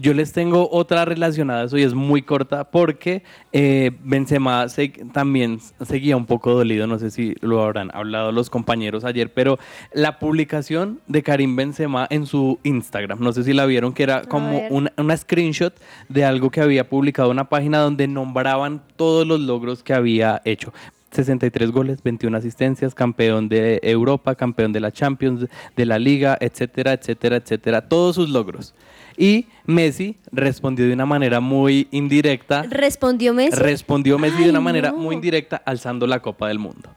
Yo 0.00 0.14
les 0.14 0.32
tengo 0.32 0.68
otra 0.70 1.04
relacionada 1.04 1.62
a 1.62 1.64
eso 1.64 1.76
y 1.76 1.82
es 1.82 1.92
muy 1.92 2.22
corta 2.22 2.70
porque 2.70 3.24
eh, 3.52 3.90
Benzema 4.04 4.68
se- 4.68 4.90
también 5.12 5.58
seguía 5.84 6.16
un 6.16 6.24
poco 6.24 6.54
dolido, 6.54 6.86
no 6.86 6.98
sé 7.00 7.10
si 7.10 7.34
lo 7.40 7.62
habrán 7.64 7.90
hablado 7.92 8.30
los 8.30 8.48
compañeros 8.48 9.04
ayer, 9.04 9.32
pero 9.32 9.58
la 9.92 10.20
publicación 10.20 11.00
de 11.08 11.24
Karim 11.24 11.56
Benzema 11.56 12.06
en 12.10 12.26
su 12.26 12.60
Instagram, 12.62 13.18
no 13.20 13.32
sé 13.32 13.42
si 13.42 13.52
la 13.52 13.66
vieron, 13.66 13.92
que 13.92 14.04
era 14.04 14.22
como 14.22 14.60
una, 14.70 14.92
una 14.96 15.16
screenshot 15.16 15.74
de 16.08 16.24
algo 16.24 16.50
que 16.50 16.60
había 16.60 16.88
publicado 16.88 17.30
una 17.30 17.48
página 17.48 17.78
donde 17.78 18.06
nombraban 18.06 18.82
todos 18.96 19.26
los 19.26 19.40
logros 19.40 19.82
que 19.82 19.94
había 19.94 20.40
hecho. 20.44 20.72
63 21.10 21.70
goles, 21.70 22.02
21 22.02 22.36
asistencias, 22.36 22.94
campeón 22.94 23.48
de 23.48 23.80
Europa, 23.82 24.34
campeón 24.34 24.72
de 24.72 24.80
la 24.80 24.92
Champions, 24.92 25.46
de 25.76 25.86
la 25.86 25.98
Liga, 25.98 26.36
etcétera, 26.40 26.92
etcétera, 26.92 27.36
etcétera, 27.36 27.88
todos 27.88 28.16
sus 28.16 28.28
logros. 28.28 28.74
Y 29.16 29.46
Messi 29.64 30.16
respondió 30.30 30.86
de 30.86 30.92
una 30.92 31.06
manera 31.06 31.40
muy 31.40 31.88
indirecta. 31.90 32.62
Respondió 32.62 33.34
Messi. 33.34 33.56
Respondió 33.58 34.18
Messi 34.18 34.44
de 34.44 34.50
una 34.50 34.60
manera 34.60 34.92
no. 34.92 34.98
muy 34.98 35.16
indirecta 35.16 35.56
alzando 35.64 36.06
la 36.06 36.20
Copa 36.20 36.48
del 36.48 36.58
Mundo. 36.58 36.90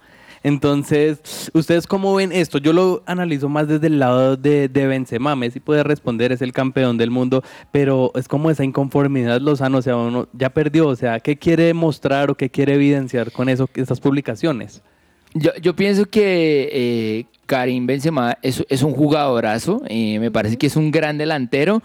Entonces, 0.44 1.52
¿ustedes 1.54 1.86
cómo 1.86 2.16
ven 2.16 2.32
esto? 2.32 2.58
Yo 2.58 2.74
lo 2.74 3.04
analizo 3.06 3.48
más 3.48 3.68
desde 3.68 3.88
el 3.88 4.00
lado 4.00 4.38
de, 4.38 4.70
de 4.70 4.88
Benzema. 4.88 5.36
Messi 5.36 5.60
puede 5.60 5.84
responder, 5.84 6.32
es 6.32 6.42
el 6.42 6.52
campeón 6.52 6.98
del 6.98 7.12
mundo, 7.12 7.44
pero 7.72 8.12
es 8.16 8.28
como 8.28 8.50
esa 8.50 8.64
inconformidad 8.64 9.40
Lozano, 9.40 9.78
o 9.78 9.82
sea, 9.82 9.96
uno 9.98 10.28
ya 10.34 10.50
perdió, 10.50 10.88
o 10.88 10.96
sea, 10.96 11.20
¿qué 11.20 11.38
quiere 11.38 11.74
mostrar 11.74 12.32
o 12.32 12.36
qué 12.36 12.50
quiere 12.50 12.74
evidenciar 12.74 13.32
con 13.32 13.50
eso, 13.50 13.70
estas 13.76 14.00
publicaciones? 14.00 14.82
Yo, 15.34 15.52
yo 15.62 15.76
pienso 15.76 16.06
que 16.06 16.70
eh, 16.72 17.26
Karim 17.46 17.86
Benzema 17.86 18.38
es, 18.42 18.66
es 18.68 18.82
un 18.82 18.94
jugadorazo, 18.94 19.82
eh, 19.88 20.20
me 20.20 20.32
parece 20.32 20.58
que 20.58 20.68
es 20.68 20.76
un 20.76 20.92
gran 20.92 21.18
delantero, 21.18 21.82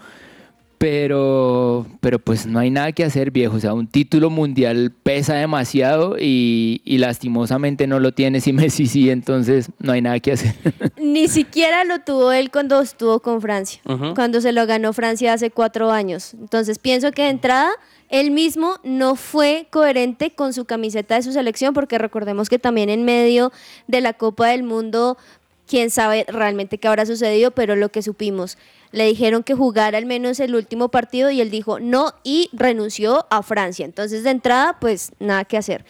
pero, 0.77 1.87
pero 2.01 2.19
pues 2.19 2.45
no 2.45 2.59
hay 2.59 2.69
nada 2.69 2.91
que 2.91 3.03
hacer, 3.03 3.31
viejo. 3.31 3.55
O 3.55 3.59
sea, 3.59 3.73
un 3.73 3.87
título 3.87 4.29
mundial 4.29 4.91
pesa 5.03 5.35
demasiado 5.35 6.17
y, 6.19 6.81
y 6.85 6.99
lastimosamente 6.99 7.87
no 7.87 7.99
lo 7.99 8.13
tiene 8.13 8.41
si 8.41 8.53
Messi 8.57 8.85
sí, 8.85 9.09
entonces 9.09 9.69
no 9.79 9.91
hay 9.93 10.01
nada 10.01 10.19
que 10.19 10.33
hacer. 10.33 10.53
Ni 10.97 11.27
siquiera 11.27 11.83
lo 11.83 11.99
tuvo 11.99 12.31
él 12.31 12.51
cuando 12.51 12.79
estuvo 12.79 13.19
con 13.21 13.41
Francia, 13.41 13.81
cuando 14.15 14.41
se 14.41 14.51
lo 14.51 14.65
ganó 14.67 14.93
Francia 14.93 15.33
hace 15.33 15.49
cuatro 15.49 15.91
años. 15.91 16.33
Entonces 16.33 16.79
pienso 16.79 17.11
que 17.11 17.23
de 17.23 17.29
entrada 17.29 17.71
él 18.09 18.31
mismo 18.31 18.75
no 18.83 19.15
fue 19.15 19.67
coherente 19.69 20.31
con 20.31 20.53
su 20.53 20.65
camiseta 20.65 21.15
de 21.15 21.23
su 21.23 21.33
selección, 21.33 21.73
porque 21.73 21.97
recordemos 21.97 22.49
que 22.49 22.59
también 22.59 22.89
en 22.89 23.03
medio 23.03 23.51
de 23.87 24.01
la 24.01 24.13
Copa 24.13 24.47
del 24.47 24.63
Mundo, 24.63 25.17
quién 25.67 25.89
sabe 25.89 26.25
realmente 26.27 26.77
qué 26.77 26.87
habrá 26.87 27.05
sucedido, 27.05 27.51
pero 27.51 27.75
lo 27.75 27.89
que 27.89 28.01
supimos, 28.01 28.57
le 28.91 29.05
dijeron 29.05 29.43
que 29.43 29.53
jugara 29.53 29.97
al 29.97 30.05
menos 30.05 30.39
el 30.39 30.55
último 30.55 30.89
partido 30.89 31.29
y 31.31 31.41
él 31.41 31.49
dijo 31.51 31.79
no 31.79 32.13
y 32.23 32.49
renunció 32.53 33.25
a 33.29 33.43
Francia. 33.43 33.85
Entonces 33.85 34.23
de 34.23 34.29
entrada, 34.31 34.77
pues 34.79 35.11
nada 35.19 35.45
que 35.45 35.57
hacer. 35.57 35.85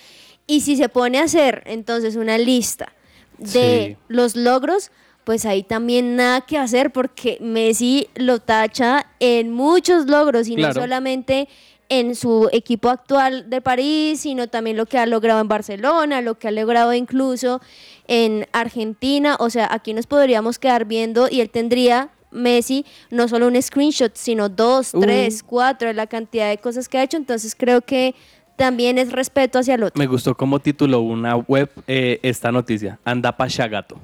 Y 0.47 0.61
si 0.61 0.77
se 0.77 0.89
pone 0.89 1.19
a 1.19 1.23
hacer 1.23 1.63
entonces 1.65 2.15
una 2.15 2.37
lista 2.37 2.93
de 3.37 3.95
Sí. 3.97 3.97
los 4.07 4.35
logros, 4.35 4.91
pues 5.23 5.45
ahí 5.45 5.61
también 5.61 6.15
nada 6.15 6.41
que 6.41 6.57
hacer 6.57 6.91
porque 6.91 7.37
Messi 7.41 8.07
lo 8.15 8.39
tacha 8.39 9.07
en 9.19 9.51
muchos 9.51 10.07
logros 10.07 10.47
y 10.47 10.55
Claro. 10.55 10.73
no 10.73 10.81
solamente 10.81 11.49
en 11.89 12.15
su 12.15 12.49
equipo 12.51 12.89
actual 12.89 13.49
de 13.49 13.61
París, 13.61 14.21
sino 14.21 14.47
también 14.47 14.75
lo 14.75 14.85
que 14.87 14.97
ha 14.97 15.05
logrado 15.05 15.39
en 15.39 15.47
Barcelona, 15.47 16.21
lo 16.21 16.37
que 16.37 16.47
ha 16.49 16.51
logrado 16.51 16.93
incluso 16.93 17.61
en 18.07 18.45
Argentina. 18.51 19.37
O 19.39 19.49
sea, 19.49 19.67
aquí 19.71 19.93
nos 19.93 20.05
podríamos 20.07 20.59
quedar 20.59 20.85
viendo 20.85 21.27
y 21.29 21.39
él 21.41 21.49
tendría, 21.49 22.09
Messi, 22.31 22.85
no 23.09 23.27
solo 23.27 23.47
un 23.47 23.61
screenshot, 23.61 24.15
sino 24.15 24.49
dos, 24.49 24.93
Uh. 24.93 24.99
tres, 25.01 25.43
cuatro, 25.43 25.91
la 25.93 26.07
cantidad 26.07 26.49
de 26.49 26.57
cosas 26.57 26.87
que 26.89 26.97
ha 26.97 27.03
hecho. 27.03 27.17
Entonces 27.17 27.55
creo 27.55 27.81
que 27.81 28.15
también 28.55 28.97
es 28.97 29.11
respeto 29.11 29.59
hacia 29.59 29.75
el 29.75 29.83
otro. 29.83 29.99
Me 29.99 30.07
gustó 30.07 30.35
cómo 30.35 30.59
tituló 30.59 31.01
una 31.01 31.35
web 31.35 31.69
eh, 31.87 32.19
esta 32.23 32.51
noticia, 32.51 32.99
Anda 33.05 33.35
pa' 33.35 33.47
Shagato. 33.47 33.97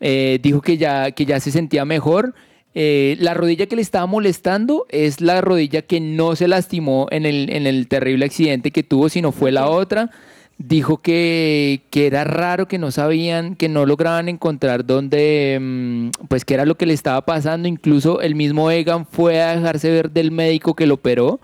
Eh, 0.02 0.40
dijo 0.42 0.62
que 0.62 0.78
ya, 0.78 1.12
que 1.12 1.26
ya 1.26 1.40
se 1.40 1.52
sentía 1.52 1.86
mejor. 1.86 2.34
Eh, 2.76 3.18
la 3.20 3.34
rodilla 3.34 3.66
que 3.66 3.76
le 3.76 3.82
estaba 3.82 4.06
molestando 4.06 4.86
es 4.90 5.22
la 5.22 5.42
rodilla 5.42 5.82
que 5.82 6.00
no 6.00 6.36
se 6.36 6.48
lastimó 6.48 7.08
en 7.12 7.26
el, 7.26 7.50
en 7.50 7.68
el 7.68 7.88
terrible 7.88 8.26
accidente 8.26 8.72
que 8.72 8.84
tuvo, 8.84 9.10
sino 9.10 9.32
fue 9.32 9.52
la 9.52 9.68
otra 9.68 10.12
dijo 10.60 10.98
que, 10.98 11.82
que 11.90 12.06
era 12.06 12.26
raro, 12.26 12.68
que 12.68 12.78
no 12.78 12.92
sabían, 12.92 13.56
que 13.56 13.70
no 13.70 13.86
lograban 13.86 14.30
encontrar 14.30 14.86
dónde, 14.86 15.58
mm, 15.60 16.10
pues 16.28 16.46
qué 16.46 16.54
era 16.54 16.66
lo 16.66 16.76
que 16.76 16.86
le 16.86 16.94
estaba 16.94 17.26
pasando. 17.26 17.68
Incluso 17.68 18.22
el 18.22 18.36
mismo 18.36 18.70
Egan 18.70 19.06
fue 19.06 19.42
a 19.42 19.56
dejarse 19.56 19.90
ver 19.90 20.12
del 20.12 20.32
médico 20.32 20.76
que 20.76 20.86
lo 20.86 20.96
operó 20.96 21.40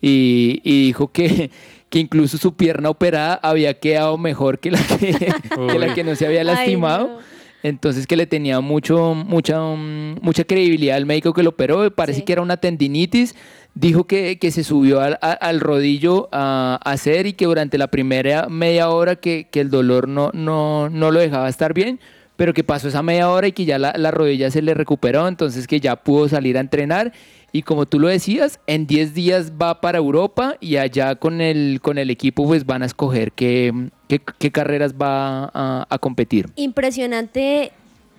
y, 0.00 0.60
y 0.62 0.86
dijo 0.86 1.10
que, 1.10 1.50
que 1.90 1.98
incluso 1.98 2.38
su 2.38 2.54
pierna 2.54 2.90
operada 2.90 3.34
había 3.42 3.74
quedado 3.78 4.16
mejor 4.16 4.60
que 4.60 4.70
la 4.70 4.78
que, 4.78 5.14
que 5.72 5.78
la 5.78 5.92
que 5.92 6.04
no 6.04 6.14
se 6.14 6.26
había 6.26 6.40
Ay, 6.40 6.46
lastimado. 6.46 7.08
no. 7.08 7.39
Entonces 7.62 8.06
que 8.06 8.16
le 8.16 8.26
tenía 8.26 8.60
mucho, 8.60 9.14
mucha, 9.14 9.60
mm, 9.60 10.16
mucha 10.22 10.44
credibilidad 10.44 10.96
al 10.96 11.06
médico 11.06 11.32
que 11.34 11.42
lo 11.42 11.50
operó. 11.50 11.90
Parece 11.94 12.20
Sí. 12.20 12.24
que 12.24 12.32
era 12.32 12.42
una 12.42 12.56
tendinitis. 12.56 13.34
Dijo 13.74 14.04
que, 14.04 14.38
que 14.38 14.50
se 14.50 14.64
subió 14.64 15.00
al, 15.00 15.18
a- 15.22 15.32
al 15.32 15.60
rodillo 15.60 16.28
a, 16.32 16.80
a 16.84 16.90
hacer 16.92 17.26
y 17.26 17.34
que 17.34 17.44
durante 17.46 17.78
la 17.78 17.86
primera 17.88 18.48
media 18.48 18.88
hora 18.90 19.16
que, 19.16 19.46
que 19.50 19.60
el 19.60 19.70
dolor 19.70 20.08
no, 20.08 20.30
no, 20.32 20.88
no 20.88 21.10
lo 21.10 21.20
dejaba 21.20 21.48
estar 21.48 21.72
bien, 21.74 22.00
pero 22.36 22.52
que 22.54 22.64
pasó 22.64 22.88
esa 22.88 23.02
media 23.02 23.30
hora 23.30 23.46
y 23.46 23.52
que 23.52 23.66
ya 23.66 23.78
la, 23.78 23.92
la 23.96 24.10
rodilla 24.10 24.50
se 24.50 24.62
le 24.62 24.74
recuperó, 24.74 25.28
entonces 25.28 25.66
que 25.68 25.78
ya 25.78 25.96
pudo 25.96 26.28
salir 26.28 26.56
a 26.56 26.60
entrenar. 26.60 27.12
Y 27.52 27.62
como 27.62 27.86
tú 27.86 27.98
lo 27.98 28.08
decías, 28.08 28.60
en 28.66 28.86
10 28.86 29.12
días 29.14 29.52
va 29.60 29.80
para 29.80 29.98
Europa 29.98 30.56
y 30.60 30.76
allá 30.76 31.16
con 31.16 31.40
el, 31.40 31.80
con 31.82 31.98
el 31.98 32.10
equipo 32.10 32.46
pues 32.46 32.64
van 32.64 32.82
a 32.82 32.86
escoger 32.86 33.32
qué, 33.32 33.72
qué, 34.08 34.20
qué 34.38 34.52
carreras 34.52 34.94
va 34.94 35.50
a, 35.52 35.86
a 35.90 35.98
competir. 35.98 36.48
Impresionante 36.56 37.72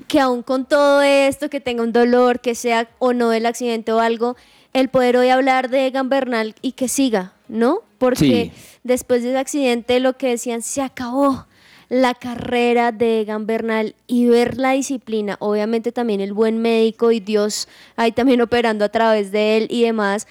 que 0.07 0.19
aún 0.19 0.43
con 0.43 0.65
todo 0.65 1.01
esto, 1.01 1.49
que 1.49 1.61
tenga 1.61 1.83
un 1.83 1.93
dolor, 1.93 2.39
que 2.41 2.55
sea 2.55 2.89
o 2.99 3.13
no 3.13 3.31
el 3.33 3.45
accidente 3.45 3.91
o 3.93 3.99
algo, 3.99 4.35
el 4.73 4.89
poder 4.89 5.15
hoy 5.17 5.29
hablar 5.29 5.69
de 5.69 5.87
Egan 5.87 6.09
Bernal 6.09 6.55
y 6.61 6.73
que 6.73 6.87
siga, 6.87 7.33
¿no? 7.47 7.79
Porque 7.97 8.51
Sí. 8.53 8.79
después 8.83 9.21
de 9.23 9.29
ese 9.29 9.37
accidente 9.37 9.99
lo 9.99 10.13
que 10.17 10.27
decían, 10.29 10.61
se 10.61 10.81
acabó. 10.81 11.45
La 11.91 12.13
carrera 12.13 12.93
de 12.93 13.19
Egan 13.19 13.45
Bernal 13.45 13.95
y 14.07 14.25
ver 14.27 14.57
la 14.57 14.71
disciplina, 14.71 15.35
obviamente 15.39 15.91
también 15.91 16.21
el 16.21 16.31
buen 16.31 16.61
médico 16.61 17.11
y 17.11 17.19
Dios 17.19 17.67
ahí 17.97 18.13
también 18.13 18.39
operando 18.39 18.85
a 18.85 18.89
través 18.89 19.33
de 19.33 19.57
él 19.57 19.67
y 19.69 19.83
demás, 19.83 20.25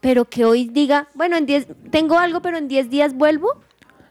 pero 0.00 0.24
que 0.24 0.44
hoy 0.44 0.68
diga, 0.68 1.08
bueno, 1.14 1.36
en 1.36 1.46
10 1.46 1.66
tengo 1.90 2.16
algo, 2.16 2.40
pero 2.42 2.58
en 2.58 2.68
10 2.68 2.90
días 2.90 3.14
vuelvo. 3.14 3.60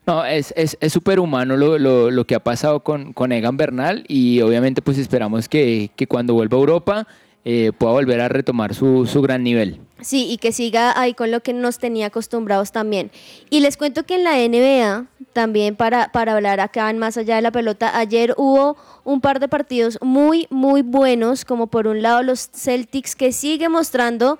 No, 0.05 0.25
es 0.25 0.53
es 0.57 0.77
es 0.81 0.99
humano 1.17 1.55
lo, 1.55 1.77
lo, 1.79 2.11
lo 2.11 2.27
que 2.27 2.35
ha 2.35 2.43
pasado 2.43 2.81
con, 2.81 3.13
con 3.13 3.31
Egan 3.31 3.55
Bernal 3.55 4.03
y 4.09 4.41
obviamente 4.41 4.81
pues 4.81 4.97
esperamos 4.97 5.47
que, 5.47 5.91
que 5.95 6.05
cuando 6.05 6.33
vuelva 6.33 6.57
a 6.57 6.59
Europa 6.59 7.07
eh, 7.45 7.71
pueda 7.77 7.93
volver 7.93 8.19
a 8.19 8.27
retomar 8.27 8.75
su, 8.75 9.05
su 9.05 9.21
gran 9.21 9.43
nivel. 9.43 9.79
Sí, 10.01 10.27
y 10.29 10.37
que 10.37 10.51
siga 10.51 10.99
ahí 10.99 11.13
con 11.13 11.29
lo 11.31 11.41
que 11.41 11.53
nos 11.53 11.77
tenía 11.79 12.07
acostumbrados 12.07 12.71
también. 12.71 13.11
Y 13.49 13.59
les 13.59 13.75
cuento 13.77 14.05
que 14.05 14.15
en 14.15 14.23
la 14.23 14.37
NBA, 14.37 15.05
también 15.33 15.75
para, 15.75 16.11
para 16.11 16.33
hablar 16.35 16.59
acá 16.59 16.89
en 16.89 16.97
Más 16.99 17.17
Allá 17.17 17.35
de 17.35 17.41
la 17.41 17.51
Pelota, 17.51 17.97
ayer 17.97 18.33
hubo 18.37 18.77
un 19.03 19.21
par 19.21 19.39
de 19.39 19.47
partidos 19.47 19.97
muy, 20.01 20.47
muy 20.49 20.81
buenos, 20.81 21.43
como 21.45 21.67
por 21.67 21.87
un 21.87 22.01
lado 22.01 22.23
los 22.23 22.49
Celtics 22.53 23.15
que 23.15 23.31
sigue 23.31 23.67
mostrando 23.69 24.39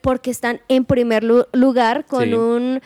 porque 0.00 0.30
están 0.30 0.60
en 0.68 0.84
primer 0.84 1.24
lu- 1.24 1.46
lugar 1.52 2.04
con 2.06 2.24
Sí. 2.24 2.32
un 2.34 2.80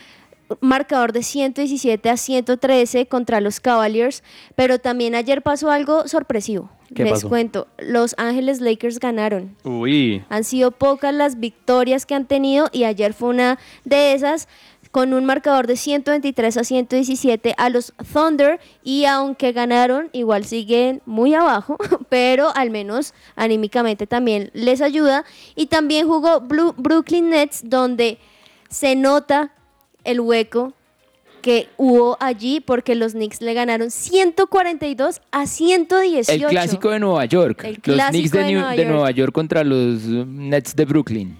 marcador 0.59 1.13
de 1.13 1.23
117 1.23 2.09
a 2.09 2.17
113 2.17 3.05
contra 3.07 3.39
los 3.41 3.59
Cavaliers, 3.59 4.23
pero 4.55 4.79
también 4.79 5.15
ayer 5.15 5.41
pasó 5.41 5.71
algo 5.71 6.07
sorpresivo. 6.07 6.69
¿Qué 6.93 7.03
Les 7.03 7.13
pasó? 7.13 7.29
cuento, 7.29 7.67
Los 7.77 8.15
Ángeles 8.17 8.59
Lakers 8.59 8.99
ganaron. 8.99 9.55
Uy, 9.63 10.23
Han 10.29 10.43
sido 10.43 10.71
pocas 10.71 11.13
las 11.13 11.39
victorias 11.39 12.05
que 12.05 12.15
han 12.15 12.25
tenido 12.25 12.67
y 12.73 12.83
ayer 12.83 13.13
fue 13.13 13.29
una 13.29 13.59
de 13.85 14.13
esas 14.13 14.49
con 14.91 15.13
un 15.13 15.23
marcador 15.23 15.67
de 15.67 15.77
123 15.77 16.57
a 16.57 16.63
117 16.65 17.55
a 17.57 17.69
los 17.69 17.93
Thunder 18.11 18.59
y 18.83 19.05
aunque 19.05 19.53
ganaron, 19.53 20.09
igual 20.11 20.43
siguen 20.43 21.01
muy 21.05 21.33
abajo, 21.33 21.77
pero 22.09 22.49
al 22.57 22.71
menos 22.71 23.13
anímicamente 23.37 24.05
también 24.05 24.49
les 24.53 24.81
ayuda. 24.81 25.23
Y 25.55 25.67
también 25.67 26.07
jugó 26.07 26.41
Blue- 26.41 26.73
Brooklyn 26.75 27.29
Nets 27.29 27.61
donde 27.63 28.17
se 28.69 28.97
nota 28.97 29.53
el 30.03 30.19
hueco 30.19 30.73
que 31.41 31.69
hubo 31.77 32.17
allí 32.19 32.59
porque 32.59 32.95
los 32.95 33.13
Knicks 33.13 33.41
le 33.41 33.53
ganaron 33.53 33.91
142 33.91 35.21
a 35.31 35.45
118. 35.47 36.31
El 36.31 36.49
clásico 36.49 36.91
de 36.91 36.99
Nueva 36.99 37.25
York. 37.25 37.63
El 37.63 37.81
los 37.83 38.05
Knicks 38.09 38.31
de, 38.31 38.53
Nueva 38.53 38.71
de 38.71 38.77
York. 38.77 38.89
Nueva 38.89 39.11
York 39.11 39.33
contra 39.33 39.63
los 39.63 40.03
Nets 40.03 40.75
de 40.75 40.85
Brooklyn. 40.85 41.37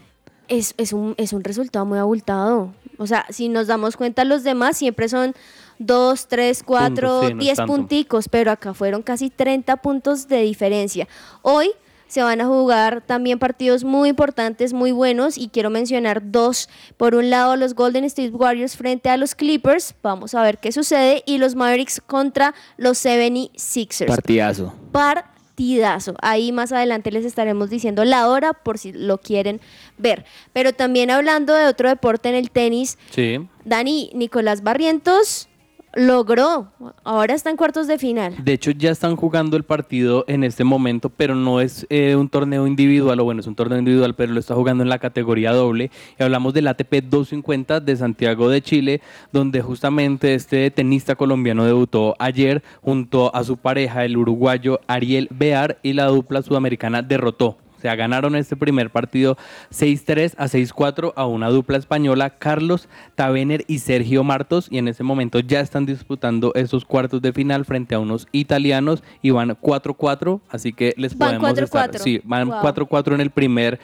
es, 0.47 0.73
es 0.77 0.91
un, 0.91 1.13
es 1.17 1.33
un 1.33 1.43
resultado 1.43 1.85
muy 1.85 1.99
abultado. 1.99 2.73
O 2.97 3.07
sea, 3.07 3.25
si 3.29 3.47
nos 3.47 3.67
damos 3.67 3.95
cuenta, 3.95 4.25
los 4.25 4.43
demás 4.43 4.77
siempre 4.77 5.07
son 5.07 5.33
2, 5.79 6.27
3, 6.27 6.63
4, 6.63 6.87
Puntos, 6.87 7.27
sí, 7.27 7.33
no 7.33 7.39
es 7.39 7.45
10 7.45 7.57
tanto. 7.57 7.73
punticos, 7.73 8.29
pero 8.29 8.51
acá 8.51 8.73
fueron 8.73 9.01
casi 9.01 9.29
30 9.29 9.77
puntos 9.77 10.27
de 10.27 10.41
diferencia. 10.41 11.07
Hoy 11.41 11.71
se 12.11 12.21
van 12.23 12.41
a 12.41 12.45
jugar 12.45 13.01
también 13.01 13.39
partidos 13.39 13.85
muy 13.85 14.09
importantes, 14.09 14.73
muy 14.73 14.91
buenos, 14.91 15.37
y 15.37 15.47
quiero 15.47 15.69
mencionar 15.69 16.29
dos. 16.29 16.67
Por 16.97 17.15
un 17.15 17.29
lado, 17.29 17.55
los 17.55 17.73
Golden 17.73 18.03
State 18.03 18.31
Warriors 18.31 18.75
frente 18.75 19.07
a 19.09 19.15
los 19.15 19.33
Clippers, 19.33 19.95
vamos 20.03 20.35
a 20.35 20.43
ver 20.43 20.57
qué 20.57 20.73
sucede, 20.73 21.23
y 21.25 21.37
los 21.37 21.55
Mavericks 21.55 22.01
contra 22.05 22.53
los 22.75 22.97
76ers 22.97 24.07
Partidazo. 24.07 24.73
partidazo. 24.91 26.15
Ahí 26.21 26.51
más 26.51 26.73
adelante 26.73 27.11
les 27.11 27.23
estaremos 27.23 27.69
diciendo 27.69 28.03
la 28.03 28.27
hora 28.27 28.51
por 28.51 28.77
si 28.77 28.91
lo 28.91 29.19
quieren 29.19 29.61
ver. 29.97 30.25
Pero 30.51 30.73
también 30.73 31.11
hablando 31.11 31.53
de 31.53 31.65
otro 31.65 31.87
deporte 31.87 32.27
en 32.27 32.35
el 32.35 32.51
tenis, 32.51 32.97
sí. 33.11 33.47
Dani, 33.63 34.11
Nicolás 34.13 34.63
Barrientos 34.63 35.47
logró, 35.93 36.71
ahora 37.03 37.33
está 37.33 37.49
en 37.49 37.57
cuartos 37.57 37.87
de 37.87 37.97
final. 37.97 38.35
De 38.43 38.53
hecho, 38.53 38.71
ya 38.71 38.91
están 38.91 39.15
jugando 39.15 39.57
el 39.57 39.63
partido 39.63 40.23
en 40.27 40.43
este 40.43 40.63
momento, 40.63 41.09
pero 41.09 41.35
no 41.35 41.61
es 41.61 41.85
eh, 41.89 42.15
un 42.15 42.29
torneo 42.29 42.67
individual, 42.67 43.19
o 43.19 43.23
bueno, 43.23 43.41
es 43.41 43.47
un 43.47 43.55
torneo 43.55 43.77
individual, 43.77 44.15
pero 44.15 44.33
lo 44.33 44.39
está 44.39 44.55
jugando 44.55 44.83
en 44.83 44.89
la 44.89 44.99
categoría 44.99 45.51
doble. 45.51 45.91
Y 46.19 46.23
hablamos 46.23 46.53
del 46.53 46.67
ATP 46.67 47.03
250 47.03 47.79
de 47.79 47.95
Santiago 47.95 48.49
de 48.49 48.61
Chile, 48.61 49.01
donde 49.31 49.61
justamente 49.61 50.33
este 50.33 50.71
tenista 50.71 51.15
colombiano 51.15 51.65
debutó 51.65 52.15
ayer 52.19 52.63
junto 52.81 53.33
a 53.35 53.43
su 53.43 53.57
pareja, 53.57 54.05
el 54.05 54.17
uruguayo 54.17 54.79
Ariel 54.87 55.27
Bear, 55.31 55.79
y 55.83 55.93
la 55.93 56.05
dupla 56.05 56.41
sudamericana 56.41 57.01
derrotó. 57.01 57.57
O 57.81 57.83
sea, 57.83 57.95
ganaron 57.95 58.35
este 58.35 58.55
primer 58.55 58.91
partido 58.91 59.39
6-3 59.71 60.35
a 60.37 60.45
6-4 60.45 61.13
a 61.15 61.25
una 61.25 61.49
dupla 61.49 61.79
española, 61.79 62.29
Carlos 62.37 62.87
Tavener 63.15 63.65
y 63.67 63.79
Sergio 63.79 64.23
Martos, 64.23 64.67
y 64.69 64.77
en 64.77 64.87
ese 64.87 65.01
momento 65.01 65.39
ya 65.39 65.61
están 65.61 65.87
disputando 65.87 66.51
esos 66.53 66.85
cuartos 66.85 67.23
de 67.23 67.33
final 67.33 67.65
frente 67.65 67.95
a 67.95 67.99
unos 67.99 68.27
italianos 68.33 69.01
y 69.23 69.31
van 69.31 69.49
4-4, 69.49 70.41
así 70.49 70.73
que 70.73 70.93
les 70.95 71.17
Van 71.17 71.39
podemos 71.39 71.57
4-4. 71.57 71.63
estar... 71.63 71.99
Sí, 71.99 72.21
van 72.23 72.49
Wow. 72.49 72.61
4-4 72.61 73.15
en 73.15 73.21
el 73.21 73.31
primer 73.31 73.79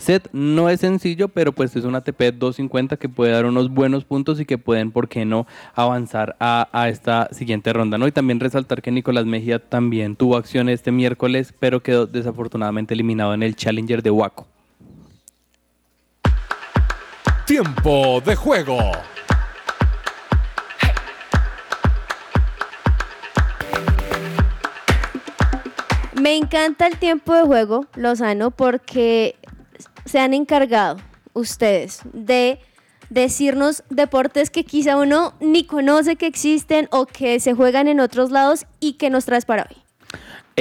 set. 0.00 0.28
No 0.32 0.68
es 0.68 0.80
sencillo, 0.80 1.28
pero 1.28 1.52
pues 1.52 1.76
es 1.76 1.84
una 1.84 1.98
ATP 1.98 2.34
250 2.34 2.96
que 2.96 3.08
puede 3.08 3.32
dar 3.32 3.46
unos 3.46 3.70
buenos 3.70 4.04
puntos 4.04 4.40
y 4.40 4.44
que 4.44 4.58
pueden, 4.58 4.90
¿por 4.90 5.08
qué 5.08 5.24
no?, 5.24 5.46
avanzar 5.74 6.36
a, 6.40 6.68
a 6.72 6.88
esta 6.88 7.28
siguiente 7.32 7.72
ronda, 7.72 7.98
¿no? 7.98 8.06
Y 8.06 8.12
también 8.12 8.40
resaltar 8.40 8.82
que 8.82 8.90
Nicolás 8.90 9.26
Mejía 9.26 9.58
también 9.58 10.16
tuvo 10.16 10.36
acción 10.36 10.68
este 10.68 10.90
miércoles, 10.90 11.54
pero 11.58 11.82
quedó 11.82 12.06
desafortunadamente 12.06 12.94
eliminado 12.94 13.34
en 13.34 13.42
el 13.42 13.56
Challenger 13.56 14.02
de 14.02 14.10
Waco. 14.10 14.46
Tiempo 17.46 18.22
de 18.24 18.36
juego. 18.36 18.78
Me 26.20 26.36
encanta 26.36 26.86
el 26.86 26.98
tiempo 26.98 27.34
de 27.34 27.42
juego, 27.42 27.86
Lozano, 27.96 28.50
porque 28.50 29.36
se 30.10 30.18
han 30.18 30.34
encargado 30.34 30.96
ustedes 31.34 32.00
de 32.12 32.58
decirnos 33.10 33.84
deportes 33.90 34.50
que 34.50 34.64
quizá 34.64 34.96
uno 34.96 35.34
ni 35.40 35.64
conoce 35.64 36.16
que 36.16 36.26
existen 36.26 36.88
o 36.90 37.06
que 37.06 37.38
se 37.38 37.54
juegan 37.54 37.86
en 37.86 38.00
otros 38.00 38.32
lados 38.32 38.66
y 38.80 38.94
que 38.94 39.08
nos 39.08 39.24
traes 39.24 39.44
para 39.44 39.68
hoy. 39.70 39.89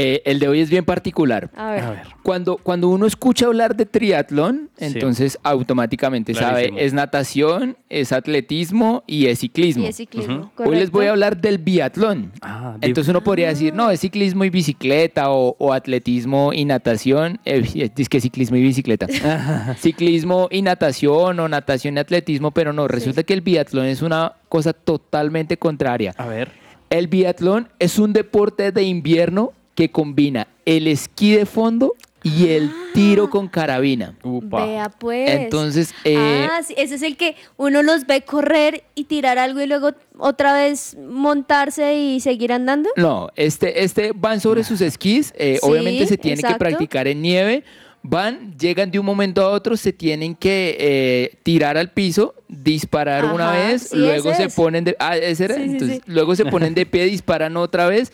Eh, 0.02 0.22
el 0.26 0.40
de 0.40 0.48
hoy 0.48 0.62
es 0.62 0.70
bien 0.70 0.86
particular. 0.86 1.50
A 1.56 1.72
ver. 1.72 1.84
A 1.84 1.90
ver. 1.92 2.02
Cuando, 2.24 2.58
cuando 2.58 2.88
uno 2.90 3.06
escucha 3.06 3.48
hablar 3.48 3.76
de 3.76 3.86
triatlón, 3.86 4.70
Sí. 4.78 4.86
entonces 4.86 5.38
automáticamente 5.44 6.34
Clarísimo. 6.34 6.70
sabe, 6.78 6.86
es 6.86 6.94
natación, 6.94 7.76
es 7.90 8.12
atletismo 8.12 9.04
y 9.08 9.26
es 9.28 9.40
ciclismo. 9.40 9.84
Y 9.84 9.88
es 9.88 9.96
ciclismo. 9.98 10.52
Hoy 10.58 10.76
les 10.78 10.92
voy 10.92 11.08
a 11.08 11.12
hablar 11.12 11.42
del 11.42 11.58
biatlón. 11.58 12.32
Ah, 12.42 12.78
Entonces 12.82 13.10
uno 13.10 13.24
podría 13.24 13.50
decir, 13.50 13.74
no, 13.74 13.90
es 13.92 14.00
ciclismo 14.00 14.44
y 14.46 14.50
bicicleta 14.50 15.32
o, 15.32 15.56
o 15.60 15.74
atletismo 15.74 16.54
y 16.54 16.66
natación. 16.66 17.40
Eh, 17.46 17.92
es 17.98 18.10
que 18.10 18.22
ciclismo 18.22 18.58
y 18.58 18.62
bicicleta. 18.62 19.08
ciclismo 19.78 20.48
y 20.52 20.62
natación 20.62 21.40
o 21.40 21.48
natación 21.50 21.98
y 21.98 22.00
atletismo, 22.00 22.52
pero 22.52 22.74
no, 22.74 22.88
resulta 22.88 23.24
que 23.24 23.34
el 23.34 23.42
biatlón 23.42 23.86
es 23.86 24.02
una 24.02 24.34
cosa 24.48 24.74
totalmente 24.74 25.58
contraria. 25.58 26.14
A 26.18 26.26
ver. 26.28 26.52
El 26.90 27.08
biatlón 27.08 27.70
es 27.80 28.00
un 28.00 28.14
deporte 28.14 28.72
de 28.72 28.84
invierno 28.84 29.52
que 29.80 29.90
combina 29.90 30.46
el 30.66 30.88
esquí 30.88 31.32
de 31.38 31.46
fondo 31.46 31.96
y 32.22 32.50
el 32.50 32.70
tiro 32.94 33.30
con 33.30 33.48
carabina. 33.48 34.14
Upa. 34.24 34.66
Vea 34.66 34.90
pues. 34.90 35.30
Entonces, 35.30 35.94
eh, 36.04 36.18
ah, 36.52 36.62
sí, 36.68 36.74
ese 36.76 36.96
es 36.96 37.02
el 37.02 37.16
que 37.16 37.38
uno 37.56 37.82
los 37.82 38.06
ve 38.06 38.24
correr 38.24 38.84
y 38.94 39.06
tirar 39.06 39.38
algo 39.38 39.62
y 39.62 39.68
luego 39.68 39.92
otra 40.18 40.52
vez 40.52 40.98
montarse 41.00 41.96
y 41.98 42.20
seguir 42.20 42.52
andando. 42.52 42.90
No, 42.98 43.30
este, 43.38 43.86
este 43.86 44.12
van 44.14 44.42
sobre 44.42 44.66
sus 44.66 44.82
esquís, 44.82 45.34
eh, 45.38 45.60
Sí, 45.62 45.70
obviamente 45.70 46.08
se 46.08 46.18
tiene 46.18 46.36
exacto. 46.42 46.58
que 46.58 46.60
practicar 46.60 47.08
en 47.08 47.22
nieve, 47.22 47.64
van, 48.04 48.58
llegan 48.58 48.92
de 48.92 49.00
un 49.00 49.06
momento 49.06 49.42
a 49.44 49.50
otro, 49.52 49.78
se 49.78 49.94
tienen 49.94 50.36
que 50.36 50.76
eh, 50.78 51.38
tirar 51.44 51.78
al 51.78 51.92
piso, 51.92 52.36
disparar 52.50 53.24
una 53.34 53.54
vez, 53.54 53.84
sí, 53.92 53.96
luego 53.96 54.34
se 54.34 54.44
es. 54.44 54.54
ponen 54.56 54.84
de, 54.84 54.98
ah, 55.00 55.16
ese 55.16 55.46
era, 55.46 55.56
Sí, 55.56 55.62
sí, 55.64 55.70
entonces 55.70 55.98
sí. 56.00 56.04
luego 56.06 56.36
se 56.36 56.44
ponen 56.48 56.74
de 56.74 56.86
pie, 56.86 57.06
disparan 57.06 57.56
otra 57.56 57.88
vez 57.88 58.12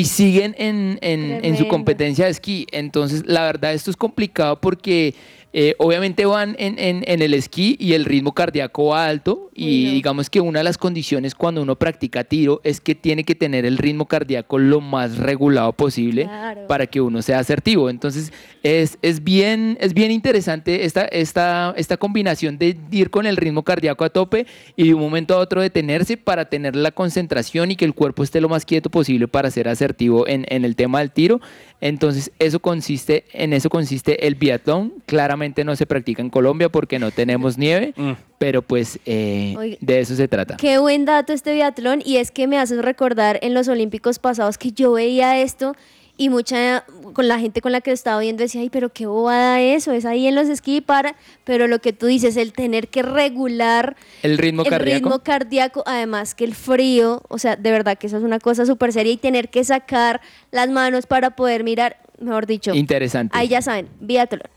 y 0.00 0.04
siguen 0.04 0.54
en, 0.58 0.98
en- 1.00 1.44
en 1.44 1.56
su 1.56 1.68
competencia 1.68 2.24
de 2.26 2.30
esquí. 2.32 2.66
Entonces, 2.72 3.22
la 3.26 3.42
verdad, 3.44 3.72
esto 3.72 3.90
es 3.90 3.96
complicado 3.96 4.60
porque 4.60 5.14
eh, 5.58 5.74
obviamente 5.78 6.26
van 6.26 6.54
en, 6.58 6.78
en- 6.78 7.02
en 7.06 7.22
el 7.22 7.32
esquí 7.32 7.76
y 7.80 7.94
el 7.94 8.04
ritmo 8.04 8.34
cardíaco 8.34 8.88
va 8.88 9.06
alto 9.06 9.48
y 9.54 9.84
no. 9.86 9.92
digamos 9.92 10.28
que 10.28 10.42
una 10.42 10.58
de 10.60 10.64
las 10.64 10.76
condiciones 10.76 11.34
cuando 11.34 11.62
uno 11.62 11.76
practica 11.76 12.24
tiro 12.24 12.60
es 12.62 12.78
que 12.82 12.94
tiene 12.94 13.24
que 13.24 13.34
tener 13.34 13.64
el 13.64 13.78
ritmo 13.78 14.04
cardíaco 14.06 14.58
lo 14.58 14.82
más 14.82 15.16
regulado 15.16 15.72
posible 15.72 16.24
Claro. 16.24 16.66
para 16.66 16.86
que 16.86 17.00
uno 17.00 17.22
sea 17.22 17.38
asertivo. 17.38 17.88
Entonces 17.88 18.34
es, 18.62 18.98
es, 19.00 19.24
bien, 19.24 19.78
es 19.80 19.94
bien 19.94 20.10
interesante 20.10 20.84
esta, 20.84 21.06
esta, 21.06 21.72
esta 21.78 21.96
combinación 21.96 22.58
de 22.58 22.76
ir 22.90 23.08
con 23.08 23.24
el 23.24 23.38
ritmo 23.38 23.62
cardíaco 23.62 24.04
a 24.04 24.10
tope 24.10 24.46
y 24.76 24.88
de 24.88 24.92
un 24.94 25.00
momento 25.00 25.32
a 25.34 25.38
otro 25.38 25.62
detenerse 25.62 26.18
para 26.18 26.50
tener 26.50 26.76
la 26.76 26.90
concentración 26.90 27.70
y 27.70 27.76
que 27.76 27.86
el 27.86 27.94
cuerpo 27.94 28.22
esté 28.22 28.42
lo 28.42 28.50
más 28.50 28.66
quieto 28.66 28.90
posible 28.90 29.26
para 29.26 29.50
ser 29.50 29.68
asertivo 29.68 30.28
en, 30.28 30.44
en 30.50 30.66
el 30.66 30.76
tema 30.76 30.98
del 30.98 31.12
tiro. 31.12 31.40
Entonces 31.80 32.30
eso 32.38 32.60
consiste, 32.60 33.24
en 33.32 33.54
eso 33.54 33.70
consiste 33.70 34.26
el 34.26 34.34
biatlón. 34.34 34.92
Claramente 35.06 35.45
no 35.64 35.76
se 35.76 35.86
practica 35.86 36.22
en 36.22 36.30
Colombia 36.30 36.68
porque 36.68 36.98
no 36.98 37.10
tenemos 37.10 37.58
nieve, 37.58 37.94
Mm. 37.96 38.12
pero 38.38 38.62
pues 38.62 38.98
eh, 39.06 39.54
Oiga. 39.56 39.76
de 39.80 40.00
eso 40.00 40.14
se 40.16 40.28
trata. 40.28 40.56
Qué 40.56 40.78
buen 40.78 41.04
dato 41.04 41.32
este 41.32 41.52
biatlón 41.54 42.02
y 42.04 42.16
es 42.16 42.30
que 42.30 42.46
me 42.46 42.58
haces 42.58 42.78
recordar 42.82 43.38
en 43.42 43.54
los 43.54 43.68
Olímpicos 43.68 44.18
pasados 44.18 44.58
que 44.58 44.72
yo 44.72 44.92
veía 44.92 45.40
esto 45.40 45.74
y 46.18 46.30
mucha 46.30 46.84
con 47.12 47.28
la 47.28 47.38
gente 47.38 47.60
con 47.60 47.72
la 47.72 47.82
que 47.82 47.92
estaba 47.92 48.20
viendo 48.20 48.42
decía, 48.42 48.62
ay, 48.62 48.70
pero 48.70 48.88
qué 48.90 49.04
bobada 49.04 49.60
eso, 49.60 49.92
es 49.92 50.06
ahí 50.06 50.26
en 50.26 50.34
los 50.34 50.48
esquí 50.48 50.80
para, 50.80 51.14
pero 51.44 51.66
lo 51.68 51.78
que 51.80 51.92
tú 51.92 52.06
dices, 52.06 52.38
el 52.38 52.54
tener 52.54 52.88
que 52.88 53.02
regular 53.02 53.96
El 54.22 54.38
ritmo 54.38 54.62
el 54.62 54.70
cardíaco. 54.70 55.04
ritmo 55.10 55.18
cardíaco, 55.22 55.82
además 55.84 56.34
que 56.34 56.44
el 56.44 56.54
frío, 56.54 57.22
o 57.28 57.38
sea, 57.38 57.56
de 57.56 57.70
verdad 57.70 57.98
que 57.98 58.06
eso 58.06 58.16
es 58.16 58.22
una 58.22 58.38
cosa 58.38 58.64
súper 58.64 58.94
seria 58.94 59.12
y 59.12 59.18
tener 59.18 59.50
que 59.50 59.62
sacar 59.62 60.22
las 60.52 60.70
manos 60.70 61.06
para 61.06 61.36
poder 61.36 61.64
mirar, 61.64 61.98
mejor 62.18 62.46
dicho, 62.46 62.74
Interesante. 62.74 63.36
ahí 63.36 63.48
ya 63.48 63.60
saben, 63.60 63.88
biatlón. 64.00 64.48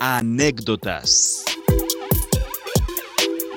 Anécdotas. 0.00 1.44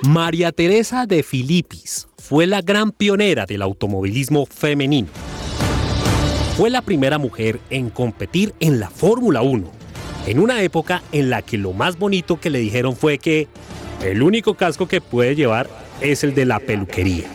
María 0.01 0.51
Teresa 0.51 1.05
de 1.05 1.21
Filipis 1.21 2.07
fue 2.17 2.47
la 2.47 2.61
gran 2.61 2.91
pionera 2.91 3.45
del 3.45 3.61
automovilismo 3.61 4.47
femenino. 4.47 5.07
Fue 6.57 6.71
la 6.71 6.81
primera 6.81 7.19
mujer 7.19 7.59
en 7.69 7.91
competir 7.91 8.55
en 8.59 8.79
la 8.79 8.89
Fórmula 8.89 9.43
1, 9.43 9.71
en 10.25 10.39
una 10.39 10.63
época 10.63 11.03
en 11.11 11.29
la 11.29 11.43
que 11.43 11.59
lo 11.59 11.73
más 11.73 11.99
bonito 11.99 12.39
que 12.39 12.49
le 12.49 12.57
dijeron 12.57 12.95
fue 12.95 13.19
que 13.19 13.47
el 14.03 14.23
único 14.23 14.55
casco 14.55 14.87
que 14.87 14.99
puede 14.99 15.35
llevar 15.35 15.69
es 16.01 16.23
el 16.23 16.33
de 16.33 16.45
la 16.45 16.59
peluquería. 16.59 17.25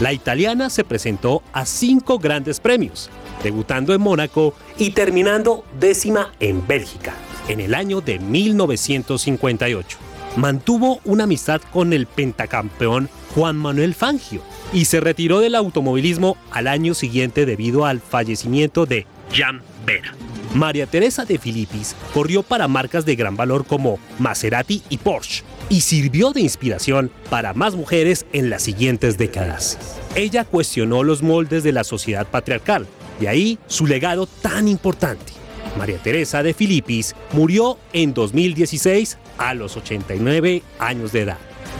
La 0.00 0.12
italiana 0.12 0.68
se 0.68 0.84
presentó 0.84 1.42
a 1.54 1.64
cinco 1.64 2.18
grandes 2.18 2.60
premios, 2.60 3.08
debutando 3.42 3.94
en 3.94 4.02
Mónaco 4.02 4.54
y 4.76 4.90
terminando 4.90 5.64
décima 5.80 6.32
en 6.40 6.66
Bélgica, 6.66 7.14
en 7.48 7.60
el 7.60 7.74
año 7.74 8.00
de 8.00 8.18
1958. 8.18 9.98
Mantuvo 10.36 11.00
una 11.04 11.24
amistad 11.24 11.60
con 11.72 11.92
el 11.92 12.06
pentacampeón 12.06 13.10
Juan 13.34 13.56
Manuel 13.56 13.94
Fangio 13.94 14.42
y 14.72 14.86
se 14.86 15.00
retiró 15.00 15.40
del 15.40 15.54
automovilismo 15.54 16.36
al 16.50 16.68
año 16.68 16.94
siguiente 16.94 17.44
debido 17.46 17.84
al 17.84 18.00
fallecimiento 18.00 18.86
de 18.86 19.06
Jan 19.32 19.62
Vera. 19.86 20.14
María 20.54 20.86
Teresa 20.86 21.24
de 21.24 21.38
Filipis 21.38 21.96
corrió 22.12 22.42
para 22.42 22.68
marcas 22.68 23.06
de 23.06 23.16
gran 23.16 23.36
valor 23.36 23.66
como 23.66 23.98
Maserati 24.18 24.82
y 24.90 24.98
Porsche 24.98 25.44
y 25.70 25.80
sirvió 25.80 26.32
de 26.32 26.42
inspiración 26.42 27.10
para 27.30 27.54
más 27.54 27.74
mujeres 27.74 28.26
en 28.34 28.50
las 28.50 28.62
siguientes 28.62 29.16
décadas. 29.16 29.78
Ella 30.14 30.44
cuestionó 30.44 31.04
los 31.04 31.22
moldes 31.22 31.62
de 31.62 31.72
la 31.72 31.84
sociedad 31.84 32.26
patriarcal, 32.26 32.86
de 33.18 33.28
ahí 33.28 33.58
su 33.66 33.86
legado 33.86 34.26
tan 34.26 34.68
importante. 34.68 35.32
María 35.76 35.98
Teresa 35.98 36.42
de 36.42 36.54
Filipis 36.54 37.14
murió 37.32 37.78
en 37.92 38.14
2016 38.14 39.18
a 39.38 39.54
los 39.54 39.76
89 39.76 40.62
años 40.78 41.12
de 41.12 41.22
edad. 41.22 41.38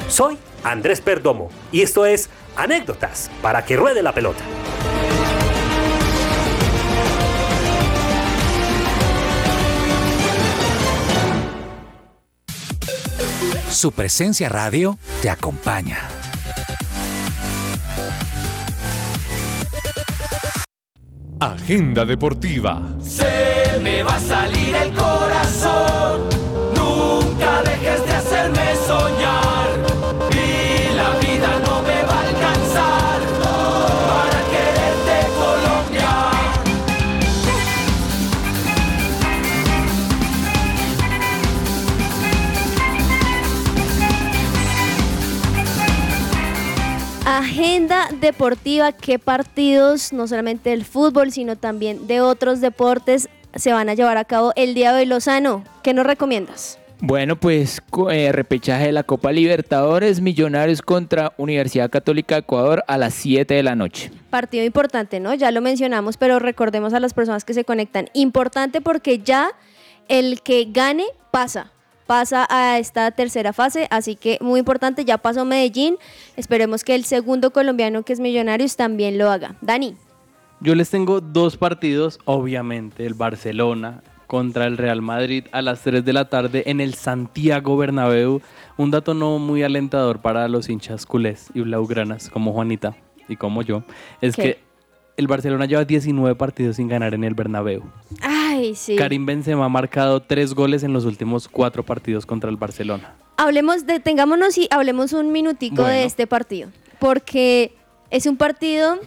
Soy 0.09 0.38
Andrés 0.64 1.01
Perdomo 1.01 1.51
y 1.70 1.82
esto 1.82 2.07
es 2.07 2.28
Anécdotas 2.57 3.30
para 3.40 3.64
que 3.64 3.76
ruede 3.76 4.03
la 4.03 4.12
pelota. 4.12 4.45
Su 13.70 13.90
presencia 13.90 14.49
radio 14.49 14.99
te 15.22 15.30
acompaña. 15.30 16.22
Agenda 21.45 22.05
deportiva. 22.05 22.80
Se 23.03 23.80
me 23.82 24.05
va 24.05 24.14
a 24.14 24.20
salir 24.20 24.76
el 24.76 24.93
corazón. 24.93 26.28
Nunca 26.72 27.62
dejes 27.64 28.07
de 28.07 28.11
Agenda 47.62 48.08
deportiva, 48.20 48.90
qué 48.90 49.20
partidos, 49.20 50.12
no 50.12 50.26
solamente 50.26 50.70
del 50.70 50.84
fútbol, 50.84 51.30
sino 51.30 51.54
también 51.54 52.08
de 52.08 52.20
otros 52.20 52.60
deportes, 52.60 53.28
se 53.54 53.72
van 53.72 53.88
a 53.88 53.94
llevar 53.94 54.16
a 54.16 54.24
cabo 54.24 54.52
el 54.56 54.74
día 54.74 54.92
de 54.92 55.02
hoy. 55.02 55.06
Lozano, 55.06 55.62
¿qué 55.84 55.94
nos 55.94 56.04
recomiendas? 56.04 56.80
Bueno, 56.98 57.36
pues 57.36 57.80
eh, 58.10 58.32
repechaje 58.32 58.86
de 58.86 58.92
la 58.92 59.04
Copa 59.04 59.30
Libertadores, 59.30 60.20
Millonarios 60.20 60.82
contra 60.82 61.34
Universidad 61.36 61.88
Católica 61.88 62.34
de 62.34 62.40
Ecuador 62.40 62.82
a 62.88 62.98
las 62.98 63.14
7 63.14 63.54
de 63.54 63.62
la 63.62 63.76
noche. 63.76 64.10
Partido 64.28 64.64
importante, 64.64 65.20
¿no? 65.20 65.32
Ya 65.32 65.52
lo 65.52 65.60
mencionamos, 65.60 66.16
pero 66.16 66.40
recordemos 66.40 66.94
a 66.94 66.98
las 66.98 67.14
personas 67.14 67.44
que 67.44 67.54
se 67.54 67.64
conectan. 67.64 68.08
Importante 68.12 68.80
porque 68.80 69.20
ya 69.20 69.52
el 70.08 70.42
que 70.42 70.66
gane 70.68 71.04
pasa. 71.30 71.70
Pasa 72.12 72.46
a 72.50 72.78
esta 72.78 73.10
tercera 73.12 73.54
fase, 73.54 73.88
así 73.90 74.16
que 74.16 74.36
muy 74.42 74.60
importante, 74.60 75.06
ya 75.06 75.16
pasó 75.16 75.46
Medellín. 75.46 75.96
Esperemos 76.36 76.84
que 76.84 76.94
el 76.94 77.06
segundo 77.06 77.54
colombiano 77.54 78.02
que 78.02 78.12
es 78.12 78.20
Millonarios 78.20 78.76
también 78.76 79.16
lo 79.16 79.30
haga. 79.30 79.56
Dani. 79.62 79.96
Yo 80.60 80.74
les 80.74 80.90
tengo 80.90 81.22
dos 81.22 81.56
partidos, 81.56 82.18
obviamente, 82.26 83.06
el 83.06 83.14
Barcelona 83.14 84.02
contra 84.26 84.66
el 84.66 84.76
Real 84.76 85.00
Madrid 85.00 85.46
a 85.52 85.62
las 85.62 85.80
3 85.80 86.04
de 86.04 86.12
la 86.12 86.28
tarde 86.28 86.64
en 86.66 86.82
el 86.82 86.92
Santiago 86.92 87.78
Bernabéu. 87.78 88.42
Un 88.76 88.90
dato 88.90 89.14
no 89.14 89.38
muy 89.38 89.62
alentador 89.62 90.20
para 90.20 90.46
los 90.48 90.68
hinchas 90.68 91.06
culés 91.06 91.48
y 91.54 91.62
blaugranas 91.62 92.28
como 92.28 92.52
Juanita 92.52 92.94
y 93.26 93.36
como 93.36 93.62
yo, 93.62 93.84
es 94.20 94.36
¿Qué? 94.36 94.42
que 94.42 94.60
el 95.16 95.28
Barcelona 95.28 95.64
lleva 95.64 95.86
19 95.86 96.34
partidos 96.34 96.76
sin 96.76 96.88
ganar 96.88 97.14
en 97.14 97.24
el 97.24 97.32
Bernabéu. 97.32 97.82
Ay, 98.62 98.76
sí. 98.76 98.94
Karim 98.94 99.26
Benzema 99.26 99.64
ha 99.64 99.68
marcado 99.68 100.22
tres 100.22 100.54
goles 100.54 100.84
en 100.84 100.92
los 100.92 101.04
últimos 101.04 101.48
cuatro 101.48 101.84
partidos 101.84 102.26
contra 102.26 102.48
el 102.48 102.56
Barcelona. 102.56 103.16
Hablemos, 103.36 103.86
detengámonos 103.86 104.56
y 104.56 104.68
hablemos 104.70 105.12
un 105.12 105.32
minutico 105.32 105.82
de 105.82 106.04
este 106.04 106.28
partido, 106.28 106.70
porque 107.00 107.74
es 108.10 108.26
un 108.26 108.36
partido 108.36 109.00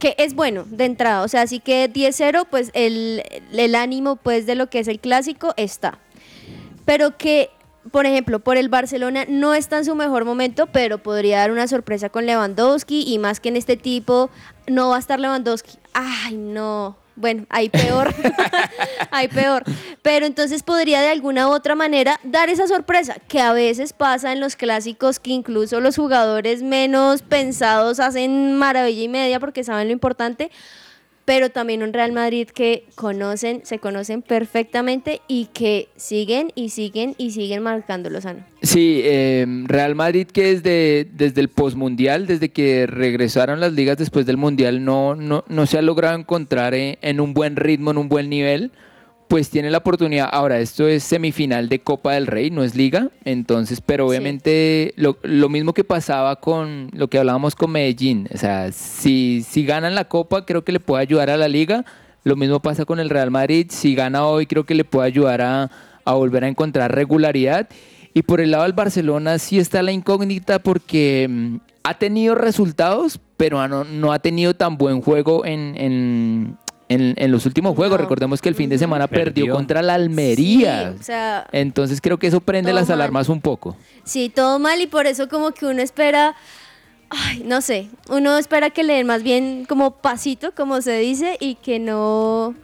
que 0.00 0.16
es 0.18 0.34
bueno 0.34 0.64
de 0.68 0.86
entrada, 0.86 1.22
o 1.22 1.28
sea, 1.28 1.42
así 1.42 1.60
que 1.60 1.90
10-0, 1.90 2.48
pues 2.50 2.70
el, 2.74 3.22
el 3.52 3.74
ánimo 3.76 4.16
pues 4.16 4.44
de 4.44 4.56
lo 4.56 4.68
que 4.68 4.80
es 4.80 4.88
el 4.88 4.98
clásico 4.98 5.54
está. 5.56 5.98
Pero 6.84 7.16
que, 7.16 7.50
por 7.92 8.06
ejemplo, 8.06 8.40
por 8.40 8.56
el 8.56 8.68
Barcelona 8.68 9.24
no 9.28 9.54
está 9.54 9.78
en 9.78 9.84
su 9.84 9.94
mejor 9.94 10.24
momento, 10.24 10.66
pero 10.66 10.98
podría 10.98 11.38
dar 11.38 11.52
una 11.52 11.68
sorpresa 11.68 12.08
con 12.08 12.26
Lewandowski 12.26 13.04
y 13.06 13.18
más 13.18 13.38
que 13.38 13.50
en 13.50 13.56
este 13.56 13.76
tipo 13.76 14.30
no 14.66 14.90
va 14.90 14.96
a 14.96 14.98
estar 14.98 15.20
Lewandowski. 15.20 15.78
Ay, 15.92 16.36
no. 16.36 16.96
Bueno, 17.16 17.46
ahí 17.48 17.70
peor. 17.70 18.14
ahí 19.10 19.26
peor. 19.28 19.64
Pero 20.02 20.26
entonces 20.26 20.62
podría 20.62 21.00
de 21.00 21.08
alguna 21.08 21.48
u 21.48 21.52
otra 21.52 21.74
manera 21.74 22.20
dar 22.22 22.50
esa 22.50 22.68
sorpresa 22.68 23.16
que 23.26 23.40
a 23.40 23.52
veces 23.52 23.92
pasa 23.92 24.32
en 24.32 24.40
los 24.40 24.54
clásicos 24.54 25.18
que 25.18 25.30
incluso 25.30 25.80
los 25.80 25.96
jugadores 25.96 26.62
menos 26.62 27.22
pensados 27.22 28.00
hacen 28.00 28.56
maravilla 28.56 29.02
y 29.02 29.08
media 29.08 29.40
porque 29.40 29.64
saben 29.64 29.88
lo 29.88 29.92
importante, 29.92 30.50
pero 31.26 31.50
también 31.50 31.82
un 31.82 31.92
Real 31.92 32.12
Madrid 32.12 32.48
que 32.48 32.84
conocen, 32.94 33.60
se 33.64 33.80
conocen 33.80 34.22
perfectamente 34.22 35.20
y 35.26 35.46
que 35.46 35.88
siguen 35.96 36.52
y 36.54 36.70
siguen 36.70 37.16
y 37.18 37.32
siguen 37.32 37.64
marcando 37.64 38.08
Lozano. 38.08 38.44
Sí, 38.62 39.00
eh, 39.04 39.44
Real 39.64 39.96
Madrid 39.96 40.28
que 40.28 40.54
desde, 40.54 41.08
desde 41.12 41.40
el 41.40 41.48
postmundial, 41.48 42.26
desde 42.26 42.50
que 42.50 42.86
regresaron 42.86 43.58
las 43.58 43.72
ligas 43.72 43.98
después 43.98 44.24
del 44.24 44.36
mundial, 44.36 44.84
no, 44.84 45.16
no, 45.16 45.44
no 45.48 45.66
se 45.66 45.78
ha 45.78 45.82
logrado 45.82 46.16
encontrar 46.16 46.74
en, 46.74 46.96
en 47.02 47.20
un 47.20 47.34
buen 47.34 47.56
ritmo, 47.56 47.90
en 47.90 47.98
un 47.98 48.08
buen 48.08 48.30
nivel, 48.30 48.70
pues 49.28 49.50
tiene 49.50 49.70
la 49.70 49.78
oportunidad. 49.78 50.28
Ahora, 50.30 50.58
esto 50.58 50.86
es 50.86 51.02
semifinal 51.04 51.68
de 51.68 51.80
Copa 51.80 52.14
del 52.14 52.26
Rey, 52.26 52.50
no 52.50 52.62
es 52.62 52.74
liga, 52.74 53.10
entonces, 53.24 53.80
pero 53.80 54.06
obviamente 54.06 54.94
lo, 54.96 55.18
lo 55.22 55.48
mismo 55.48 55.72
que 55.74 55.84
pasaba 55.84 56.36
con 56.36 56.90
lo 56.92 57.08
que 57.08 57.18
hablábamos 57.18 57.54
con 57.54 57.72
Medellín, 57.72 58.28
o 58.32 58.38
sea, 58.38 58.72
si, 58.72 59.44
si 59.48 59.64
ganan 59.64 59.94
la 59.94 60.04
Copa, 60.04 60.44
creo 60.44 60.64
que 60.64 60.72
le 60.72 60.80
puede 60.80 61.02
ayudar 61.02 61.30
a 61.30 61.36
la 61.36 61.48
liga. 61.48 61.84
Lo 62.24 62.34
mismo 62.34 62.60
pasa 62.60 62.84
con 62.84 62.98
el 62.98 63.10
Real 63.10 63.30
Madrid, 63.30 63.66
si 63.70 63.94
gana 63.94 64.26
hoy, 64.26 64.46
creo 64.46 64.64
que 64.64 64.74
le 64.74 64.84
puede 64.84 65.06
ayudar 65.06 65.42
a, 65.42 65.70
a 66.04 66.12
volver 66.14 66.44
a 66.44 66.48
encontrar 66.48 66.94
regularidad. 66.94 67.68
Y 68.14 68.22
por 68.22 68.40
el 68.40 68.50
lado 68.50 68.62
del 68.62 68.72
Barcelona 68.72 69.38
sí 69.38 69.58
está 69.58 69.82
la 69.82 69.92
incógnita 69.92 70.58
porque 70.58 71.26
mm, 71.28 71.56
ha 71.82 71.98
tenido 71.98 72.34
resultados, 72.34 73.20
pero 73.36 73.68
no, 73.68 73.84
no 73.84 74.12
ha 74.12 74.18
tenido 74.18 74.54
tan 74.54 74.78
buen 74.78 75.02
juego 75.02 75.44
en, 75.44 75.74
en, 75.76 76.56
en- 76.88 77.14
en 77.16 77.30
los 77.32 77.46
últimos 77.46 77.74
juegos. 77.76 77.98
Recordemos 78.00 78.40
que 78.40 78.48
el 78.48 78.54
fin 78.54 78.70
de 78.70 78.78
semana 78.78 79.06
perdió, 79.08 79.44
Perdió. 79.44 79.54
contra 79.54 79.82
la 79.82 79.94
Almería. 79.94 80.92
Sí, 80.92 80.98
o 81.00 81.02
sea, 81.02 81.46
Entonces 81.52 82.00
creo 82.00 82.18
que 82.18 82.26
eso 82.28 82.40
prende 82.40 82.72
las 82.72 82.88
mal. 82.88 83.00
alarmas 83.00 83.28
un 83.28 83.40
poco. 83.40 83.76
Sí, 84.04 84.28
todo 84.34 84.58
mal 84.58 84.80
y 84.80 84.86
por 84.86 85.06
eso 85.06 85.28
como 85.28 85.50
que 85.52 85.66
uno 85.66 85.82
espera, 85.82 86.34
ay, 87.10 87.42
no 87.44 87.60
sé, 87.60 87.88
uno 88.08 88.38
espera 88.38 88.70
que 88.70 88.82
le 88.84 88.94
den 88.94 89.06
más 89.06 89.22
bien 89.22 89.64
como 89.68 89.92
pasito, 89.96 90.52
como 90.54 90.80
se 90.82 90.98
dice, 90.98 91.36
y 91.40 91.54
que 91.56 91.78
no, 91.78 92.54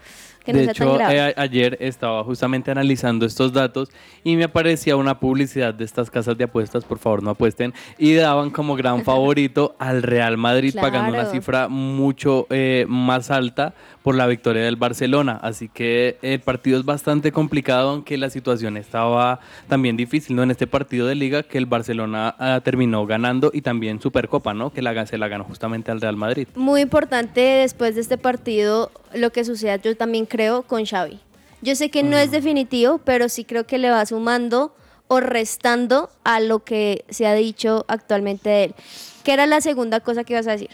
Que 0.44 0.52
no 0.52 0.58
de 0.58 0.64
sea 0.64 0.74
tan 0.74 0.86
hecho, 0.88 0.94
grave. 0.98 1.16
eh, 1.16 1.34
a- 1.36 1.40
ayer 1.42 1.76
estaba 1.80 2.24
justamente 2.24 2.72
analizando 2.72 3.24
estos 3.26 3.52
datos 3.52 3.90
y 4.24 4.34
me 4.34 4.42
aparecía 4.44 4.96
una 4.96 5.20
publicidad 5.20 5.72
de 5.72 5.84
estas 5.84 6.10
casas 6.10 6.36
de 6.36 6.42
apuestas, 6.44 6.84
por 6.84 6.98
favor 6.98 7.22
no 7.22 7.30
apuesten, 7.30 7.72
y 7.96 8.14
daban 8.14 8.50
como 8.50 8.74
gran 8.74 9.04
favorito 9.04 9.76
al 9.78 10.02
Real 10.02 10.36
Madrid 10.38 10.74
pagando 10.80 11.12
una 11.12 11.26
cifra 11.26 11.68
mucho 11.68 12.48
eh, 12.50 12.86
más 12.88 13.30
alta 13.30 13.74
por 14.02 14.14
la 14.14 14.26
victoria 14.26 14.62
del 14.62 14.76
Barcelona. 14.76 15.38
Así 15.42 15.68
que 15.68 16.18
el 16.22 16.40
partido 16.40 16.78
es 16.78 16.84
bastante 16.84 17.32
complicado, 17.32 17.90
aunque 17.90 18.16
la 18.18 18.30
situación 18.30 18.76
estaba 18.76 19.40
también 19.68 19.96
difícil, 19.96 20.36
¿no? 20.36 20.42
En 20.42 20.50
este 20.50 20.66
partido 20.66 21.06
de 21.06 21.14
liga 21.14 21.42
que 21.42 21.58
el 21.58 21.66
Barcelona 21.66 22.34
ah, 22.38 22.60
terminó 22.62 23.06
ganando 23.06 23.50
y 23.52 23.62
también 23.62 24.00
Supercopa, 24.00 24.54
¿no? 24.54 24.72
Que 24.72 24.82
la, 24.82 25.06
se 25.06 25.18
la 25.18 25.28
ganó 25.28 25.44
justamente 25.44 25.90
al 25.90 26.00
Real 26.00 26.16
Madrid. 26.16 26.48
Muy 26.54 26.80
importante 26.80 27.40
después 27.40 27.94
de 27.94 28.00
este 28.00 28.18
partido 28.18 28.90
lo 29.14 29.30
que 29.30 29.44
suceda, 29.44 29.76
yo 29.76 29.96
también 29.96 30.26
creo, 30.26 30.62
con 30.62 30.84
Xavi. 30.84 31.20
Yo 31.60 31.76
sé 31.76 31.90
que 31.90 32.02
no 32.02 32.16
es 32.16 32.32
definitivo, 32.32 32.98
pero 32.98 33.28
sí 33.28 33.44
creo 33.44 33.66
que 33.66 33.78
le 33.78 33.90
va 33.90 34.04
sumando 34.04 34.74
o 35.06 35.20
restando 35.20 36.10
a 36.24 36.40
lo 36.40 36.64
que 36.64 37.04
se 37.08 37.26
ha 37.26 37.34
dicho 37.34 37.84
actualmente 37.86 38.48
de 38.48 38.64
él. 38.64 38.74
¿Qué 39.22 39.32
era 39.32 39.46
la 39.46 39.60
segunda 39.60 40.00
cosa 40.00 40.24
que 40.24 40.32
ibas 40.32 40.48
a 40.48 40.52
decir? 40.52 40.70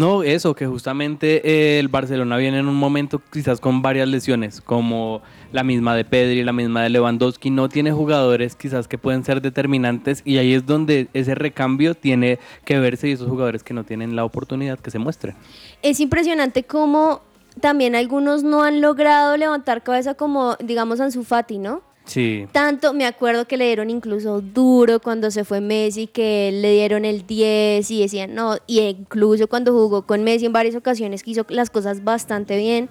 No, 0.00 0.22
eso, 0.22 0.54
que 0.54 0.66
justamente 0.66 1.42
eh, 1.44 1.78
el 1.78 1.88
Barcelona 1.88 2.38
viene 2.38 2.58
en 2.58 2.68
un 2.68 2.74
momento 2.74 3.20
quizás 3.30 3.60
con 3.60 3.82
varias 3.82 4.08
lesiones, 4.08 4.62
como 4.62 5.20
la 5.52 5.62
misma 5.62 5.94
de 5.94 6.06
Pedri, 6.06 6.42
la 6.42 6.54
misma 6.54 6.82
de 6.82 6.88
Lewandowski, 6.88 7.50
no 7.50 7.68
tiene 7.68 7.92
jugadores 7.92 8.56
quizás 8.56 8.88
que 8.88 8.96
pueden 8.96 9.24
ser 9.24 9.42
determinantes 9.42 10.22
y 10.24 10.38
ahí 10.38 10.54
es 10.54 10.64
donde 10.64 11.08
ese 11.12 11.34
recambio 11.34 11.94
tiene 11.94 12.38
que 12.64 12.78
verse 12.78 13.08
y 13.08 13.12
esos 13.12 13.28
jugadores 13.28 13.62
que 13.62 13.74
no 13.74 13.84
tienen 13.84 14.16
la 14.16 14.24
oportunidad 14.24 14.78
que 14.78 14.90
se 14.90 14.98
muestren. 14.98 15.36
Es 15.82 16.00
impresionante 16.00 16.64
cómo 16.64 17.20
también 17.60 17.94
algunos 17.94 18.42
no 18.42 18.62
han 18.62 18.80
logrado 18.80 19.36
levantar 19.36 19.82
cabeza 19.82 20.14
como, 20.14 20.56
digamos, 20.60 21.00
Ansu 21.00 21.24
Fati, 21.24 21.58
¿no? 21.58 21.82
Sí. 22.10 22.46
Tanto, 22.50 22.92
me 22.92 23.06
acuerdo 23.06 23.46
que 23.46 23.56
le 23.56 23.66
dieron 23.66 23.88
incluso 23.88 24.40
duro 24.40 24.98
cuando 25.00 25.30
se 25.30 25.44
fue 25.44 25.60
Messi, 25.60 26.08
que 26.08 26.50
le 26.52 26.72
dieron 26.72 27.04
el 27.04 27.24
10 27.24 27.88
y 27.90 28.00
decían 28.00 28.34
no, 28.34 28.56
y 28.66 28.80
incluso 28.80 29.46
cuando 29.46 29.72
jugó 29.72 30.02
con 30.02 30.24
Messi 30.24 30.46
en 30.46 30.52
varias 30.52 30.74
ocasiones 30.74 31.22
que 31.22 31.30
hizo 31.30 31.46
las 31.48 31.70
cosas 31.70 32.02
bastante 32.02 32.56
bien. 32.58 32.88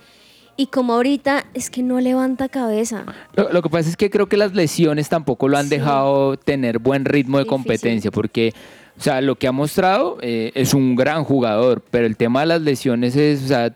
Y 0.56 0.68
como 0.68 0.94
ahorita 0.94 1.46
es 1.54 1.70
que 1.70 1.82
no 1.84 2.00
levanta 2.02 2.50
cabeza. 2.50 3.06
Lo, 3.34 3.50
lo 3.52 3.62
que 3.62 3.70
pasa 3.70 3.90
es 3.90 3.96
que 3.96 4.10
creo 4.10 4.28
que 4.28 4.36
las 4.38 4.54
lesiones 4.54 5.08
tampoco 5.08 5.48
lo 5.48 5.58
han 5.58 5.66
Sí. 5.70 5.78
dejado 5.78 6.36
tener 6.38 6.80
buen 6.80 7.06
ritmo 7.06 7.38
de 7.38 7.44
Difícil. 7.46 7.50
competencia, 7.50 8.12
porque, 8.12 8.54
o 9.00 9.02
sea, 9.02 9.22
lo 9.22 9.36
que 9.38 9.48
ha 9.48 9.54
mostrado 9.54 10.18
eh, 10.22 10.52
es 10.56 10.74
un 10.74 10.96
gran 10.96 11.24
jugador, 11.24 11.82
pero 11.90 12.06
el 12.06 12.18
tema 12.18 12.42
de 12.42 12.48
las 12.48 12.62
lesiones 12.62 13.16
es, 13.16 13.44
o 13.46 13.48
sea, 13.48 13.74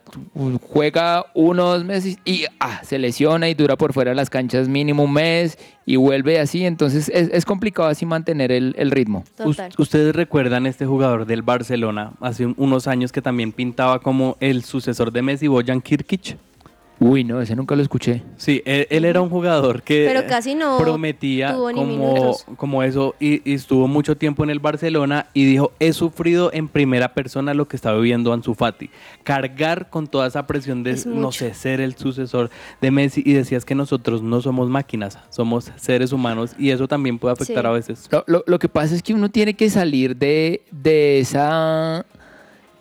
juega 0.62 1.26
uno 1.34 1.68
o 1.70 1.74
dos 1.74 1.86
meses 1.86 2.18
y 2.26 2.46
ah, 2.60 2.82
se 2.84 3.00
lesiona 3.00 3.48
y 3.50 3.54
dura 3.54 3.76
por 3.78 3.94
fuera 3.94 4.12
de 4.12 4.16
las 4.16 4.30
canchas 4.30 4.68
mínimo 4.68 5.04
un 5.04 5.14
mes 5.14 5.58
y 5.86 5.96
vuelve 5.96 6.40
así, 6.40 6.66
entonces 6.66 7.10
es, 7.14 7.30
es 7.32 7.46
complicado 7.46 7.88
así 7.90 8.06
mantener 8.06 8.52
el, 8.52 8.76
el 8.78 8.92
ritmo. 8.92 9.24
Us- 9.46 9.56
¿Ustedes 9.80 10.16
recuerdan 10.16 10.66
este 10.66 10.86
jugador 10.86 11.26
del 11.26 11.42
Barcelona 11.42 12.12
hace 12.22 12.46
un- 12.46 12.56
unos 12.58 12.88
años 12.88 13.12
que 13.12 13.22
también 13.22 13.52
pintaba 13.52 14.00
como 14.00 14.38
el 14.40 14.64
sucesor 14.64 15.12
de 15.12 15.22
Messi, 15.22 15.48
Bojan 15.48 15.82
Kirkic? 15.82 16.38
Uy, 17.06 17.24
no, 17.24 17.42
ese 17.42 17.56
nunca 17.56 17.76
lo 17.76 17.82
escuché. 17.82 18.24
Sí, 18.38 18.62
él, 18.66 18.88
él 18.90 19.04
era 19.06 19.20
un 19.22 19.30
jugador 19.30 19.84
que 19.84 20.06
Pero 20.08 20.26
casi 20.28 20.56
no 20.56 20.78
prometía 20.78 21.54
como, 21.54 22.36
como 22.56 22.82
eso 22.84 23.14
y, 23.20 23.42
y 23.50 23.56
estuvo 23.56 23.88
mucho 23.88 24.16
tiempo 24.16 24.44
en 24.44 24.50
el 24.50 24.60
Barcelona 24.60 25.28
y 25.34 25.46
dijo, 25.46 25.72
he 25.80 25.92
sufrido 25.92 26.52
en 26.54 26.68
primera 26.70 27.14
persona 27.14 27.54
lo 27.54 27.68
que 27.68 27.76
está 27.76 27.94
viviendo 27.94 28.32
Ansu 28.32 28.54
Fati. 28.56 28.90
Cargar 29.24 29.90
con 29.90 30.08
toda 30.08 30.28
esa 30.28 30.48
presión 30.48 30.84
de, 30.84 30.92
Es 30.92 31.06
no 31.06 31.16
mucho. 31.16 31.40
sé, 31.40 31.54
ser 31.54 31.82
el 31.82 31.96
sucesor 31.98 32.50
de 32.82 32.92
Messi 32.92 33.22
y 33.26 33.34
decías 33.34 33.66
que 33.66 33.76
nosotros 33.76 34.22
no 34.22 34.42
somos 34.42 34.70
máquinas, 34.70 35.20
somos 35.30 35.72
seres 35.76 36.14
humanos 36.14 36.56
y 36.58 36.70
eso 36.70 36.88
también 36.88 37.20
puede 37.20 37.34
afectar 37.34 37.64
Sí. 37.64 37.68
a 37.68 37.72
veces. 37.72 38.08
Lo, 38.12 38.24
lo- 38.28 38.44
lo 38.48 38.60
que 38.60 38.70
pasa 38.70 38.96
es 38.96 39.04
que 39.04 39.14
uno 39.14 39.30
tiene 39.30 39.54
que 39.56 39.70
salir 39.70 40.16
de, 40.16 40.62
de 40.72 41.20
esa 41.20 42.06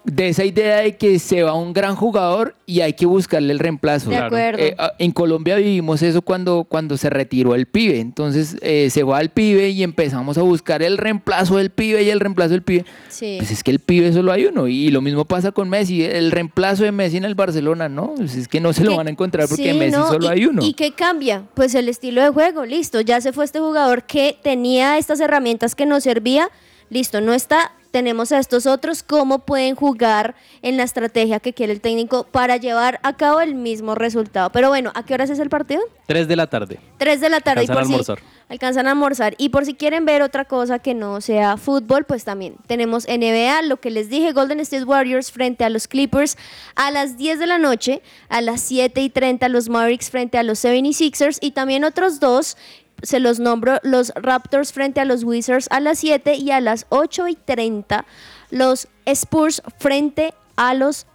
de 0.05 0.29
esa 0.29 0.45
idea 0.45 0.79
de 0.81 0.97
que 0.97 1.19
se 1.19 1.43
va 1.43 1.55
un 1.55 1.73
gran 1.73 1.95
jugador 1.97 2.55
y 2.67 2.81
hay 2.81 2.93
que 2.95 3.07
buscarle 3.07 3.53
el 3.53 3.59
reemplazo. 3.59 4.11
De 4.11 4.17
acuerdo. 4.17 4.63
Eh, 4.63 4.75
ah, 4.79 4.93
en 4.99 5.13
Colombia 5.13 5.57
vivimos 5.57 6.03
eso 6.03 6.23
cuando, 6.23 6.65
cuando 6.65 6.97
se 6.97 7.09
retiró 7.11 7.55
el 7.55 7.67
pibe. 7.67 8.01
Entonces 8.01 8.57
eh, 8.63 8.89
se 8.91 9.03
va 9.03 9.21
el 9.21 9.29
pibe 9.31 9.69
y 9.71 9.83
empezamos 9.83 10.39
a 10.39 10.43
buscar 10.43 10.83
el 10.83 10.99
reemplazo 10.99 11.57
del 11.57 11.71
pibe 11.71 12.03
y 12.03 12.11
el 12.11 12.21
reemplazo 12.21 12.51
del 12.51 12.63
pibe. 12.63 12.85
Sí. 13.09 13.37
Pues 13.39 13.51
es 13.51 13.63
que 13.63 13.71
el 13.71 13.79
pibe 13.79 14.13
solo 14.13 14.33
hay 14.33 14.47
uno. 14.47 14.69
Y 14.69 14.91
lo 14.91 15.01
mismo 15.01 15.25
pasa 15.25 15.53
con 15.53 15.69
Messi. 15.69 16.03
El 16.05 16.31
reemplazo 16.33 16.83
de 16.85 16.93
Messi 16.93 17.17
en 17.19 17.25
el 17.25 17.35
Barcelona, 17.35 17.89
¿no? 17.89 18.15
Pues 18.17 18.35
es 18.35 18.49
que 18.49 18.61
no 18.61 18.73
se 18.73 18.85
lo 18.85 18.91
¿Qué- 18.93 18.97
van 18.97 19.07
a 19.07 19.11
encontrar 19.11 19.49
porque 19.49 19.73
sí, 19.73 19.79
Messi 19.79 19.97
no, 19.97 20.09
solo 20.09 20.27
y- 20.27 20.29
hay 20.29 20.47
uno. 20.47 20.65
¿Y 20.65 20.75
qué 20.75 20.93
cambia? 20.93 21.45
Pues 21.55 21.75
el 21.75 21.89
estilo 21.89 22.23
de 22.23 22.31
juego, 22.31 22.65
listo. 22.65 23.01
Ya 23.01 23.21
se 23.21 23.33
fue 23.33 23.45
este 23.45 23.61
jugador 23.61 24.05
que 24.05 24.37
tenía 24.43 24.99
estas 24.99 25.21
herramientas 25.21 25.75
que 25.75 25.87
nos 25.87 26.03
servía, 26.03 26.49
listo, 26.91 27.21
no 27.21 27.35
está. 27.35 27.73
Tenemos 27.93 28.33
a 28.33 28.41
estos 28.41 28.67
otros, 28.67 29.05
cómo 29.05 29.41
pueden 29.41 29.77
jugar 29.77 30.35
en 30.63 30.77
la 30.77 30.83
estrategia 30.83 31.39
que 31.39 31.53
quiere 31.53 31.73
el 31.73 31.81
técnico 31.81 32.25
para 32.25 32.57
llevar 32.57 32.99
a 33.05 33.17
cabo 33.17 33.41
el 33.41 33.55
mismo 33.55 33.95
resultado. 33.95 34.51
Pero 34.51 34.69
bueno, 34.69 34.91
¿a 34.95 35.05
qué 35.05 35.15
horas 35.15 35.31
es 35.31 35.39
el 35.39 35.49
partido? 35.49 35.83
Tres 36.07 36.27
de 36.27 36.35
la 36.35 36.49
tarde. 36.49 36.81
3 36.99 37.21
de 37.21 37.29
la 37.31 37.41
tarde. 37.41 37.61
Alcanzan 37.61 37.77
a 37.77 37.83
y 37.83 37.85
por 37.85 37.93
almorzar. 37.93 38.19
Si 38.19 38.25
alcanzan 38.49 38.87
a 38.87 38.91
almorzar. 38.91 39.35
Y 39.39 39.49
por 39.49 39.65
si 39.65 39.75
quieren 39.75 40.05
ver 40.05 40.23
otra 40.23 40.45
cosa 40.45 40.79
que 40.79 40.95
no 40.95 41.21
sea 41.21 41.57
fútbol, 41.57 42.05
pues 42.05 42.25
también 42.25 42.57
tenemos 42.67 43.07
NBA, 43.07 43.63
lo 43.63 43.79
que 43.79 43.91
les 43.91 44.09
dije, 44.09 44.33
Golden 44.33 44.61
State 44.61 44.85
Warriors 44.85 45.33
frente 45.33 45.65
a 45.65 45.71
los 45.71 45.89
Clippers 45.89 46.37
a 46.75 46.91
las 46.91 47.17
10 47.17 47.39
de 47.39 47.47
la 47.47 47.59
noche, 47.59 48.03
a 48.29 48.41
las 48.41 48.61
7 48.63 49.01
y 49.01 49.11
30 49.11 49.49
los 49.49 49.69
Mavericks 49.69 50.11
frente 50.11 50.39
a 50.39 50.43
los 50.43 50.65
76ers 50.65 51.39
y 51.41 51.53
también 51.53 51.85
otros 51.85 52.21
dos. 52.21 52.57
Se 53.03 53.21
los 53.21 53.41
nombro 53.41 53.79
los 53.83 54.13
Raptors 54.15 54.73
frente 54.73 55.01
a 55.01 55.05
los 55.05 55.25
Wizards 55.25 55.69
a 55.71 55.81
las 55.81 55.99
7 55.99 56.35
y 56.37 56.51
a 56.51 56.61
las 56.61 56.87
8 56.89 57.29
y 57.29 57.35
30 57.35 58.05
los 58.51 58.89
Spurs 59.07 59.63
frente 59.79 60.35
a 60.57 60.75
los 60.75 61.07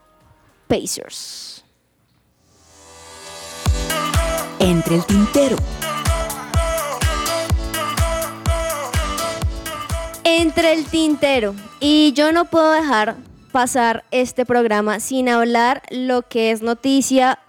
Pacers. 0.67 1.63
Entre 4.59 4.95
el 4.95 5.05
tintero. 5.05 5.55
Entre 10.23 10.73
el 10.73 10.85
tintero. 10.85 11.55
Y 11.79 12.11
yo 12.13 12.31
no 12.31 12.45
puedo 12.45 12.71
dejar 12.71 13.15
pasar 13.51 14.03
este 14.11 14.45
programa 14.45 14.99
sin 14.99 15.29
hablar 15.29 15.83
lo 15.89 16.23
que 16.23 16.51
es 16.51 16.61
noticia 16.61 17.39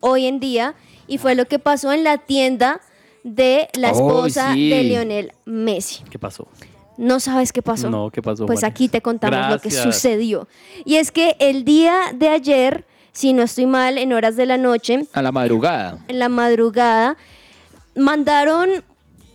hoy 0.00 0.26
en 0.26 0.40
día 0.40 0.74
y 1.06 1.18
fue 1.18 1.34
lo 1.34 1.46
que 1.46 1.58
pasó 1.58 1.92
en 1.92 2.04
la 2.04 2.18
tienda 2.18 2.80
de 3.24 3.68
la 3.74 3.92
Oh, 3.92 4.08
esposa 4.26 4.52
sí. 4.54 4.70
de 4.70 4.82
Lionel 4.84 5.32
Messi. 5.44 6.02
¿Qué 6.10 6.18
pasó? 6.18 6.48
¿No 6.98 7.20
sabes 7.20 7.52
qué 7.52 7.62
pasó? 7.62 7.88
No, 7.90 8.10
¿qué 8.10 8.20
pasó? 8.22 8.46
Pues 8.46 8.64
aquí 8.64 8.88
te 8.88 9.00
contamos 9.00 9.50
lo 9.50 9.58
que 9.60 9.70
sucedió. 9.70 10.46
Y 10.84 10.96
es 10.96 11.10
que 11.10 11.36
el 11.38 11.64
día 11.64 11.96
de 12.14 12.28
ayer, 12.28 12.84
si 13.12 13.32
no 13.32 13.42
estoy 13.42 13.66
mal, 13.66 13.96
en 13.98 14.12
horas 14.12 14.36
de 14.36 14.46
la 14.46 14.58
noche, 14.58 15.06
A 15.12 15.22
la 15.22 15.32
madrugada. 15.32 15.98
en 16.08 16.18
la 16.18 16.28
madrugada, 16.28 17.16
mandaron 17.96 18.70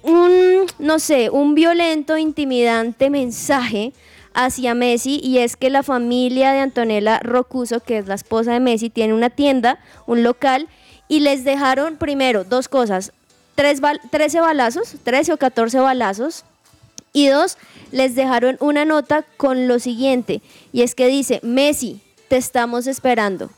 un, 0.03 0.65
no 0.79 0.99
sé, 0.99 1.29
un 1.29 1.55
violento, 1.55 2.17
intimidante 2.17 3.09
mensaje 3.09 3.93
hacia 4.33 4.75
Messi 4.75 5.19
y 5.23 5.39
es 5.39 5.55
que 5.57 5.69
la 5.69 5.83
familia 5.83 6.53
de 6.53 6.59
Antonella 6.59 7.19
Rocuso, 7.23 7.79
que 7.79 7.97
es 7.97 8.07
la 8.07 8.15
esposa 8.15 8.53
de 8.53 8.59
Messi, 8.59 8.89
tiene 8.89 9.13
una 9.13 9.29
tienda, 9.31 9.79
un 10.05 10.23
local 10.23 10.67
y 11.07 11.21
les 11.21 11.43
dejaron 11.43 11.97
primero 11.97 12.43
dos 12.43 12.67
cosas, 12.69 13.13
tres 13.57 13.81
bal- 13.81 13.99
13 14.11 14.39
balazos, 14.39 14.95
13 15.03 15.33
o 15.33 15.37
14 15.37 15.79
balazos 15.79 16.45
y 17.11 17.27
dos, 17.27 17.57
les 17.91 18.13
dejaron 18.15 18.55
una 18.59 18.85
nota 18.85 19.25
con 19.35 19.67
lo 19.67 19.79
siguiente 19.79 20.41
y 20.71 20.83
es 20.83 20.93
que 20.95 21.07
dice, 21.07 21.39
Messi, 21.43 21.99
te 22.29 22.37
estamos 22.37 22.85
esperando. 22.87 23.49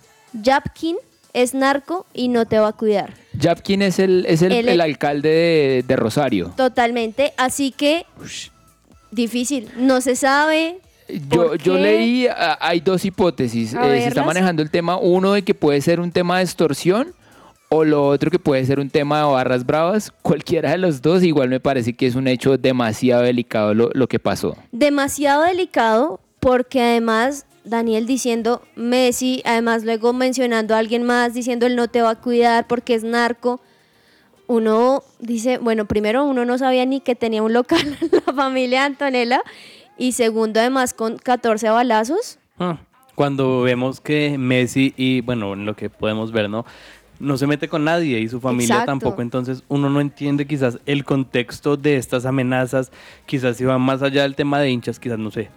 Japkin 0.44 0.96
es 1.34 1.54
narco 1.54 2.06
y 2.14 2.30
no 2.30 2.46
te 2.46 2.58
va 2.60 2.70
a 2.70 2.74
cuidar. 2.74 3.14
Japkin 3.40 3.82
es 3.82 4.00
el, 4.00 4.26
es 4.28 4.42
el, 4.42 4.54
el 4.54 4.80
alcalde 4.82 5.30
de, 5.30 5.84
de 5.86 5.96
Rosario. 5.96 6.54
Totalmente, 6.56 7.34
así 7.38 7.72
que 7.72 8.06
difícil, 9.12 9.70
no 9.78 10.02
se 10.02 10.16
sabe. 10.16 10.80
Yo, 11.08 11.48
¿Por 11.50 11.58
yo 11.58 11.78
leí, 11.78 12.28
ah, 12.28 12.58
hay 12.62 12.80
dos 12.82 13.04
hipótesis. 13.04 13.74
Eh, 13.74 13.78
se 14.02 14.08
está 14.10 14.24
manejando 14.24 14.62
el 14.62 14.70
tema, 14.70 14.98
uno 14.98 15.34
de 15.34 15.42
que 15.42 15.56
puede 15.56 15.82
ser 15.82 16.00
un 16.00 16.12
tema 16.12 16.38
de 16.38 16.44
extorsión 16.44 17.14
o 17.70 17.86
lo 17.86 18.08
otro 18.08 18.32
que 18.32 18.40
puede 18.40 18.66
ser 18.66 18.80
un 18.80 18.90
tema 18.90 19.20
de 19.20 19.32
barras 19.32 19.66
bravas. 19.66 20.12
Cualquiera 20.22 20.72
de 20.72 20.78
los 20.78 21.02
dos, 21.02 21.24
igual 21.24 21.50
me 21.50 21.60
parece 21.60 21.94
que 21.94 22.08
es 22.08 22.16
un 22.16 22.28
hecho 22.28 22.58
demasiado 22.58 23.24
delicado 23.24 23.74
lo, 23.74 23.90
lo 23.94 24.08
que 24.08 24.20
pasó. 24.20 24.58
Demasiado 24.72 25.44
delicado 25.44 26.20
porque 26.40 26.82
además 26.82 27.46
Daniel 27.64 28.06
diciendo 28.06 28.62
Messi, 28.76 29.42
además 29.46 29.84
luego 29.84 30.14
mencionando 30.14 30.76
a 30.76 30.80
alguien 30.80 31.04
más 31.04 31.34
diciendo 31.34 31.66
él 31.66 31.76
no 31.76 31.88
te 31.88 32.02
va 32.02 32.12
a 32.12 32.16
cuidar 32.16 32.68
porque 32.68 32.96
es 32.96 33.04
narco. 33.04 33.62
Uno 34.48 35.04
dice, 35.20 35.60
bueno, 35.60 35.86
primero 35.86 36.26
uno 36.26 36.44
no 36.44 36.58
sabía 36.58 36.86
ni 36.86 37.02
que 37.02 37.16
tenía 37.16 37.44
un 37.44 37.54
local 37.54 37.98
la 38.12 38.34
familia 38.34 38.86
Antonella 38.86 39.42
y 39.98 40.14
segundo 40.14 40.60
además 40.60 40.94
con 40.94 41.18
14 41.18 41.70
balazos. 41.70 42.40
Ah, 42.58 42.80
Cuando 43.14 43.62
vemos 43.62 44.02
que 44.02 44.38
Messi 44.40 44.94
y, 44.98 45.22
bueno, 45.22 45.54
en 45.54 45.66
lo 45.66 45.76
que 45.76 45.90
podemos 45.90 46.32
ver, 46.32 46.50
¿no? 46.50 46.66
No 47.20 47.38
se 47.38 47.48
mete 47.48 47.68
con 47.68 47.84
nadie 47.84 48.20
y 48.20 48.30
su 48.30 48.40
familia 48.40 48.76
Exacto. 48.76 48.92
tampoco, 48.92 49.22
entonces 49.22 49.64
uno 49.68 49.90
no 49.90 50.02
entiende 50.02 50.48
quizás 50.48 50.80
el 50.86 51.04
contexto 51.04 51.78
de 51.78 51.98
estas 51.98 52.26
amenazas, 52.26 52.92
quizás 53.26 53.58
si 53.58 53.66
va 53.66 53.78
más 53.78 54.02
allá 54.02 54.24
del 54.24 54.36
tema 54.36 54.60
de 54.60 54.70
hinchas, 54.70 55.00
quizás 55.00 55.20
no 55.20 55.32
sé, 55.32 55.50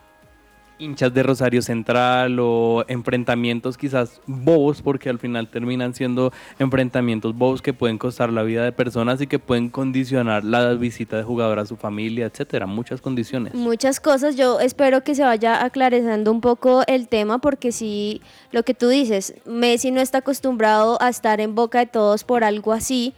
hinchas 0.83 1.15
de 1.15 1.23
Rosario 1.23 1.63
Central 1.63 2.39
o 2.41 2.85
enfrentamientos 2.89 3.79
quizás 3.79 4.21
bobos, 4.27 4.83
porque 4.83 5.09
al 5.09 5.19
final 5.19 5.49
terminan 5.49 5.95
siendo 5.95 6.33
enfrentamientos 6.59 7.37
bobos 7.37 7.63
que 7.63 7.73
pueden 7.73 7.99
costar 7.99 8.33
la 8.33 8.43
vida 8.43 8.65
de 8.65 8.73
personas 8.73 9.21
y 9.21 9.27
que 9.27 9.39
pueden 9.39 9.71
condicionar 9.71 10.45
la 10.45 10.75
visita 10.75 11.17
de 11.17 11.23
jugador 11.23 11.59
a 11.61 11.67
su 11.67 11.77
familia, 11.77 12.27
etcétera, 12.27 12.67
muchas 12.67 13.01
condiciones. 13.01 13.55
Muchas 13.55 14.01
cosas. 14.01 14.37
Yo 14.37 14.61
espero 14.61 15.05
que 15.05 15.15
se 15.15 15.23
vaya 15.23 15.65
aclareciendo 15.65 16.33
un 16.33 16.41
poco 16.41 16.83
el 16.87 17.09
tema 17.09 17.39
porque 17.39 17.71
si 17.71 18.21
lo 18.51 18.65
que 18.65 18.75
tú 18.75 18.89
dices, 18.89 19.35
Messi 19.47 19.91
no 19.91 20.01
está 20.01 20.19
acostumbrado 20.19 21.01
a 21.01 21.09
estar 21.09 21.41
en 21.41 21.55
boca 21.55 21.79
de 21.79 21.87
todos 21.87 22.25
por 22.25 22.43
algo 22.45 22.73
así. 22.73 23.15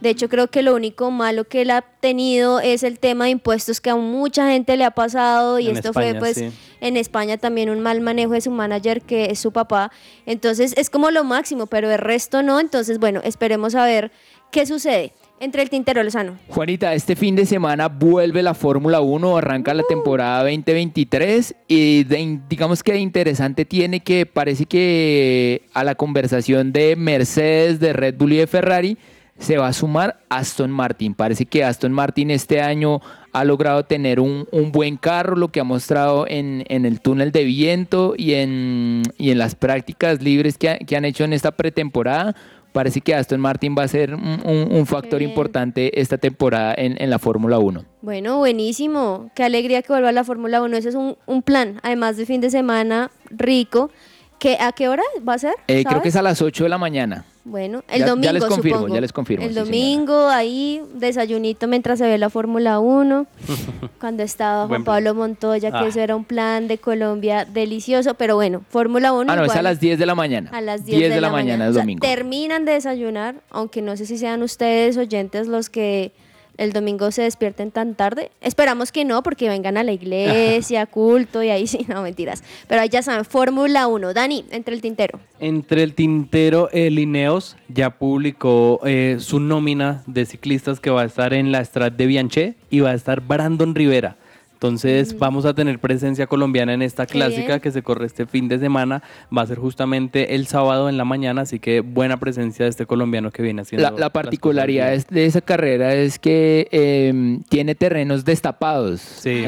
De 0.00 0.10
hecho, 0.10 0.28
creo 0.28 0.48
que 0.48 0.62
lo 0.62 0.74
único 0.74 1.10
malo 1.10 1.44
que 1.44 1.62
él 1.62 1.70
ha 1.70 1.80
tenido 1.80 2.60
es 2.60 2.82
el 2.82 2.98
tema 2.98 3.24
de 3.24 3.30
impuestos 3.30 3.80
que 3.80 3.88
a 3.88 3.96
mucha 3.96 4.50
gente 4.50 4.76
le 4.76 4.84
ha 4.84 4.90
pasado 4.90 5.58
y 5.58 5.68
En 5.68 5.76
esto 5.76 5.94
fue 5.94 6.14
pues 6.14 6.36
sí. 6.36 6.50
En 6.80 6.96
España 6.96 7.36
también 7.38 7.70
un 7.70 7.80
mal 7.80 8.00
manejo 8.00 8.32
de 8.32 8.40
su 8.40 8.50
manager 8.50 9.02
que 9.02 9.26
es 9.30 9.38
su 9.38 9.52
papá. 9.52 9.90
Entonces 10.26 10.74
es 10.76 10.90
como 10.90 11.10
lo 11.10 11.24
máximo, 11.24 11.66
pero 11.66 11.90
el 11.90 11.98
resto 11.98 12.42
no. 12.42 12.60
Entonces, 12.60 12.98
bueno, 12.98 13.20
esperemos 13.24 13.74
a 13.74 13.84
ver 13.84 14.10
qué 14.50 14.66
sucede 14.66 15.12
entre 15.38 15.60
el 15.62 15.68
Tintero 15.68 16.02
Lozano. 16.02 16.38
Juanita, 16.48 16.94
este 16.94 17.14
fin 17.14 17.36
de 17.36 17.44
semana 17.44 17.88
vuelve 17.88 18.42
la 18.42 18.54
Fórmula 18.54 19.00
1, 19.02 19.36
arranca 19.36 19.74
la 19.74 19.82
temporada 19.82 20.42
2023 20.44 21.54
y 21.68 22.04
de- 22.04 22.40
digamos 22.48 22.82
que 22.82 22.92
de 22.92 23.00
interesante 23.00 23.64
tiene 23.66 24.00
que 24.00 24.24
parece 24.24 24.64
que 24.64 25.62
a 25.74 25.84
la 25.84 25.94
conversación 25.94 26.72
de 26.72 26.96
Mercedes, 26.96 27.80
de 27.80 27.92
Red 27.92 28.14
Bull 28.16 28.32
y 28.32 28.36
de 28.38 28.46
Ferrari 28.46 28.96
se 29.38 29.58
va 29.58 29.68
a 29.68 29.72
sumar 29.74 30.20
Aston 30.30 30.70
Martin. 30.70 31.12
Parece 31.14 31.44
que 31.44 31.62
Aston 31.64 31.92
Martin 31.92 32.30
este 32.30 32.62
año 32.62 33.02
ha 33.40 33.44
logrado 33.44 33.84
tener 33.84 34.20
un, 34.20 34.46
un 34.52 34.72
buen 34.72 34.96
carro, 34.96 35.36
lo 35.36 35.48
que 35.48 35.60
ha 35.60 35.64
mostrado 35.64 36.26
en, 36.28 36.64
en 36.68 36.84
el 36.86 37.00
túnel 37.00 37.32
de 37.32 37.44
viento 37.44 38.14
y 38.16 38.34
en, 38.34 39.02
y 39.18 39.30
en 39.30 39.38
las 39.38 39.54
prácticas 39.54 40.22
libres 40.22 40.56
que, 40.58 40.70
ha- 40.70 40.78
que 40.78 40.96
han 40.96 41.04
hecho 41.04 41.24
en 41.24 41.32
esta 41.32 41.50
pretemporada. 41.52 42.34
Parece 42.72 43.00
que 43.00 43.14
Aston 43.14 43.40
Martin 43.40 43.74
va 43.78 43.84
a 43.84 43.88
ser 43.88 44.14
un, 44.14 44.40
un- 44.44 44.68
un 44.70 44.86
factor 44.86 45.18
bien. 45.20 45.30
importante 45.30 45.98
esta 46.00 46.18
temporada 46.18 46.74
en, 46.76 46.94
en 47.00 47.08
la 47.08 47.18
Fórmula 47.18 47.58
1. 47.58 47.84
Bueno, 48.02 48.36
buenísimo. 48.38 49.30
Qué 49.34 49.44
alegría 49.44 49.80
que 49.82 49.92
vuelva 49.92 50.10
a 50.10 50.12
la 50.12 50.24
Fórmula 50.24 50.60
1. 50.62 50.76
Ese 50.76 50.90
es 50.90 50.94
un, 50.94 51.16
un 51.26 51.42
plan, 51.42 51.80
además 51.82 52.16
de 52.18 52.26
fin 52.26 52.40
de 52.42 52.50
semana 52.50 53.10
rico. 53.30 53.90
¿Qué, 54.38 54.58
¿A 54.60 54.72
qué 54.72 54.88
hora 54.88 55.02
va 55.26 55.34
a 55.34 55.38
ser? 55.38 55.54
Eh, 55.66 55.84
creo 55.84 56.02
que 56.02 56.08
es 56.10 56.16
a 56.16 56.22
las 56.22 56.42
8 56.42 56.64
de 56.64 56.68
la 56.70 56.78
mañana. 56.78 57.24
Bueno, 57.44 57.84
el 57.88 58.00
Ya- 58.00 58.06
ya 58.06 58.10
domingo, 58.10 58.32
les 58.32 58.44
confirmo, 58.44 58.78
supongo. 58.78 58.94
ya 58.96 59.00
les 59.00 59.12
confirmo, 59.12 59.44
El 59.44 59.50
sí, 59.50 59.54
señora. 59.54 59.70
domingo, 59.70 60.28
ahí, 60.28 60.82
desayunito 60.94 61.68
mientras 61.68 62.00
se 62.00 62.06
ve 62.08 62.18
la 62.18 62.28
Fórmula 62.28 62.80
1. 62.80 63.26
cuando 64.00 64.22
estaba 64.24 64.66
Juan. 64.66 64.82
Pablo 64.84 65.14
Montoya, 65.14 65.70
que 65.70 65.76
Ah. 65.76 65.86
eso 65.86 66.00
era 66.00 66.16
un 66.16 66.24
plan 66.24 66.66
de 66.66 66.78
Colombia 66.78 67.44
delicioso. 67.44 68.14
Pero 68.14 68.34
bueno, 68.34 68.62
Fórmula 68.68 69.12
1 69.12 69.32
Ah, 69.32 69.36
no, 69.36 69.44
es 69.44 69.54
a 69.54 69.62
las 69.62 69.78
10 69.78 69.96
de 69.98 70.06
la 70.06 70.14
mañana. 70.16 70.50
A 70.52 70.60
las 70.60 70.84
10, 70.84 71.08
de, 71.14 71.20
la, 71.20 71.30
mañana, 71.30 71.68
O 71.68 71.72
sea, 71.72 71.82
domingo. 71.82 72.00
terminan 72.00 72.64
de 72.64 72.72
desayunar, 72.72 73.36
aunque 73.50 73.80
no 73.80 73.96
sé 73.96 74.06
si 74.06 74.18
sean 74.18 74.42
ustedes 74.42 74.96
oyentes 74.96 75.46
los 75.46 75.70
que 75.70 76.12
el 76.56 76.72
domingo 76.72 77.10
se 77.10 77.22
despierten 77.22 77.70
tan 77.70 77.94
tarde. 77.94 78.30
Esperamos 78.40 78.92
que 78.92 79.04
no, 79.04 79.22
porque 79.22 79.48
vengan 79.48 79.76
a 79.76 79.82
la 79.82 79.92
iglesia, 79.92 80.86
culto 80.86 81.42
y 81.42 81.50
ahí 81.50 81.66
sí, 81.66 81.86
no 81.88 82.02
mentiras. 82.02 82.42
Pero 82.68 82.80
ahí 82.80 82.88
ya 82.88 83.02
saben, 83.02 83.24
Fórmula 83.24 83.86
1. 83.86 84.14
Dani, 84.14 84.44
entre 84.50 84.74
el 84.74 84.80
tintero. 84.80 85.20
Entre 85.40 85.82
el 85.82 85.94
tintero, 85.94 86.68
el 86.72 86.98
Ineos 86.98 87.56
ya 87.68 87.90
publicó 87.90 88.80
eh, 88.84 89.16
su 89.20 89.40
nómina 89.40 90.02
de 90.06 90.26
ciclistas 90.26 90.80
que 90.80 90.90
va 90.90 91.02
a 91.02 91.06
estar 91.06 91.34
en 91.34 91.52
la 91.52 91.64
Strat 91.64 91.94
de 91.94 92.06
Bianche 92.06 92.54
y 92.70 92.80
va 92.80 92.90
a 92.90 92.94
estar 92.94 93.20
Brandon 93.20 93.74
Rivera. 93.74 94.16
Entonces 94.56 95.18
vamos 95.18 95.44
a 95.44 95.52
tener 95.52 95.78
presencia 95.78 96.26
colombiana 96.26 96.72
en 96.72 96.80
esta 96.80 97.04
clásica 97.04 97.60
que 97.60 97.70
se 97.70 97.82
corre 97.82 98.06
este 98.06 98.24
fin 98.24 98.48
de 98.48 98.58
semana. 98.58 99.02
Va 99.36 99.42
a 99.42 99.46
ser 99.46 99.58
justamente 99.58 100.34
el 100.34 100.46
sábado 100.46 100.88
en 100.88 100.96
la 100.96 101.04
mañana, 101.04 101.42
así 101.42 101.58
que 101.58 101.80
buena 101.80 102.16
presencia 102.16 102.64
de 102.64 102.70
este 102.70 102.86
colombiano 102.86 103.30
que 103.30 103.42
viene 103.42 103.60
haciendo. 103.60 103.82
La, 103.82 103.90
la 103.90 103.98
las 104.00 104.10
particularidad 104.10 104.94
es- 104.94 105.08
de 105.08 105.26
esa 105.26 105.42
carrera 105.42 105.92
es 105.94 106.18
que 106.18 106.68
eh, 106.72 107.38
tiene 107.50 107.74
terrenos 107.74 108.24
destapados. 108.24 109.02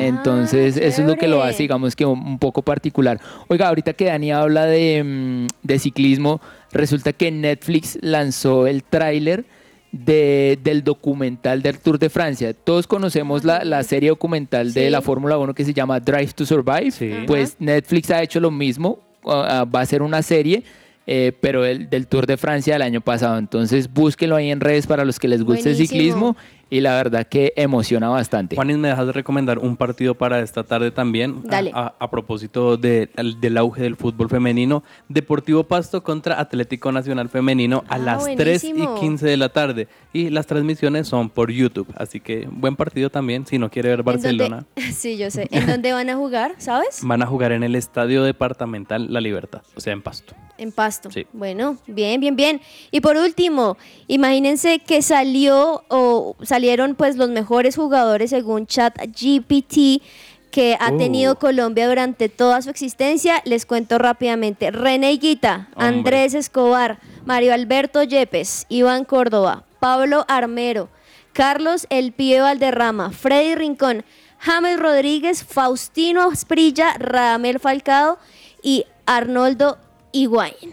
Entonces, 0.06 0.76
eso 0.76 1.00
es 1.02 1.08
lo 1.08 1.16
que 1.16 1.26
lo 1.26 1.42
hace, 1.42 1.62
digamos 1.62 1.96
que 1.96 2.04
un, 2.04 2.18
un 2.18 2.38
poco 2.38 2.60
particular. 2.60 3.18
Oiga, 3.48 3.68
ahorita 3.68 3.94
que 3.94 4.04
Dani 4.04 4.30
habla 4.32 4.66
de, 4.66 5.02
mm, 5.04 5.46
de 5.66 5.78
ciclismo, 5.78 6.42
resulta 6.70 7.14
que 7.14 7.30
Netflix 7.30 7.98
lanzó 8.02 8.66
el 8.66 8.82
tráiler 8.82 9.46
de- 9.92 10.58
del 10.62 10.84
documental 10.84 11.62
del 11.62 11.78
Tour 11.78 11.98
de 11.98 12.10
Francia. 12.10 12.52
Todos 12.52 12.86
conocemos 12.86 13.44
la, 13.44 13.64
la 13.64 13.82
serie 13.82 14.10
documental 14.10 14.72
de 14.74 14.90
la 14.90 15.00
Fórmula 15.02 15.38
1 15.38 15.54
que 15.54 15.64
se 15.64 15.72
llama 15.72 15.98
Drive 16.00 16.32
to 16.34 16.44
Survive. 16.44 16.92
Pues 17.26 17.56
Netflix 17.58 18.10
ha 18.10 18.22
hecho 18.22 18.38
lo 18.40 18.50
mismo, 18.50 18.98
ah, 19.24 19.64
va 19.72 19.80
a 19.80 19.86
ser 19.86 20.02
una 20.02 20.22
serie. 20.22 20.62
eh, 21.10 21.32
pero 21.40 21.64
el, 21.64 21.88
del 21.88 22.06
Tour 22.06 22.26
de 22.26 22.36
Francia 22.36 22.74
del 22.74 22.82
año 22.82 23.00
pasado. 23.00 23.38
Entonces 23.38 23.90
búsquenlo 23.90 24.36
ahí 24.36 24.50
en 24.50 24.60
redes 24.60 24.86
para 24.86 25.06
los 25.06 25.18
que 25.18 25.26
les 25.26 25.42
guste 25.42 25.70
el 25.70 25.76
ciclismo 25.88 26.36
y 26.70 26.80
la 26.80 26.94
verdad 26.94 27.26
que 27.26 27.52
emociona 27.56 28.08
bastante. 28.08 28.56
Juanis, 28.56 28.76
¿me 28.78 28.88
dejas 28.88 29.06
de 29.06 29.12
recomendar 29.12 29.58
un 29.58 29.76
partido 29.76 30.14
para 30.14 30.40
esta 30.40 30.64
tarde 30.64 30.90
también? 30.90 31.42
Dale. 31.44 31.70
A, 31.74 31.86
a- 31.86 31.94
a 31.98 32.10
propósito 32.10 32.76
de- 32.76 33.10
al- 33.16 33.40
del 33.40 33.56
auge 33.58 33.82
del 33.82 33.96
fútbol 33.96 34.28
femenino. 34.28 34.82
Deportivo 35.08 35.64
Pasto 35.64 36.02
contra 36.02 36.40
Atlético 36.40 36.92
Nacional 36.92 37.28
Femenino 37.28 37.84
a 37.88 37.94
Ah, 37.94 37.98
las 37.98 38.24
3 38.36 38.64
y 38.64 38.72
buenísimo. 38.72 39.00
15 39.00 39.26
de 39.26 39.36
la 39.36 39.48
tarde. 39.48 39.88
Y 40.12 40.30
las 40.30 40.46
transmisiones 40.46 41.08
son 41.08 41.30
por 41.30 41.50
YouTube. 41.50 41.88
Así 41.96 42.20
que 42.20 42.48
buen 42.50 42.76
partido 42.76 43.10
también. 43.10 43.46
Si 43.46 43.58
no 43.58 43.70
quiere 43.70 43.90
ver 43.90 44.00
¿En 44.00 44.04
dónde- 44.04 44.12
Barcelona, 44.22 44.66
Sí, 44.94 45.16
yo 45.16 45.30
sé. 45.30 45.48
¿En 45.50 45.66
dónde 45.66 45.92
van 45.92 46.10
a 46.10 46.16
jugar, 46.16 46.54
sabes? 46.58 47.00
van 47.02 47.22
a 47.22 47.26
jugar 47.26 47.52
en 47.52 47.62
el 47.62 47.74
Estadio 47.74 48.22
Departamental 48.22 49.12
La 49.12 49.20
Libertad, 49.20 49.62
o 49.76 49.80
sea, 49.80 49.92
en 49.92 50.02
Pasto. 50.02 50.34
En 50.58 50.72
Pasto. 50.72 51.10
Sí. 51.10 51.24
Bueno, 51.32 51.78
bien, 51.86 52.20
bien, 52.20 52.34
bien. 52.34 52.60
Y 52.90 53.00
por 53.00 53.16
último, 53.16 53.76
imagínense 54.08 54.80
que 54.80 55.02
salió 55.02 55.84
o 55.88 56.34
salieron 56.58 56.96
pues 56.96 57.16
los 57.16 57.30
mejores 57.30 57.76
jugadores 57.76 58.30
según 58.30 58.66
ChatGPT 58.66 60.02
que 60.50 60.76
ha 60.80 60.90
Oh. 60.92 60.96
tenido 60.98 61.38
Colombia 61.38 61.86
durante 61.88 62.28
toda 62.28 62.60
su 62.62 62.70
existencia. 62.70 63.40
Les 63.44 63.64
cuento 63.64 63.96
rápidamente. 63.96 64.72
René 64.72 65.12
Higuita, 65.12 65.68
Hombre. 65.76 65.86
Andrés 65.86 66.34
Escobar, 66.34 66.98
Mario 67.24 67.54
Alberto 67.54 68.02
Yepes, 68.02 68.66
Iván 68.68 69.04
Córdoba, 69.04 69.62
Pablo 69.78 70.24
Armero, 70.26 70.88
Carlos 71.32 71.86
El 71.90 72.10
Pío 72.10 72.42
Valderrama, 72.42 73.12
Freddy 73.12 73.54
Rincón, 73.54 74.04
James 74.40 74.80
Rodríguez, 74.80 75.44
Faustino 75.44 76.28
Asprilla, 76.32 76.94
Radamel 76.98 77.60
Falcao 77.60 78.18
y 78.64 78.84
Arnoldo 79.06 79.78
Higuaín 80.10 80.72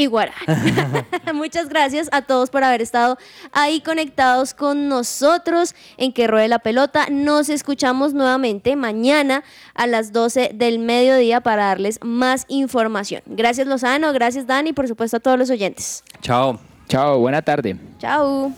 y 0.00 0.08
Muchas 1.34 1.68
gracias 1.68 2.08
a 2.10 2.22
todos 2.22 2.48
por 2.48 2.64
haber 2.64 2.80
estado 2.80 3.18
ahí 3.52 3.82
conectados 3.82 4.54
con 4.54 4.88
nosotros 4.88 5.74
en 5.98 6.12
Que 6.12 6.26
Ruede 6.26 6.48
la 6.48 6.58
Pelota. 6.58 7.08
Nos 7.10 7.50
escuchamos 7.50 8.14
nuevamente 8.14 8.76
mañana 8.76 9.44
a 9.74 9.86
las 9.86 10.12
12 10.12 10.52
del 10.54 10.78
mediodía 10.78 11.42
para 11.42 11.66
darles 11.66 11.98
más 12.02 12.46
información. 12.48 13.20
Gracias 13.26 13.66
Lozano, 13.66 14.10
gracias 14.14 14.46
Dani, 14.46 14.72
por 14.72 14.88
supuesto 14.88 15.18
a 15.18 15.20
todos 15.20 15.38
los 15.38 15.50
oyentes. 15.50 16.02
Chao, 16.22 16.58
chao, 16.88 17.18
buena 17.18 17.42
tarde. 17.42 17.76
Chao. 17.98 18.52